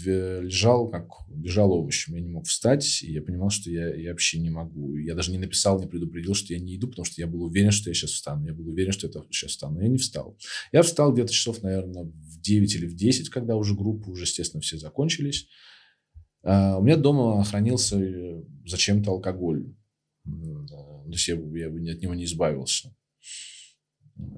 лежал, 0.06 0.88
как 0.88 1.06
лежал 1.28 1.70
овощем. 1.70 2.14
Я 2.14 2.22
не 2.22 2.30
мог 2.30 2.46
встать, 2.46 3.02
и 3.02 3.12
я 3.12 3.20
понимал, 3.20 3.50
что 3.50 3.70
я, 3.70 3.94
я 3.94 4.12
вообще 4.12 4.38
не 4.38 4.48
могу. 4.48 4.96
Я 4.96 5.14
даже 5.14 5.32
не 5.32 5.36
написал, 5.38 5.78
не 5.78 5.86
предупредил, 5.86 6.32
что 6.32 6.54
я 6.54 6.58
не 6.58 6.76
иду, 6.76 6.88
потому 6.88 7.04
что 7.04 7.20
я 7.20 7.26
был 7.26 7.42
уверен, 7.42 7.72
что 7.72 7.90
я 7.90 7.94
сейчас 7.94 8.12
встану. 8.12 8.46
Я 8.46 8.54
был 8.54 8.66
уверен, 8.66 8.92
что 8.92 9.06
я 9.06 9.12
сейчас 9.30 9.50
встану. 9.50 9.82
Я 9.82 9.88
не 9.88 9.98
встал. 9.98 10.38
Я 10.72 10.80
встал 10.80 11.12
где-то 11.12 11.30
часов, 11.30 11.62
наверное, 11.62 12.04
в 12.04 12.40
9 12.40 12.74
или 12.74 12.86
в 12.86 12.96
10, 12.96 13.28
когда 13.28 13.56
уже 13.56 13.74
группы, 13.74 14.10
уже, 14.10 14.22
естественно, 14.22 14.62
все 14.62 14.78
закончились. 14.78 15.46
А 16.42 16.78
у 16.78 16.82
меня 16.82 16.96
дома 16.96 17.44
хранился 17.44 18.00
э, 18.00 18.42
зачем-то 18.64 19.10
алкоголь. 19.10 19.74
То 20.24 21.10
есть 21.10 21.28
я, 21.28 21.34
я 21.34 21.66
от 21.68 22.00
него 22.00 22.14
не 22.14 22.24
избавился. 22.24 22.96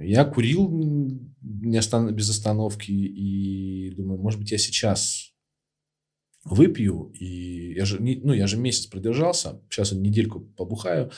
Я 0.01 0.25
курил 0.25 0.69
без 1.41 2.31
остановки 2.31 2.91
и 2.91 3.95
думаю, 3.95 4.21
может 4.21 4.41
быть, 4.41 4.51
я 4.51 4.59
сейчас 4.59 5.33
выпью, 6.45 7.13
и 7.15 7.75
я 7.75 7.85
же, 7.85 8.01
ну, 8.01 8.33
я 8.33 8.47
же 8.47 8.57
месяц 8.57 8.87
продержался, 8.87 9.61
сейчас 9.71 9.93
недельку 9.93 10.41
побухаю, 10.41 11.11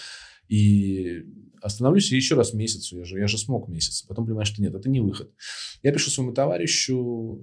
и 0.48 1.24
остановлюсь 1.62 2.10
и 2.10 2.16
еще 2.16 2.34
раз 2.34 2.52
месяц, 2.52 2.92
я 2.92 3.04
же, 3.04 3.18
я 3.18 3.28
же 3.28 3.38
смог 3.38 3.68
месяц. 3.68 4.02
Потом 4.02 4.26
понимаю, 4.26 4.46
что 4.46 4.62
нет, 4.62 4.74
это 4.74 4.88
не 4.88 5.00
выход. 5.00 5.32
Я 5.82 5.92
пишу 5.92 6.10
своему 6.10 6.32
товарищу, 6.32 7.40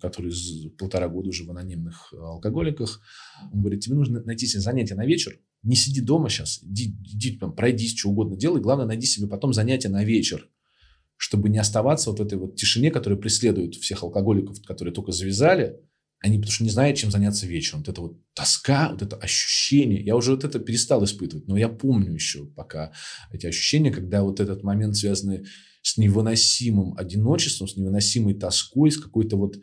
который 0.00 0.32
полтора 0.78 1.08
года 1.08 1.28
уже 1.28 1.44
в 1.44 1.50
анонимных 1.50 2.12
алкоголиках, 2.12 3.00
он 3.52 3.60
говорит, 3.60 3.80
тебе 3.80 3.94
нужно 3.94 4.20
найти 4.22 4.46
себе 4.46 4.60
занятие 4.60 4.96
на 4.96 5.06
вечер, 5.06 5.38
не 5.62 5.76
сиди 5.76 6.00
дома 6.00 6.28
сейчас, 6.28 6.60
иди, 6.62 6.96
иди 7.04 7.36
там, 7.36 7.54
пройдись, 7.54 7.96
что 7.96 8.10
угодно 8.10 8.36
делай, 8.36 8.60
главное, 8.60 8.86
найди 8.86 9.06
себе 9.06 9.28
потом 9.28 9.52
занятие 9.52 9.88
на 9.88 10.04
вечер, 10.04 10.48
чтобы 11.16 11.48
не 11.48 11.58
оставаться 11.58 12.10
вот 12.10 12.20
этой 12.20 12.38
вот 12.38 12.56
тишине, 12.56 12.90
которая 12.90 13.18
преследует 13.18 13.76
всех 13.76 14.02
алкоголиков, 14.02 14.60
которые 14.62 14.92
только 14.92 15.12
завязали, 15.12 15.80
они 16.22 16.38
потому 16.38 16.52
что 16.52 16.64
не 16.64 16.70
знают, 16.70 16.96
чем 16.96 17.10
заняться 17.10 17.46
вечером. 17.46 17.80
Вот 17.80 17.88
это 17.88 18.00
вот 18.00 18.34
тоска, 18.34 18.90
вот 18.92 19.02
это 19.02 19.16
ощущение. 19.16 20.02
Я 20.04 20.16
уже 20.16 20.32
вот 20.32 20.44
это 20.44 20.60
перестал 20.60 21.04
испытывать, 21.04 21.48
но 21.48 21.56
я 21.56 21.68
помню 21.68 22.12
еще 22.12 22.46
пока 22.46 22.92
эти 23.32 23.46
ощущения, 23.46 23.90
когда 23.90 24.22
вот 24.22 24.38
этот 24.38 24.62
момент, 24.62 24.96
связанный 24.96 25.46
с 25.82 25.98
невыносимым 25.98 26.96
одиночеством, 26.96 27.66
с 27.66 27.76
невыносимой 27.76 28.34
тоской, 28.34 28.92
с 28.92 28.98
какой-то 28.98 29.36
вот 29.36 29.56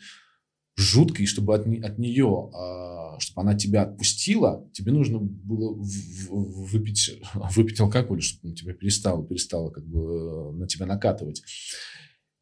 жуткой, 0.80 1.26
чтобы 1.26 1.56
от, 1.56 1.68
от 1.68 1.98
нее, 2.00 2.50
а, 2.54 3.20
чтобы 3.20 3.42
она 3.42 3.56
тебя 3.56 3.84
отпустила, 3.84 4.68
тебе 4.74 4.92
нужно 4.92 5.20
было 5.20 5.74
выпить, 5.76 7.22
выпить 7.34 7.80
алкоголь, 7.80 8.22
чтобы 8.22 8.50
он 8.50 8.56
тебя 8.56 8.74
перестало, 8.74 9.26
перестало 9.26 9.70
как 9.70 9.86
бы 9.86 10.54
на 10.54 10.68
тебя 10.68 10.86
накатывать. 10.86 11.44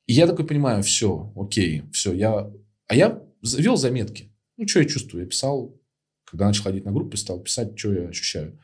И 0.06 0.14
я 0.14 0.28
такой 0.28 0.46
понимаю, 0.46 0.84
все, 0.84 1.34
окей, 1.36 1.84
все, 1.92 2.14
я... 2.14 2.52
А 2.88 2.96
я 2.96 3.22
вел 3.42 3.76
заметки. 3.76 4.34
Ну, 4.56 4.68
что 4.68 4.80
я 4.80 4.86
чувствую? 4.86 5.24
Я 5.24 5.30
писал, 5.30 5.78
когда 6.26 6.48
начал 6.48 6.64
ходить 6.64 6.86
на 6.86 6.92
группы, 6.92 7.18
стал 7.18 7.42
писать, 7.42 7.78
что 7.78 7.94
я 7.94 8.08
ощущаю. 8.08 8.60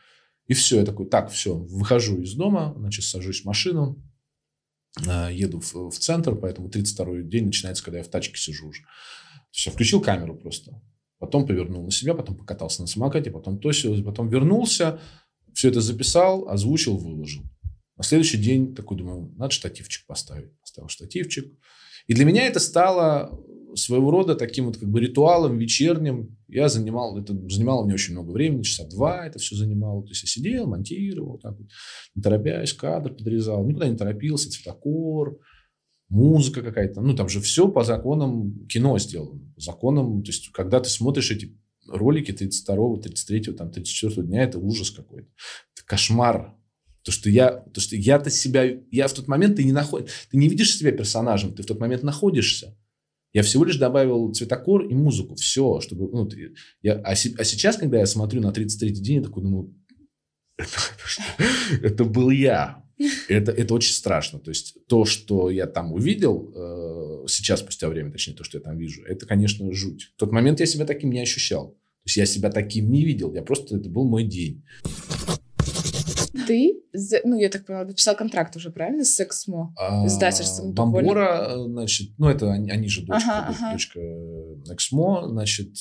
И 0.48 0.54
все, 0.54 0.80
я 0.80 0.86
такой, 0.86 1.08
так, 1.08 1.30
все, 1.32 1.56
выхожу 1.56 2.22
из 2.22 2.34
дома, 2.34 2.74
значит, 2.78 3.06
сажусь 3.06 3.42
в 3.42 3.46
машину, 3.46 4.02
еду 5.32 5.60
в, 5.60 5.90
в 5.90 5.98
центр, 5.98 6.36
поэтому 6.36 6.70
32-й 6.70 7.24
день 7.24 7.46
начинается, 7.46 7.84
когда 7.84 8.00
я 8.00 8.04
в 8.04 8.10
тачке 8.10 8.38
сижу 8.38 8.68
уже. 8.68 8.82
То 8.82 9.56
есть 9.56 9.66
я 9.66 9.72
включил 9.72 10.02
камеру 10.02 10.36
просто, 10.36 10.82
потом 11.20 11.48
повернул 11.48 11.84
на 11.84 11.92
себя, 11.92 12.14
потом 12.14 12.38
покатался 12.38 12.82
на 12.82 12.88
самокате, 12.88 13.32
потом 13.32 13.60
то 13.60 13.72
потом 14.04 14.30
вернулся, 14.30 15.00
все 15.54 15.70
это 15.70 15.82
записал, 15.82 16.48
озвучил, 16.48 16.98
выложил. 16.98 17.44
На 17.96 18.04
следующий 18.04 18.38
день 18.38 18.76
такой 18.76 18.98
думаю, 18.98 19.32
надо 19.38 19.52
штативчик 19.52 20.06
поставить. 20.08 20.58
Поставил 20.60 20.90
штативчик. 20.90 21.54
И 22.08 22.14
для 22.14 22.26
меня 22.26 22.48
это 22.48 22.60
стало 22.60 23.40
своего 23.76 24.12
рода 24.12 24.36
таким 24.36 24.66
вот 24.66 24.78
как 24.78 24.90
бы 24.90 25.00
ритуалом 25.00 25.58
вечерним. 25.58 26.38
Я 26.48 26.70
занимал, 26.70 27.18
это 27.18 27.34
занимало 27.50 27.86
мне 27.86 27.96
очень 27.96 28.14
много 28.14 28.32
времени, 28.32 28.64
часа 28.64 28.88
два 28.88 29.26
это 29.26 29.40
все 29.40 29.56
занимало. 29.56 30.04
То 30.04 30.10
есть 30.10 30.24
я 30.24 30.28
сидел, 30.30 30.68
монтировал, 30.68 31.40
так 31.40 31.58
вот, 31.58 31.68
не 32.16 32.22
торопясь, 32.22 32.74
кадр 32.74 33.14
подрезал, 33.14 33.66
никуда 33.66 33.88
не 33.88 33.98
торопился, 33.98 34.52
цветокор, 34.52 35.40
музыка 36.10 36.62
какая-то. 36.62 37.02
Ну, 37.02 37.16
там 37.16 37.28
же 37.30 37.42
все 37.42 37.68
по 37.68 37.84
законам 37.84 38.66
кино 38.68 38.98
сделано. 39.00 39.42
По 39.56 39.62
законам, 39.62 40.24
то 40.24 40.30
есть, 40.30 40.52
когда 40.52 40.80
ты 40.80 40.90
смотришь 40.90 41.32
эти 41.32 41.58
ролики 41.88 42.32
32-го, 42.32 43.02
33-го, 43.02 43.54
там, 43.54 43.70
34-го 43.70 44.22
дня, 44.22 44.44
это 44.44 44.60
ужас 44.60 44.92
какой-то. 44.92 45.28
Это 45.76 45.86
кошмар. 45.86 46.56
То, 47.04 47.12
что 47.12 47.30
я, 47.30 47.52
то, 47.52 47.82
что 47.82 47.96
я-то 47.96 48.30
себя, 48.30 48.64
я 48.92 49.08
в 49.08 49.14
тот 49.14 49.28
момент, 49.28 49.58
ты 49.58 49.64
не 49.66 49.74
находишь, 49.74 50.10
ты 50.32 50.38
не 50.38 50.48
видишь 50.48 50.78
себя 50.78 50.92
персонажем, 50.92 51.54
ты 51.54 51.64
в 51.64 51.66
тот 51.66 51.80
момент 51.80 52.04
находишься. 52.04 52.78
Я 53.34 53.42
всего 53.42 53.66
лишь 53.66 53.78
добавил 53.78 54.32
цветокор 54.32 54.86
и 54.86 54.94
музыку. 54.94 55.36
Все, 55.36 55.80
чтобы... 55.82 56.10
Ну, 56.12 56.30
я, 56.84 56.94
а, 57.04 57.16
си, 57.16 57.36
а 57.38 57.44
сейчас, 57.44 57.78
когда 57.78 58.00
я 58.00 58.06
смотрю 58.06 58.42
на 58.42 58.52
33-й 58.52 58.92
день, 58.92 59.18
я 59.18 59.24
такой 59.24 59.44
думаю, 59.44 59.74
это, 61.82 62.06
был 62.06 62.30
я. 62.30 62.84
Это, 63.28 63.52
это 63.52 63.74
очень 63.74 63.94
страшно. 63.94 64.40
То 64.40 64.52
есть 64.52 64.86
то, 64.88 65.06
что 65.06 65.50
я 65.50 65.66
там 65.66 65.94
увидел, 65.94 66.54
э, 66.56 67.28
сейчас, 67.28 67.62
спустя 67.62 67.90
время, 67.90 68.12
точнее, 68.12 68.36
то, 68.36 68.44
что 68.44 68.60
я 68.60 68.64
там 68.64 68.78
вижу, 68.78 69.04
это, 69.04 69.26
конечно, 69.26 69.72
жуть. 69.74 70.12
В 70.16 70.20
тот 70.20 70.32
момент 70.32 70.60
я 70.60 70.68
себя 70.68 70.86
таким 70.86 71.12
не 71.12 71.20
ощущал. 71.20 71.72
То 71.72 72.08
есть 72.08 72.18
я 72.18 72.26
себя 72.26 72.52
таким 72.52 72.92
не 72.92 73.04
видел. 73.04 73.34
Я 73.34 73.42
просто, 73.42 73.78
это 73.78 73.90
был 73.90 74.08
мой 74.08 74.26
день. 74.26 74.64
Ты, 76.48 76.84
ну, 77.24 77.40
я 77.40 77.50
так 77.50 77.66
поняла, 77.66 77.86
подписал 77.86 78.16
контракт 78.16 78.56
уже, 78.56 78.70
правильно, 78.70 79.04
с 79.04 79.20
Эксмо, 79.20 79.74
а, 79.78 80.06
издательством? 80.06 80.74
Бамбора, 80.74 81.54
значит, 81.66 82.12
ну, 82.18 82.30
это 82.30 82.52
они, 82.52 82.70
они 82.70 82.88
же 82.88 83.06
дочка, 83.06 83.40
ага, 83.40 83.56
ага. 83.58 83.72
дочка 83.74 84.00
Эксмо, 84.72 85.28
значит, 85.28 85.76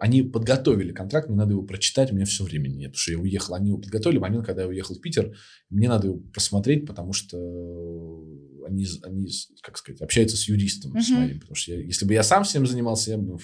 они 0.00 0.22
подготовили 0.22 0.92
контракт, 0.92 1.28
мне 1.28 1.36
надо 1.38 1.52
его 1.52 1.62
прочитать, 1.62 2.12
у 2.12 2.14
меня 2.14 2.24
все 2.26 2.44
времени 2.44 2.76
нет, 2.76 2.90
потому 2.90 3.00
что 3.00 3.12
я 3.12 3.18
уехал, 3.18 3.54
они 3.54 3.68
его 3.68 3.78
подготовили 3.78 4.18
момент, 4.18 4.46
когда 4.46 4.62
я 4.62 4.68
уехал 4.68 4.94
в 4.94 5.00
Питер, 5.00 5.34
мне 5.70 5.88
надо 5.88 6.08
его 6.08 6.18
посмотреть, 6.32 6.86
потому 6.86 7.12
что 7.12 7.36
они, 8.66 8.86
они 9.04 9.28
как 9.62 9.78
сказать, 9.78 10.00
общаются 10.00 10.36
с 10.36 10.48
юристом 10.48 10.92
угу. 10.92 11.00
с 11.00 11.10
моим, 11.10 11.40
потому 11.40 11.54
что 11.54 11.72
я, 11.72 11.80
если 11.80 12.04
бы 12.04 12.14
я 12.14 12.22
сам 12.22 12.44
всем 12.44 12.66
занимался, 12.66 13.12
я 13.12 13.18
бы 13.18 13.38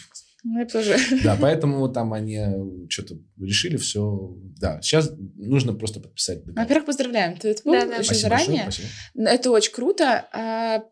ну, 0.44 0.58
я 0.58 0.66
тоже. 0.66 0.96
Да, 1.22 1.36
поэтому 1.40 1.88
там 1.88 2.12
они 2.12 2.40
что-то 2.88 3.16
решили 3.38 3.76
все. 3.76 4.36
Да, 4.58 4.80
сейчас 4.82 5.12
нужно 5.36 5.72
просто 5.72 6.00
подписать 6.00 6.40
договор. 6.40 6.64
Во-первых, 6.64 6.86
поздравляем. 6.86 7.36
Ты 7.36 7.48
это 7.48 7.62
был 7.64 7.72
да, 7.72 7.86
да. 7.86 7.92
очень 7.94 8.04
спасибо 8.04 8.28
заранее. 8.28 8.64
Большое, 8.64 8.88
спасибо. 8.88 9.30
Это 9.30 9.50
очень 9.50 9.72
круто. 9.72 10.28
А 10.32 10.84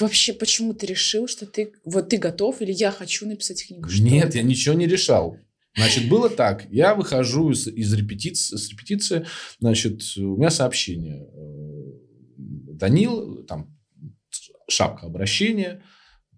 вообще, 0.00 0.32
почему 0.32 0.74
ты 0.74 0.86
решил, 0.86 1.28
что 1.28 1.46
ты 1.46 1.72
вот 1.84 2.08
ты 2.08 2.16
готов 2.16 2.60
или 2.60 2.72
я 2.72 2.90
хочу 2.90 3.26
написать 3.26 3.64
книгу? 3.66 3.88
Что 3.88 4.02
Нет, 4.02 4.28
это? 4.30 4.38
я 4.38 4.42
ничего 4.42 4.74
не 4.74 4.86
решал. 4.86 5.36
Значит, 5.76 6.08
было 6.08 6.28
так. 6.28 6.66
Я 6.70 6.96
выхожу 6.96 7.52
из, 7.52 7.68
из 7.68 7.92
репетиции, 7.94 8.56
с 8.56 8.68
репетиции, 8.68 9.26
значит, 9.60 10.02
у 10.16 10.36
меня 10.36 10.50
сообщение. 10.50 11.28
Э, 11.32 11.82
Данил, 12.36 13.44
там, 13.44 13.78
шапка 14.68 15.06
обращения– 15.06 15.82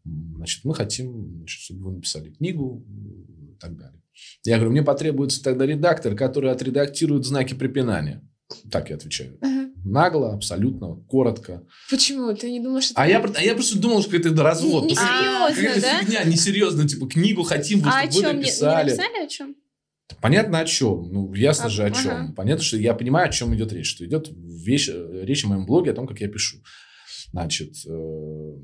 Значит, 0.04 0.64
мы 0.64 0.74
хотим, 0.74 1.36
значит, 1.38 1.60
чтобы 1.60 1.84
вы 1.84 1.92
написали 1.92 2.30
книгу 2.30 2.84
и 2.88 3.58
так 3.60 3.76
далее. 3.76 4.00
Я 4.44 4.56
говорю, 4.56 4.72
мне 4.72 4.82
потребуется 4.82 5.42
тогда 5.42 5.66
редактор, 5.66 6.14
который 6.14 6.50
отредактирует 6.50 7.24
знаки 7.24 7.54
препинания. 7.54 8.22
Так 8.70 8.90
я 8.90 8.96
отвечаю. 8.96 9.38
Ага. 9.40 9.70
Нагло, 9.84 10.34
абсолютно, 10.34 10.96
коротко. 11.08 11.66
Почему? 11.88 12.34
Ты 12.34 12.50
не 12.50 12.60
думал, 12.60 12.82
что... 12.82 12.94
А, 12.96 13.08
я, 13.08 13.22
а 13.22 13.42
я 13.42 13.54
просто 13.54 13.78
думал, 13.78 14.02
что 14.02 14.16
это 14.16 14.30
развод. 14.42 14.84
Не, 14.84 14.94
серьезно, 14.94 15.80
да? 15.80 16.00
фигня, 16.00 16.24
несерьезно. 16.24 16.86
Типа, 16.86 17.06
книгу 17.06 17.42
хотим, 17.44 17.80
вы, 17.80 17.90
а 17.90 18.10
чтобы 18.10 18.28
вы 18.28 18.32
написали. 18.34 18.90
Не, 18.90 18.92
не 18.92 18.98
написали 18.98 19.24
о 19.24 19.28
чем? 19.28 19.56
Понятно 20.20 20.58
о 20.58 20.64
чем. 20.66 21.08
Ну, 21.10 21.32
ясно 21.34 21.66
а, 21.66 21.70
же 21.70 21.84
о 21.84 21.90
чем. 21.90 22.10
Ага. 22.10 22.32
Понятно, 22.36 22.64
что 22.64 22.76
я 22.76 22.94
понимаю, 22.94 23.28
о 23.28 23.32
чем 23.32 23.54
идет 23.54 23.72
речь. 23.72 23.88
Что 23.88 24.04
идет 24.04 24.28
вещь, 24.30 24.90
речь 24.90 25.44
в 25.44 25.48
моем 25.48 25.64
блоге 25.64 25.92
о 25.92 25.94
том, 25.94 26.06
как 26.06 26.20
я 26.20 26.28
пишу. 26.28 26.58
Значит, 27.32 27.76
э, 27.86 28.54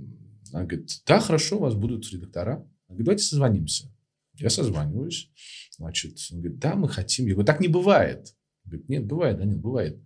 она 0.57 0.65
говорит, 0.65 1.03
да, 1.05 1.21
хорошо, 1.21 1.59
у 1.59 1.61
вас 1.61 1.75
будут 1.75 2.11
редактора. 2.11 2.55
Она 2.55 2.65
говорит, 2.89 3.05
давайте 3.05 3.25
созвонимся. 3.25 3.93
Я 4.39 4.49
созваниваюсь. 4.49 5.31
Значит, 5.77 6.17
он 6.33 6.41
говорит, 6.41 6.59
да, 6.59 6.75
мы 6.77 6.89
хотим. 6.89 7.27
Я 7.27 7.35
говорю, 7.35 7.47
так 7.47 7.61
не 7.61 7.69
бывает. 7.69 8.35
Он 8.65 8.71
говорит, 8.71 8.89
нет, 8.89 9.05
бывает, 9.05 9.37
да, 9.37 9.45
нет, 9.45 9.59
бывает. 9.59 10.01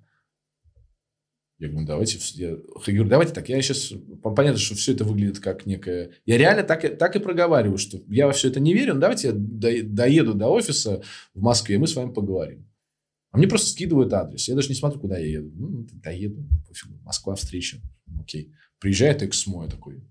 Я 1.59 1.69
говорю, 1.69 1.83
ну, 1.83 1.87
давайте, 1.87 2.19
я, 2.35 2.49
я 2.49 2.57
говорю, 2.57 3.09
давайте 3.09 3.33
так, 3.33 3.49
я 3.49 3.63
сейчас, 3.63 3.93
понятно, 4.23 4.59
что 4.59 4.75
все 4.75 4.93
это 4.93 5.05
выглядит 5.05 5.39
как 5.39 5.67
некое... 5.67 6.11
Я 6.27 6.37
реально 6.37 6.65
так, 6.65 6.99
так 6.99 7.15
и 7.15 7.21
проговариваю, 7.21 7.79
что 7.79 8.03
я 8.09 8.27
во 8.27 8.33
все 8.33 8.49
это 8.49 8.59
не 8.59 8.75
верю, 8.75 8.95
но 8.95 9.01
давайте 9.01 9.29
я 9.29 9.35
доеду 9.35 10.35
до 10.35 10.49
офиса 10.49 11.01
в 11.33 11.43
Москве, 11.43 11.77
и 11.77 11.79
мы 11.79 11.87
с 11.87 11.95
вами 11.95 12.13
поговорим. 12.13 12.69
А 13.31 13.39
мне 13.39 13.47
просто 13.47 13.69
скидывают 13.69 14.13
адрес. 14.13 14.49
Я 14.49 14.57
даже 14.57 14.69
не 14.69 14.75
смотрю, 14.75 14.99
куда 14.99 15.17
я 15.17 15.27
еду. 15.27 15.53
Ну, 15.55 15.87
доеду, 15.93 16.45
пофигу. 16.67 16.99
Москва, 17.05 17.37
встреча. 17.37 17.79
Окей. 18.19 18.53
Приезжает 18.81 19.23
Эксмо, 19.23 19.65
я 19.65 19.71
такой, 19.71 20.03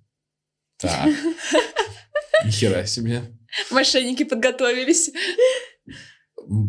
так. 0.79 1.09
Нихера 2.45 2.85
себе. 2.85 3.23
Мошенники 3.71 4.23
подготовились. 4.23 5.11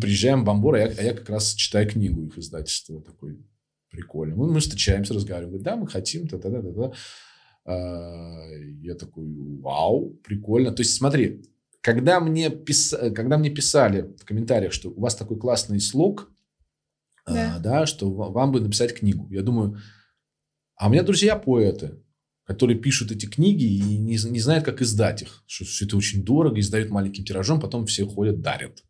Приезжаем 0.01 0.41
в 0.41 0.45
Бамбор, 0.45 0.75
а 0.75 0.79
я, 0.79 0.85
а 0.85 1.01
я 1.01 1.13
как 1.13 1.29
раз 1.29 1.53
читаю 1.53 1.89
книгу 1.89 2.27
их 2.27 2.37
издательства. 2.37 3.01
Такой 3.01 3.39
прикольный. 3.89 4.35
Мы, 4.35 4.51
мы 4.51 4.59
встречаемся, 4.59 5.13
разговариваем. 5.13 5.51
Говорит, 5.51 5.65
да, 5.65 5.75
мы 5.75 5.87
хотим, 5.87 6.27
та-та-та-та. 6.27 6.93
А, 7.65 8.47
я 8.81 8.95
такой, 8.95 9.25
вау, 9.59 10.19
прикольно. 10.23 10.71
То 10.71 10.81
есть 10.81 10.95
смотри, 10.95 11.43
когда 11.81 12.19
мне, 12.19 12.49
пис... 12.49 12.93
когда 13.15 13.37
мне 13.37 13.49
писали 13.49 14.13
в 14.19 14.25
комментариях, 14.25 14.73
что 14.73 14.89
у 14.89 14.99
вас 14.99 15.15
такой 15.15 15.39
классный 15.39 15.79
слог, 15.79 16.31
да. 17.25 17.55
А, 17.55 17.59
да, 17.59 17.85
что 17.85 18.11
вам 18.11 18.51
бы 18.51 18.59
написать 18.59 18.95
книгу. 18.95 19.27
Я 19.29 19.43
думаю, 19.43 19.77
а 20.75 20.87
у 20.87 20.91
меня 20.91 21.03
друзья 21.03 21.35
поэты 21.35 22.01
которые 22.45 22.77
пишут 22.77 23.11
эти 23.11 23.25
книги 23.25 23.63
и 23.63 23.97
не, 23.97 24.17
не 24.17 24.39
знают, 24.39 24.65
как 24.65 24.81
издать 24.81 25.21
их. 25.21 25.43
Что 25.47 25.65
все 25.65 25.85
это 25.85 25.97
очень 25.97 26.23
дорого, 26.23 26.59
издают 26.59 26.89
маленьким 26.89 27.23
тиражом, 27.23 27.59
потом 27.59 27.85
все 27.85 28.05
ходят, 28.05 28.41
дарят. 28.41 28.83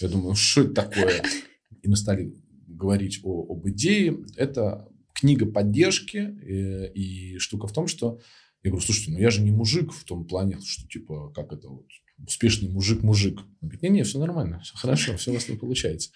Я 0.00 0.08
думаю, 0.08 0.34
что 0.34 0.62
это 0.62 0.74
такое? 0.74 1.22
И 1.82 1.88
мы 1.88 1.96
стали 1.96 2.34
говорить 2.66 3.20
о, 3.22 3.46
об 3.52 3.68
идее, 3.68 4.18
это 4.36 4.88
книга 5.14 5.46
поддержки. 5.46 6.36
И, 6.44 7.34
и 7.34 7.38
штука 7.38 7.66
в 7.66 7.72
том, 7.72 7.86
что 7.86 8.20
я 8.62 8.70
говорю, 8.70 8.84
слушайте, 8.84 9.12
ну 9.12 9.18
я 9.18 9.30
же 9.30 9.42
не 9.42 9.52
мужик 9.52 9.92
в 9.92 10.04
том 10.04 10.26
плане, 10.26 10.58
что 10.60 10.88
типа, 10.88 11.30
как 11.30 11.52
это 11.52 11.68
вот, 11.68 11.86
успешный 12.18 12.68
мужик-мужик. 12.68 13.38
Он 13.38 13.68
говорит, 13.68 13.82
не-не, 13.82 14.02
все 14.02 14.18
нормально, 14.18 14.60
все 14.60 14.76
хорошо, 14.76 15.16
все 15.16 15.30
у 15.30 15.34
вас 15.34 15.48
не 15.48 15.56
получается. 15.56 16.10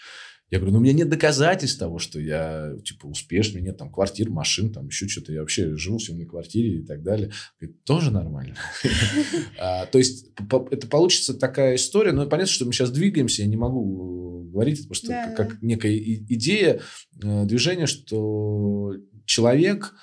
Я 0.51 0.59
говорю, 0.59 0.73
ну 0.73 0.79
у 0.79 0.83
меня 0.83 0.93
нет 0.93 1.09
доказательств 1.09 1.79
того, 1.79 1.99
что 1.99 2.19
я, 2.19 2.75
типа, 2.85 3.07
успешный, 3.07 3.59
у 3.59 3.61
меня 3.61 3.71
нет 3.71 3.79
там 3.79 3.91
квартир, 3.91 4.31
машин, 4.31 4.73
там 4.73 4.89
еще 4.89 5.07
что-то. 5.07 5.33
Я 5.33 5.41
вообще 5.41 5.77
живу 5.77 5.99
в 5.99 6.03
съемной 6.03 6.27
квартире 6.27 6.81
и 6.81 6.83
так 6.83 7.03
далее. 7.03 7.31
Говорит, 7.61 7.85
тоже 7.85 8.11
нормально. 8.11 8.55
А, 9.59 9.87
то 9.87 9.99
есть, 9.99 10.33
это 10.71 10.87
получится 10.87 11.35
такая 11.35 11.77
история. 11.77 12.13
Но 12.13 12.27
понятно, 12.27 12.53
что 12.53 12.65
мы 12.65 12.73
сейчас 12.73 12.91
двигаемся, 12.91 13.43
я 13.43 13.49
не 13.49 13.57
могу 13.57 14.49
говорить, 14.51 14.89
потому 14.89 14.95
что 14.95 15.35
как 15.37 15.63
некая 15.63 15.97
идея 15.97 16.81
э, 17.23 17.45
движения, 17.45 17.87
что 17.87 18.97
человек 19.27 19.95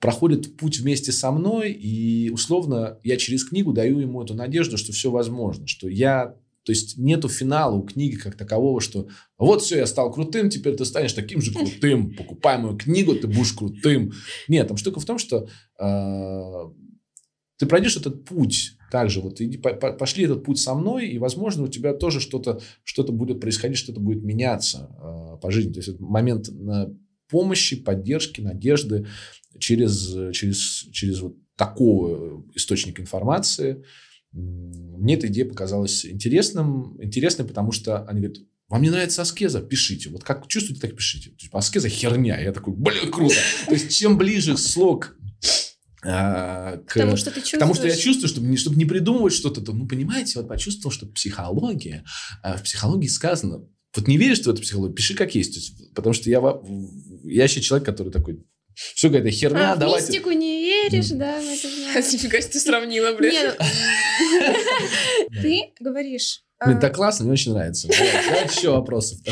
проходит 0.00 0.56
путь 0.56 0.78
вместе 0.78 1.12
со 1.12 1.30
мной, 1.30 1.72
и 1.72 2.30
условно 2.30 2.98
я 3.04 3.16
через 3.16 3.44
книгу 3.44 3.72
даю 3.72 4.00
ему 4.00 4.22
эту 4.22 4.34
надежду, 4.34 4.76
что 4.76 4.92
все 4.92 5.10
возможно, 5.10 5.66
что 5.66 5.88
я 5.88 6.36
то 6.64 6.70
есть 6.70 6.96
нету 6.96 7.28
финала 7.28 7.74
у 7.74 7.82
книги 7.82 8.16
как 8.16 8.36
такового, 8.36 8.80
что 8.80 9.08
вот 9.36 9.62
все, 9.62 9.78
я 9.78 9.86
стал 9.86 10.12
крутым, 10.12 10.48
теперь 10.48 10.76
ты 10.76 10.84
станешь 10.84 11.12
таким 11.12 11.40
же 11.40 11.52
крутым. 11.52 12.14
Покупай 12.14 12.58
мою 12.58 12.76
книгу, 12.76 13.14
ты 13.14 13.26
будешь 13.26 13.52
крутым. 13.52 14.12
Нет, 14.46 14.68
там 14.68 14.76
штука 14.76 15.00
в 15.00 15.04
том, 15.04 15.18
что 15.18 15.48
э, 15.80 16.70
ты 17.58 17.66
пройдешь 17.66 17.96
этот 17.96 18.24
путь 18.24 18.76
также. 18.92 19.20
Вот 19.20 19.40
иди, 19.40 19.58
по, 19.58 19.72
пошли 19.72 20.24
этот 20.24 20.44
путь 20.44 20.60
со 20.60 20.74
мной, 20.74 21.08
и, 21.08 21.18
возможно, 21.18 21.64
у 21.64 21.68
тебя 21.68 21.94
тоже 21.94 22.20
что-то 22.20 22.60
что 22.84 23.02
будет 23.04 23.40
происходить, 23.40 23.78
что-то 23.78 24.00
будет 24.00 24.22
меняться 24.22 24.88
э, 25.02 25.40
по 25.40 25.50
жизни. 25.50 25.72
То 25.72 25.80
есть, 25.80 25.88
это 25.88 26.02
момент 26.02 26.48
на 26.52 26.94
помощи, 27.28 27.82
поддержки, 27.82 28.40
надежды 28.40 29.06
через, 29.58 30.32
через, 30.32 30.86
через 30.92 31.20
вот 31.20 31.34
такого 31.56 32.44
источника 32.54 33.02
информации– 33.02 33.82
мне 34.32 35.14
эта 35.14 35.26
идея 35.26 35.46
показалась 35.46 36.06
интересным, 36.06 36.96
интересной, 37.02 37.44
потому 37.44 37.72
что 37.72 38.04
они 38.06 38.20
говорят, 38.20 38.38
вам 38.68 38.82
не 38.82 38.90
нравится 38.90 39.22
аскеза? 39.22 39.60
Пишите. 39.60 40.08
Вот 40.08 40.24
как 40.24 40.48
чувствуете, 40.48 40.80
так 40.80 40.96
пишите. 40.96 41.30
То 41.30 41.36
есть, 41.40 41.50
аскеза 41.52 41.88
херня. 41.88 42.40
Я 42.40 42.52
такой, 42.52 42.74
блин, 42.74 43.10
круто. 43.10 43.36
То 43.66 43.72
есть, 43.72 43.94
чем 43.94 44.16
ближе 44.16 44.56
слог 44.56 45.16
а, 46.04 46.78
к, 46.78 46.94
потому 46.94 47.16
что 47.16 47.30
ты 47.30 47.40
чувствуешь. 47.40 47.60
Потому 47.60 47.74
что 47.74 47.86
я 47.86 47.96
чувствую, 47.96 48.28
чтобы 48.28 48.46
не, 48.48 48.56
чтобы 48.56 48.76
не 48.76 48.84
придумывать 48.84 49.34
что-то, 49.34 49.60
то, 49.60 49.72
ну, 49.72 49.86
понимаете, 49.86 50.38
вот 50.38 50.48
почувствовал, 50.48 50.92
что 50.92 51.06
психология, 51.06 52.04
а 52.42 52.56
в 52.56 52.62
психологии 52.62 53.08
сказано, 53.08 53.68
вот 53.94 54.08
не 54.08 54.16
веришь 54.16 54.40
в 54.40 54.48
эту 54.48 54.62
психологию, 54.62 54.96
пиши 54.96 55.14
как 55.14 55.34
есть. 55.34 55.54
есть 55.54 55.94
потому 55.94 56.14
что 56.14 56.30
я, 56.30 56.40
я 57.24 57.44
еще 57.44 57.60
человек, 57.60 57.86
который 57.86 58.10
такой, 58.10 58.42
все 58.74 59.08
какая-то 59.08 59.30
херня, 59.30 59.72
а, 59.72 59.76
давайте... 59.76 60.08
мистику 60.08 60.30
не 60.30 60.62
веришь, 60.62 61.08
да, 61.08 61.40
мы 61.40 61.52
это 61.54 61.68
знаем. 61.68 62.04
Нифига 62.12 62.40
себе 62.40 62.52
ты 62.52 62.60
сравнила, 62.60 63.12
блин. 63.12 63.52
Ну, 65.30 65.32
ты 65.42 65.72
говоришь... 65.80 66.42
Блин, 66.64 66.78
а, 66.78 66.80
так 66.80 66.94
классно, 66.94 67.24
мне 67.24 67.32
очень 67.32 67.52
нравится. 67.52 67.88
Давайте 67.88 68.58
еще 68.58 68.70
вопросов. 68.70 69.18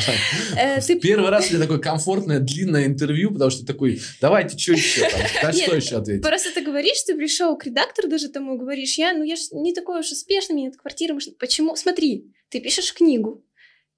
Э, 0.56 0.80
Первый 1.00 1.30
раз 1.30 1.48
у 1.48 1.54
меня 1.54 1.62
такое 1.62 1.78
комфортное, 1.78 2.40
длинное 2.40 2.86
интервью, 2.86 3.32
потому 3.32 3.50
что 3.50 3.64
такой, 3.64 4.00
давайте, 4.20 4.58
что 4.58 4.72
еще 4.72 5.08
там? 5.08 5.20
Да 5.42 5.52
что 5.52 5.76
еще 5.76 5.96
ответить? 5.98 6.22
Просто 6.22 6.52
ты 6.52 6.62
говоришь, 6.62 7.02
ты 7.06 7.14
пришел 7.14 7.56
к 7.56 7.66
редактору 7.66 8.08
даже 8.08 8.28
тому, 8.28 8.58
говоришь, 8.58 8.98
я, 8.98 9.12
ну 9.12 9.22
я 9.22 9.36
же 9.36 9.42
не 9.52 9.72
такой 9.72 10.00
уж 10.00 10.10
успешный, 10.10 10.54
мне 10.54 10.64
нет 10.64 10.76
квартиры, 10.76 11.16
почему? 11.38 11.76
Смотри, 11.76 12.32
ты 12.48 12.60
пишешь 12.60 12.92
книгу, 12.92 13.44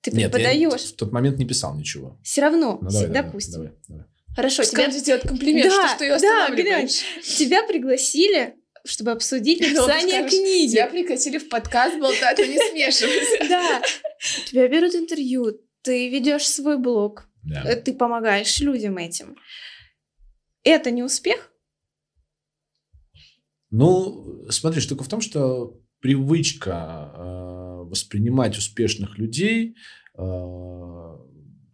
ты 0.03 0.11
преподаешь. 0.11 0.71
Нет, 0.73 0.81
в 0.81 0.97
тот 0.97 1.13
момент 1.13 1.39
не 1.39 1.47
писал 1.47 1.75
ничего. 1.75 2.19
Все 2.23 2.43
равно, 2.43 2.79
ну, 2.83 3.09
допустим. 3.09 3.73
Хорошо, 4.35 4.65
тебя... 4.65 4.91
сделать 4.91 5.23
комплимент, 5.23 5.71
да, 5.71 5.89
что, 5.89 5.97
что 5.97 6.05
ее 6.05 6.15
останавливаешь. 6.15 7.05
Да, 7.17 7.23
тебя 7.23 7.63
пригласили 7.63 8.57
чтобы 8.85 9.13
обсудить 9.13 9.61
написание 9.61 10.29
книги. 10.29 10.73
Тебя 10.73 10.89
пригласили 10.89 11.39
в 11.39 11.49
подкаст 11.49 11.99
болтать, 12.01 12.39
не 12.39 12.59
смешивайся. 12.59 13.45
Да. 13.49 13.83
Тебя 14.47 14.69
берут 14.69 14.95
интервью, 14.95 15.61
ты 15.83 16.09
ведешь 16.09 16.49
свой 16.49 16.79
блог, 16.79 17.29
э, 17.49 17.77
ты 17.77 17.93
помогаешь 17.93 18.61
людям 18.61 18.99
этим. 18.99 19.37
Это 20.65 20.91
не 20.91 21.03
успех? 21.03 21.53
Ну, 23.71 24.47
смотри, 24.51 24.81
штука 24.81 25.03
в 25.03 25.09
том, 25.09 25.21
что 25.21 25.81
привычка 26.01 27.13
э, 27.15 27.89
воспринимать 27.89 28.57
успешных 28.57 29.19
людей 29.19 29.77
э, 30.17 30.23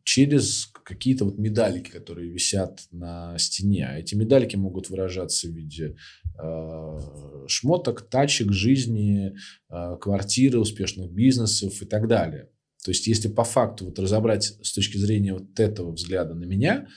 через 0.09 0.71
какие-то 0.85 1.27
вот 1.27 1.37
медалики, 1.37 1.91
которые 1.91 2.31
висят 2.31 2.89
на 2.91 3.37
стене. 3.37 3.87
А 3.87 3.99
эти 3.99 4.15
медалики 4.15 4.57
могут 4.57 4.89
выражаться 4.89 5.49
в 5.49 5.51
виде 5.51 5.97
э, 6.43 6.99
шмоток, 7.47 8.09
тачек, 8.09 8.51
жизни, 8.51 9.35
э, 9.69 9.97
квартиры, 10.01 10.61
успешных 10.61 11.13
бизнесов 11.13 11.83
и 11.83 11.85
так 11.85 12.09
далее. 12.09 12.49
То 12.83 12.91
есть, 12.91 13.07
если 13.07 13.29
по 13.29 13.45
факту 13.45 13.85
вот 13.85 13.99
разобрать 13.99 14.57
с 14.63 14.73
точки 14.73 14.97
зрения 14.97 15.35
вот 15.35 15.61
этого 15.61 15.93
взгляда 15.93 16.35
на 16.35 16.45
меня, 16.45 16.89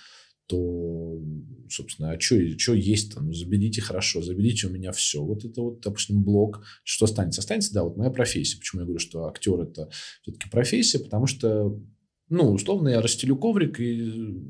то, 0.48 1.22
собственно, 1.70 2.12
а 2.12 2.20
что 2.22 2.38
есть-то? 2.38 3.22
Ну, 3.22 3.34
заберите 3.34 3.82
хорошо, 3.82 4.22
заберите 4.22 4.68
у 4.68 4.70
меня 4.70 4.94
все. 4.94 5.22
Вот 5.22 5.44
это 5.44 5.62
вот, 5.62 5.82
допустим, 5.82 6.24
блог. 6.24 6.64
Что 6.86 7.04
останется? 7.04 7.42
Останется, 7.42 7.74
да, 7.74 7.84
вот 7.84 7.98
моя 7.98 8.10
профессия. 8.10 8.58
Почему 8.58 8.84
я 8.84 8.86
говорю, 8.86 9.00
что 9.00 9.26
актер– 9.26 9.60
это 9.62 9.90
все-таки 10.22 10.50
профессия? 10.50 11.00
Потому 11.00 11.26
что 11.26 11.78
ну, 12.32 12.52
условно, 12.52 12.90
я 12.90 13.02
расстелю 13.02 13.36
коврик 13.36 13.80
и 13.80 14.42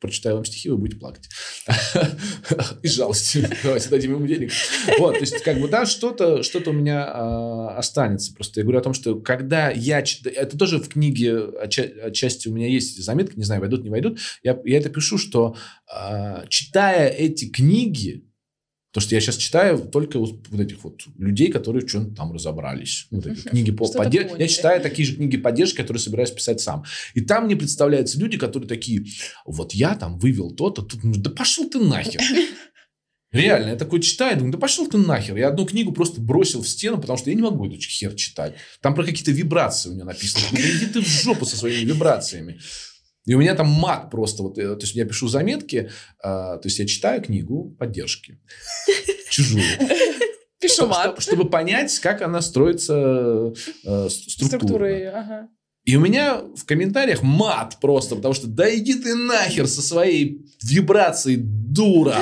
прочитаю 0.00 0.36
вам 0.36 0.44
стихи, 0.44 0.68
вы 0.68 0.76
будете 0.76 0.98
плакать. 0.98 1.28
Из 2.82 2.94
жалости. 2.94 3.48
Давайте 3.62 3.88
дадим 3.88 4.14
ему 4.14 4.26
денег. 4.26 4.52
Вот, 4.98 5.14
то 5.14 5.20
есть, 5.20 5.42
как 5.42 5.60
бы, 5.60 5.68
да, 5.68 5.86
что-то 5.86 6.42
что 6.42 6.62
у 6.70 6.72
меня 6.72 7.04
а, 7.04 7.76
останется. 7.76 8.34
Просто 8.34 8.60
я 8.60 8.64
говорю 8.64 8.80
о 8.80 8.82
том, 8.82 8.94
что 8.94 9.16
когда 9.16 9.70
я 9.70 10.02
читаю... 10.02 10.36
Это 10.36 10.56
тоже 10.58 10.78
в 10.78 10.88
книге 10.88 11.48
отчасти 11.60 12.48
у 12.48 12.52
меня 12.52 12.68
есть 12.68 13.02
заметки, 13.02 13.36
не 13.36 13.44
знаю, 13.44 13.60
войдут, 13.60 13.84
не 13.84 13.90
войдут. 13.90 14.18
Я, 14.42 14.58
я 14.64 14.78
это 14.78 14.90
пишу, 14.90 15.18
что 15.18 15.56
а, 15.92 16.46
читая 16.48 17.08
эти 17.08 17.48
книги, 17.48 18.25
Потому 18.96 19.08
что 19.08 19.14
я 19.14 19.20
сейчас 19.20 19.36
читаю 19.36 19.78
только 19.80 20.18
вот 20.18 20.58
этих 20.58 20.82
вот 20.82 21.02
людей, 21.18 21.52
которые 21.52 21.84
в 21.84 21.90
чем-то 21.90 22.16
там 22.16 22.32
разобрались. 22.32 23.08
Вот 23.10 23.26
эти 23.26 23.40
книги 23.42 23.70
по 23.70 23.86
поддержке. 23.92 24.36
Я 24.38 24.48
читаю 24.48 24.80
такие 24.80 25.06
же 25.06 25.16
книги 25.16 25.36
поддержки, 25.36 25.76
которые 25.76 26.00
собираюсь 26.00 26.30
писать 26.30 26.62
сам. 26.62 26.82
И 27.12 27.20
там 27.20 27.44
мне 27.44 27.56
представляются 27.56 28.18
люди, 28.18 28.38
которые 28.38 28.66
такие, 28.66 29.04
вот 29.44 29.74
я 29.74 29.96
там 29.96 30.18
вывел 30.18 30.50
то-то, 30.50 30.80
тут, 30.80 31.02
да 31.02 31.28
пошел 31.28 31.68
ты 31.68 31.78
нахер. 31.78 32.22
Реально, 33.32 33.72
я 33.72 33.76
такой 33.76 34.00
читаю, 34.00 34.38
думаю, 34.38 34.52
да 34.52 34.58
пошел 34.58 34.88
ты 34.88 34.96
нахер. 34.96 35.36
Я 35.36 35.48
одну 35.48 35.66
книгу 35.66 35.92
просто 35.92 36.22
бросил 36.22 36.62
в 36.62 36.68
стену, 36.68 36.98
потому 36.98 37.18
что 37.18 37.28
я 37.28 37.36
не 37.36 37.42
могу 37.42 37.66
эту 37.66 37.78
хер 37.78 38.14
читать. 38.14 38.54
Там 38.80 38.94
про 38.94 39.04
какие-то 39.04 39.30
вибрации 39.30 39.90
у 39.90 39.92
меня 39.92 40.06
написано. 40.06 40.42
Да 40.52 40.58
иди 40.58 40.86
ты 40.86 41.02
в 41.02 41.06
жопу 41.06 41.44
со 41.44 41.54
своими 41.58 41.84
вибрациями. 41.84 42.60
И 43.26 43.34
у 43.34 43.38
меня 43.38 43.54
там 43.54 43.68
мат 43.68 44.10
просто. 44.10 44.42
Вот, 44.42 44.58
э, 44.58 44.76
то 44.76 44.82
есть, 44.82 44.94
я 44.94 45.04
пишу 45.04 45.28
заметки, 45.28 45.90
а, 46.22 46.56
то 46.56 46.66
есть, 46.66 46.78
я 46.78 46.86
читаю 46.86 47.22
книгу 47.22 47.76
поддержки. 47.78 48.40
Чужую. 49.30 49.64
Пишу 50.60 50.86
мат. 50.86 51.20
Чтобы 51.20 51.50
понять, 51.50 51.98
как 51.98 52.22
она 52.22 52.40
строится 52.40 53.52
э, 53.84 54.08
структурой. 54.08 55.08
Ага. 55.08 55.48
И 55.86 55.94
у 55.94 56.00
меня 56.00 56.42
в 56.56 56.64
комментариях 56.64 57.22
мат 57.22 57.78
просто, 57.80 58.16
потому 58.16 58.34
что 58.34 58.48
да 58.48 58.74
иди 58.76 58.94
ты 58.94 59.14
нахер 59.14 59.68
со 59.68 59.80
своей 59.80 60.44
вибрацией, 60.60 61.36
дура. 61.40 62.16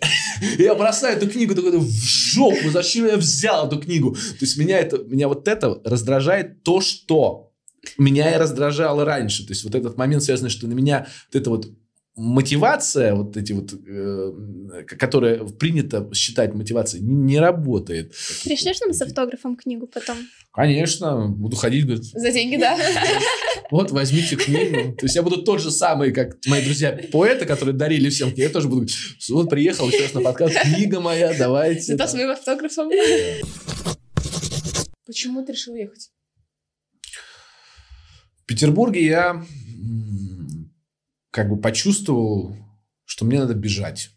Я 0.58 0.74
бросаю 0.74 1.16
эту 1.16 1.28
книгу 1.28 1.54
такой 1.54 1.78
в 1.78 1.90
жопу, 1.90 2.68
зачем 2.70 3.06
я 3.06 3.16
взял 3.16 3.66
эту 3.66 3.80
книгу? 3.80 4.14
То 4.14 4.42
есть 4.42 4.56
меня, 4.56 4.78
это, 4.78 4.98
меня 4.98 5.26
вот 5.26 5.48
это 5.48 5.80
раздражает 5.84 6.62
то, 6.62 6.80
что 6.80 7.47
меня 7.96 8.34
и 8.34 8.38
раздражало 8.38 9.04
раньше. 9.04 9.46
То 9.46 9.52
есть 9.52 9.64
вот 9.64 9.74
этот 9.74 9.96
момент 9.96 10.22
связанный, 10.22 10.50
что 10.50 10.66
на 10.66 10.72
меня 10.72 11.06
вот 11.30 11.40
эта 11.40 11.50
вот 11.50 11.70
мотивация, 12.18 13.14
вот 13.14 13.36
эти 13.36 13.52
вот, 13.52 13.72
э, 13.72 14.82
которая 14.84 15.44
принято 15.44 16.10
считать 16.12 16.52
мотивацией, 16.52 17.04
не, 17.04 17.14
не 17.14 17.38
работает. 17.38 18.12
Пришлешь 18.44 18.80
нам 18.80 18.92
с 18.92 19.00
автографом 19.00 19.56
книгу 19.56 19.86
потом? 19.86 20.16
Конечно, 20.52 21.28
буду 21.28 21.56
ходить, 21.56 21.84
говорит. 21.84 22.04
За 22.04 22.30
деньги, 22.32 22.56
да. 22.56 22.76
Вот, 23.70 23.90
возьмите 23.90 24.34
книгу. 24.36 24.96
То 24.96 25.04
есть 25.04 25.14
я 25.14 25.22
буду 25.22 25.42
тот 25.42 25.60
же 25.60 25.70
самый, 25.70 26.10
как 26.10 26.38
мои 26.46 26.64
друзья-поэты, 26.64 27.44
которые 27.44 27.76
дарили 27.76 28.08
всем. 28.08 28.32
Я 28.34 28.48
тоже 28.48 28.66
буду 28.66 28.86
вот 29.28 29.50
приехал 29.50 29.88
еще 29.88 30.04
раз 30.04 30.14
на 30.14 30.22
подкаст, 30.22 30.56
книга 30.62 31.00
моя, 31.00 31.34
давайте. 31.38 31.92
Это 31.92 32.08
с 32.08 32.14
моим 32.14 32.30
автографом. 32.30 32.90
Почему 35.04 35.44
ты 35.44 35.52
решил 35.52 35.74
уехать? 35.74 36.10
Петербурге 38.48 39.04
я 39.04 39.46
как 41.30 41.48
бы 41.48 41.60
почувствовал, 41.60 42.56
что 43.04 43.24
мне 43.24 43.38
надо 43.38 43.54
бежать. 43.54 44.10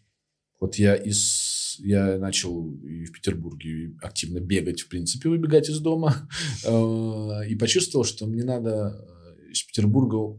Вот 0.58 0.76
я 0.76 0.96
из 0.96 1.78
я 1.78 2.18
начал 2.18 2.70
и 2.82 3.04
в 3.04 3.12
Петербурге 3.12 3.94
активно 4.02 4.40
бегать, 4.40 4.80
в 4.80 4.88
принципе, 4.88 5.28
выбегать 5.28 5.68
из 5.68 5.80
дома. 5.80 6.28
Э, 6.64 7.48
и 7.48 7.54
почувствовал, 7.56 8.04
что 8.04 8.26
мне 8.26 8.44
надо 8.44 9.04
из 9.50 9.62
Петербурга 9.62 10.38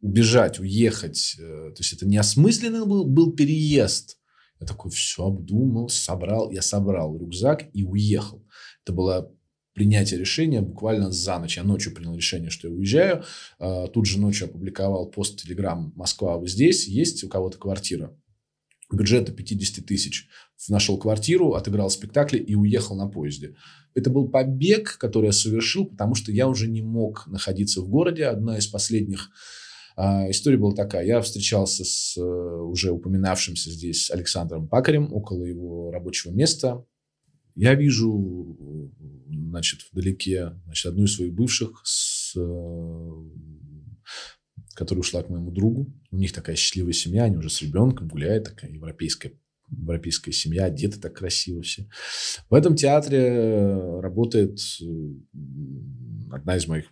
убежать, 0.00 0.60
уехать. 0.60 1.36
Э, 1.38 1.72
то 1.74 1.80
есть 1.80 1.92
это 1.92 2.06
неосмысленный 2.06 2.86
был, 2.86 3.04
был 3.04 3.32
переезд. 3.32 4.18
Я 4.60 4.66
такой 4.66 4.90
все 4.90 5.26
обдумал, 5.26 5.88
собрал. 5.88 6.50
Я 6.50 6.62
собрал 6.62 7.16
рюкзак 7.18 7.68
и 7.72 7.82
уехал. 7.82 8.46
Это 8.84 8.92
было 8.92 9.32
принятие 9.74 10.18
решения 10.18 10.60
буквально 10.60 11.10
за 11.10 11.38
ночь. 11.38 11.56
Я 11.56 11.64
ночью 11.64 11.94
принял 11.94 12.14
решение, 12.14 12.50
что 12.50 12.68
я 12.68 12.74
уезжаю. 12.74 13.24
А, 13.58 13.88
тут 13.88 14.06
же 14.06 14.18
ночью 14.18 14.46
опубликовал 14.46 15.10
пост 15.10 15.38
в 15.38 15.42
Телеграм 15.42 15.92
«Москва, 15.96 16.38
вы 16.38 16.48
здесь? 16.48 16.88
Есть 16.88 17.24
у 17.24 17.28
кого-то 17.28 17.58
квартира?» 17.58 18.16
Бюджета 18.92 19.32
50 19.32 19.84
тысяч. 19.84 20.28
Нашел 20.68 20.96
квартиру, 20.98 21.54
отыграл 21.54 21.90
спектакли 21.90 22.38
и 22.38 22.54
уехал 22.54 22.96
на 22.96 23.08
поезде. 23.08 23.56
Это 23.94 24.10
был 24.10 24.28
побег, 24.28 24.96
который 24.98 25.26
я 25.26 25.32
совершил, 25.32 25.86
потому 25.86 26.14
что 26.14 26.32
я 26.32 26.48
уже 26.48 26.68
не 26.68 26.82
мог 26.82 27.26
находиться 27.26 27.80
в 27.80 27.88
городе. 27.88 28.26
Одна 28.26 28.58
из 28.58 28.66
последних 28.66 29.30
а, 29.96 30.30
история 30.30 30.58
была 30.58 30.74
такая. 30.74 31.04
Я 31.04 31.20
встречался 31.20 31.84
с 31.84 32.16
э, 32.16 32.20
уже 32.20 32.90
упоминавшимся 32.92 33.70
здесь 33.70 34.10
Александром 34.10 34.68
Пакарем 34.68 35.12
около 35.12 35.44
его 35.44 35.90
рабочего 35.90 36.32
места. 36.32 36.84
Я 37.54 37.74
вижу, 37.74 38.90
значит, 39.28 39.80
вдалеке 39.92 40.60
значит, 40.64 40.86
одну 40.86 41.04
из 41.04 41.14
своих 41.14 41.34
бывших, 41.34 41.80
с, 41.84 42.34
э, 42.36 43.12
которая 44.74 45.00
ушла 45.00 45.22
к 45.22 45.30
моему 45.30 45.50
другу. 45.52 45.92
У 46.10 46.16
них 46.16 46.32
такая 46.32 46.56
счастливая 46.56 46.92
семья, 46.92 47.24
они 47.24 47.36
уже 47.36 47.50
с 47.50 47.62
ребенком 47.62 48.08
гуляют, 48.08 48.44
такая 48.44 48.70
европейская 48.70 49.32
европейская 49.70 50.32
семья, 50.32 50.66
одеты 50.66 51.00
так 51.00 51.14
красиво 51.14 51.62
все. 51.62 51.88
В 52.50 52.54
этом 52.54 52.76
театре 52.76 54.00
работает 54.00 54.58
одна 56.30 56.56
из 56.56 56.66
моих 56.66 56.86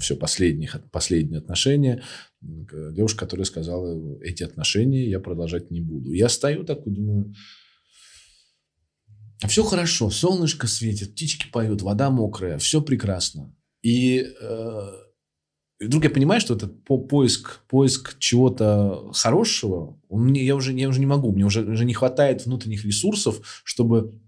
все 0.00 0.16
последних, 0.16 0.76
последние 0.90 1.38
отношения, 1.38 2.02
девушка, 2.40 3.20
которая 3.20 3.44
сказала, 3.44 4.20
эти 4.20 4.42
отношения 4.42 5.08
я 5.08 5.20
продолжать 5.20 5.70
не 5.70 5.80
буду. 5.80 6.12
Я 6.12 6.28
стою 6.28 6.64
такой, 6.64 6.92
думаю, 6.92 7.34
все 9.48 9.64
хорошо, 9.64 10.10
солнышко 10.10 10.66
светит, 10.66 11.12
птички 11.12 11.46
поют, 11.50 11.82
вода 11.82 12.10
мокрая, 12.10 12.58
все 12.58 12.80
прекрасно. 12.80 13.54
И, 13.82 14.24
э, 14.40 14.90
вдруг 15.80 16.04
я 16.04 16.10
понимаю, 16.10 16.40
что 16.40 16.54
этот 16.54 16.84
по 16.84 16.98
поиск, 16.98 17.60
поиск 17.68 18.18
чего-то 18.18 19.10
хорошего, 19.14 20.00
он 20.08 20.24
мне, 20.24 20.44
я, 20.44 20.54
уже, 20.54 20.72
я 20.72 20.88
уже 20.88 21.00
не 21.00 21.06
могу, 21.06 21.32
мне 21.32 21.44
уже, 21.44 21.64
уже 21.64 21.84
не 21.84 21.94
хватает 21.94 22.46
внутренних 22.46 22.84
ресурсов, 22.84 23.62
чтобы 23.64 24.20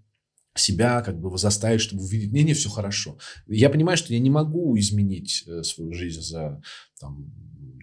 себя 0.57 1.01
как 1.01 1.19
бы 1.19 1.37
заставить, 1.37 1.81
чтобы 1.81 2.03
увидеть, 2.03 2.31
не, 2.31 2.43
не, 2.43 2.53
все 2.53 2.69
хорошо. 2.69 3.17
Я 3.47 3.69
понимаю, 3.69 3.97
что 3.97 4.13
я 4.13 4.19
не 4.19 4.29
могу 4.29 4.77
изменить 4.77 5.43
э, 5.47 5.63
свою 5.63 5.93
жизнь 5.93 6.21
за 6.21 6.61
там, 6.99 7.31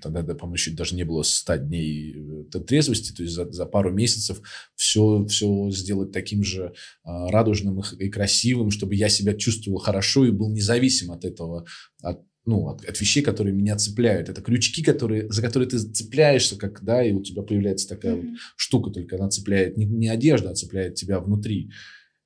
тогда, 0.02 0.34
по-моему, 0.34 0.54
еще 0.54 0.70
даже 0.72 0.94
не 0.94 1.04
было 1.04 1.22
100 1.22 1.56
дней 1.56 2.14
э, 2.52 2.60
трезвости, 2.60 3.12
то 3.12 3.22
есть 3.22 3.34
за, 3.34 3.50
за 3.50 3.66
пару 3.66 3.92
месяцев 3.92 4.42
все, 4.74 5.24
все 5.26 5.70
сделать 5.70 6.12
таким 6.12 6.42
же 6.44 6.74
а, 7.04 7.28
радужным 7.30 7.82
и, 7.98 8.08
красивым, 8.08 8.70
чтобы 8.70 8.94
я 8.94 9.08
себя 9.08 9.34
чувствовал 9.34 9.78
хорошо 9.78 10.24
и 10.26 10.30
был 10.30 10.50
независим 10.50 11.12
от 11.12 11.24
этого, 11.24 11.66
от, 12.02 12.20
ну, 12.44 12.68
от, 12.68 12.84
от 12.84 13.00
вещей, 13.00 13.22
которые 13.22 13.54
меня 13.54 13.76
цепляют. 13.76 14.28
Это 14.28 14.42
крючки, 14.42 14.82
которые, 14.82 15.30
за 15.30 15.42
которые 15.42 15.68
ты 15.68 15.78
цепляешься, 15.78 16.56
как, 16.56 16.82
да, 16.82 17.04
и 17.04 17.12
у 17.12 17.22
тебя 17.22 17.42
появляется 17.42 17.88
такая 17.88 18.14
mm-hmm. 18.14 18.30
вот 18.30 18.38
штука, 18.56 18.90
только 18.90 19.16
она 19.16 19.28
цепляет 19.28 19.76
не, 19.76 19.84
не 19.84 20.08
одежда, 20.08 20.50
а 20.50 20.54
цепляет 20.54 20.94
тебя 20.94 21.20
внутри. 21.20 21.70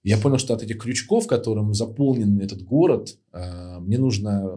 Я 0.06 0.18
понял, 0.18 0.38
что 0.38 0.54
от 0.54 0.62
этих 0.62 0.78
крючков, 0.78 1.26
которым 1.26 1.74
заполнен 1.74 2.38
этот 2.38 2.62
город, 2.62 3.18
а, 3.32 3.80
мне 3.80 3.98
нужно, 3.98 4.48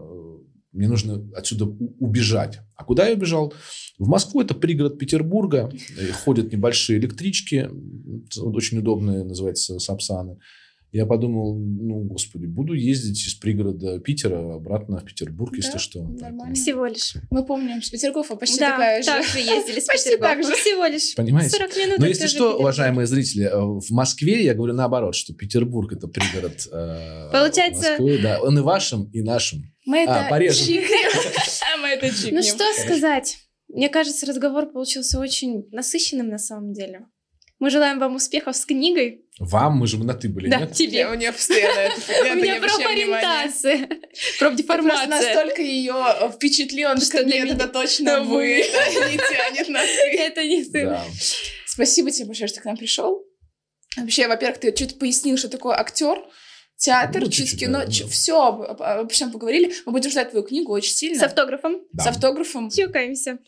мне 0.72 0.88
нужно 0.88 1.28
отсюда 1.36 1.66
убежать. 1.66 2.60
А 2.76 2.84
куда 2.84 3.08
я 3.08 3.16
убежал? 3.16 3.54
В 3.98 4.08
Москву, 4.08 4.42
это 4.42 4.54
пригород 4.54 5.00
Петербурга, 5.00 5.72
ходят 6.24 6.52
небольшие 6.52 7.00
электрички, 7.00 7.70
очень 8.40 8.80
удобные, 8.80 9.24
называются 9.24 9.80
Сапсаны. 9.80 10.38
Я 10.92 11.06
подумал, 11.06 11.56
ну, 11.56 12.00
господи, 12.02 12.46
буду 12.46 12.74
ездить 12.74 13.26
из 13.26 13.36
пригорода 13.36 14.00
Питера 14.00 14.56
обратно 14.56 14.98
в 14.98 15.06
Петербург, 15.06 15.52
да, 15.52 15.58
если 15.58 15.78
что. 15.78 16.02
Нормально. 16.02 16.56
Всего 16.56 16.88
лишь. 16.88 17.14
Мы 17.30 17.46
помним, 17.46 17.84
с 17.84 17.90
Петергофа 17.92 18.36
почти 18.36 18.60
да, 18.60 18.72
такая 18.72 19.04
же. 19.04 19.06
так 19.06 19.24
же 19.24 19.38
ездили 19.40 19.80
с 19.80 19.86
Почти 19.86 20.18
так 20.18 20.44
же. 20.44 20.52
Всего 20.54 20.86
лишь. 20.86 21.14
Понимаете? 21.16 21.58
40 21.58 21.78
минут. 21.78 22.00
Но 22.00 22.08
если 22.08 22.26
что, 22.26 22.58
уважаемые 22.58 23.06
зрители, 23.06 23.46
э, 23.46 23.56
в 23.56 23.92
Москве 23.92 24.44
я 24.44 24.56
говорю 24.56 24.74
наоборот, 24.74 25.14
что 25.16 25.34
Петербург 25.34 25.94
это 25.94 26.08
пригород 26.08 26.68
э, 26.72 27.30
Получается... 27.32 27.92
Москвы. 27.92 28.20
Да, 28.24 28.42
он 28.42 28.58
и 28.58 28.62
вашим, 28.62 29.12
и 29.12 29.22
нашим. 29.22 29.72
Мы 29.86 30.06
а, 30.08 30.22
это 30.22 30.30
порежем. 30.30 30.68
Мы 31.82 31.88
это 31.88 32.10
чикнем. 32.10 32.36
Ну 32.36 32.42
что 32.42 32.64
сказать? 32.74 33.38
Мне 33.68 33.90
кажется, 33.90 34.26
разговор 34.26 34.66
получился 34.72 35.20
очень 35.20 35.68
насыщенным 35.72 36.30
на 36.30 36.40
самом 36.40 36.74
деле. 36.74 37.06
Мы 37.60 37.70
желаем 37.70 38.00
вам 38.00 38.16
успехов 38.16 38.56
с 38.56 38.66
книгой. 38.66 39.26
Вам? 39.40 39.78
Мы 39.78 39.88
же 39.88 39.98
на 40.04 40.14
ты 40.14 40.28
были, 40.28 40.50
да, 40.50 40.60
нет? 40.60 40.74
тебе. 40.74 41.08
У 41.08 41.14
нее 41.14 41.32
постоянно 41.32 41.80
это. 41.80 42.34
У 42.34 42.36
меня 42.36 42.60
профориентация, 42.60 43.88
профдеформация. 44.38 45.08
настолько 45.08 45.62
ее 45.62 46.30
впечатлен, 46.34 47.00
что 47.00 47.24
нет, 47.24 47.50
это 47.52 47.68
точно 47.68 48.22
вы. 48.22 48.58
Не 48.58 49.18
тянет 49.18 49.70
на 49.70 49.82
ты. 49.82 50.18
Это 50.18 50.44
не 50.44 50.64
ты. 50.66 50.94
Спасибо 51.66 52.12
тебе 52.12 52.26
большое, 52.26 52.50
что 52.50 52.60
к 52.60 52.66
нам 52.66 52.76
пришел. 52.76 53.24
Вообще, 53.98 54.28
во-первых, 54.28 54.60
ты 54.60 54.72
чуть 54.74 55.00
пояснил, 55.00 55.38
что 55.38 55.48
такое 55.48 55.78
актер. 55.78 56.20
Театр, 56.76 57.24
ну, 57.24 57.30
чуть 57.30 57.60
кино, 57.60 57.84
да, 57.86 57.92
все 58.08 58.42
обо 58.42 59.08
всем 59.10 59.32
поговорили. 59.32 59.74
Мы 59.86 59.92
будем 59.92 60.12
ждать 60.12 60.30
твою 60.30 60.46
книгу 60.46 60.72
очень 60.72 60.94
сильно. 60.94 61.20
С 61.20 61.24
автографом. 61.24 61.82
С 61.94 62.08
автографом. 62.08 62.70
Чукаемся. 62.70 63.40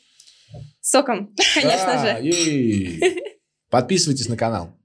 Соком, 0.81 1.33
конечно 1.53 2.21
же. 2.21 3.13
Подписывайтесь 3.69 4.27
на 4.27 4.35
канал. 4.35 4.75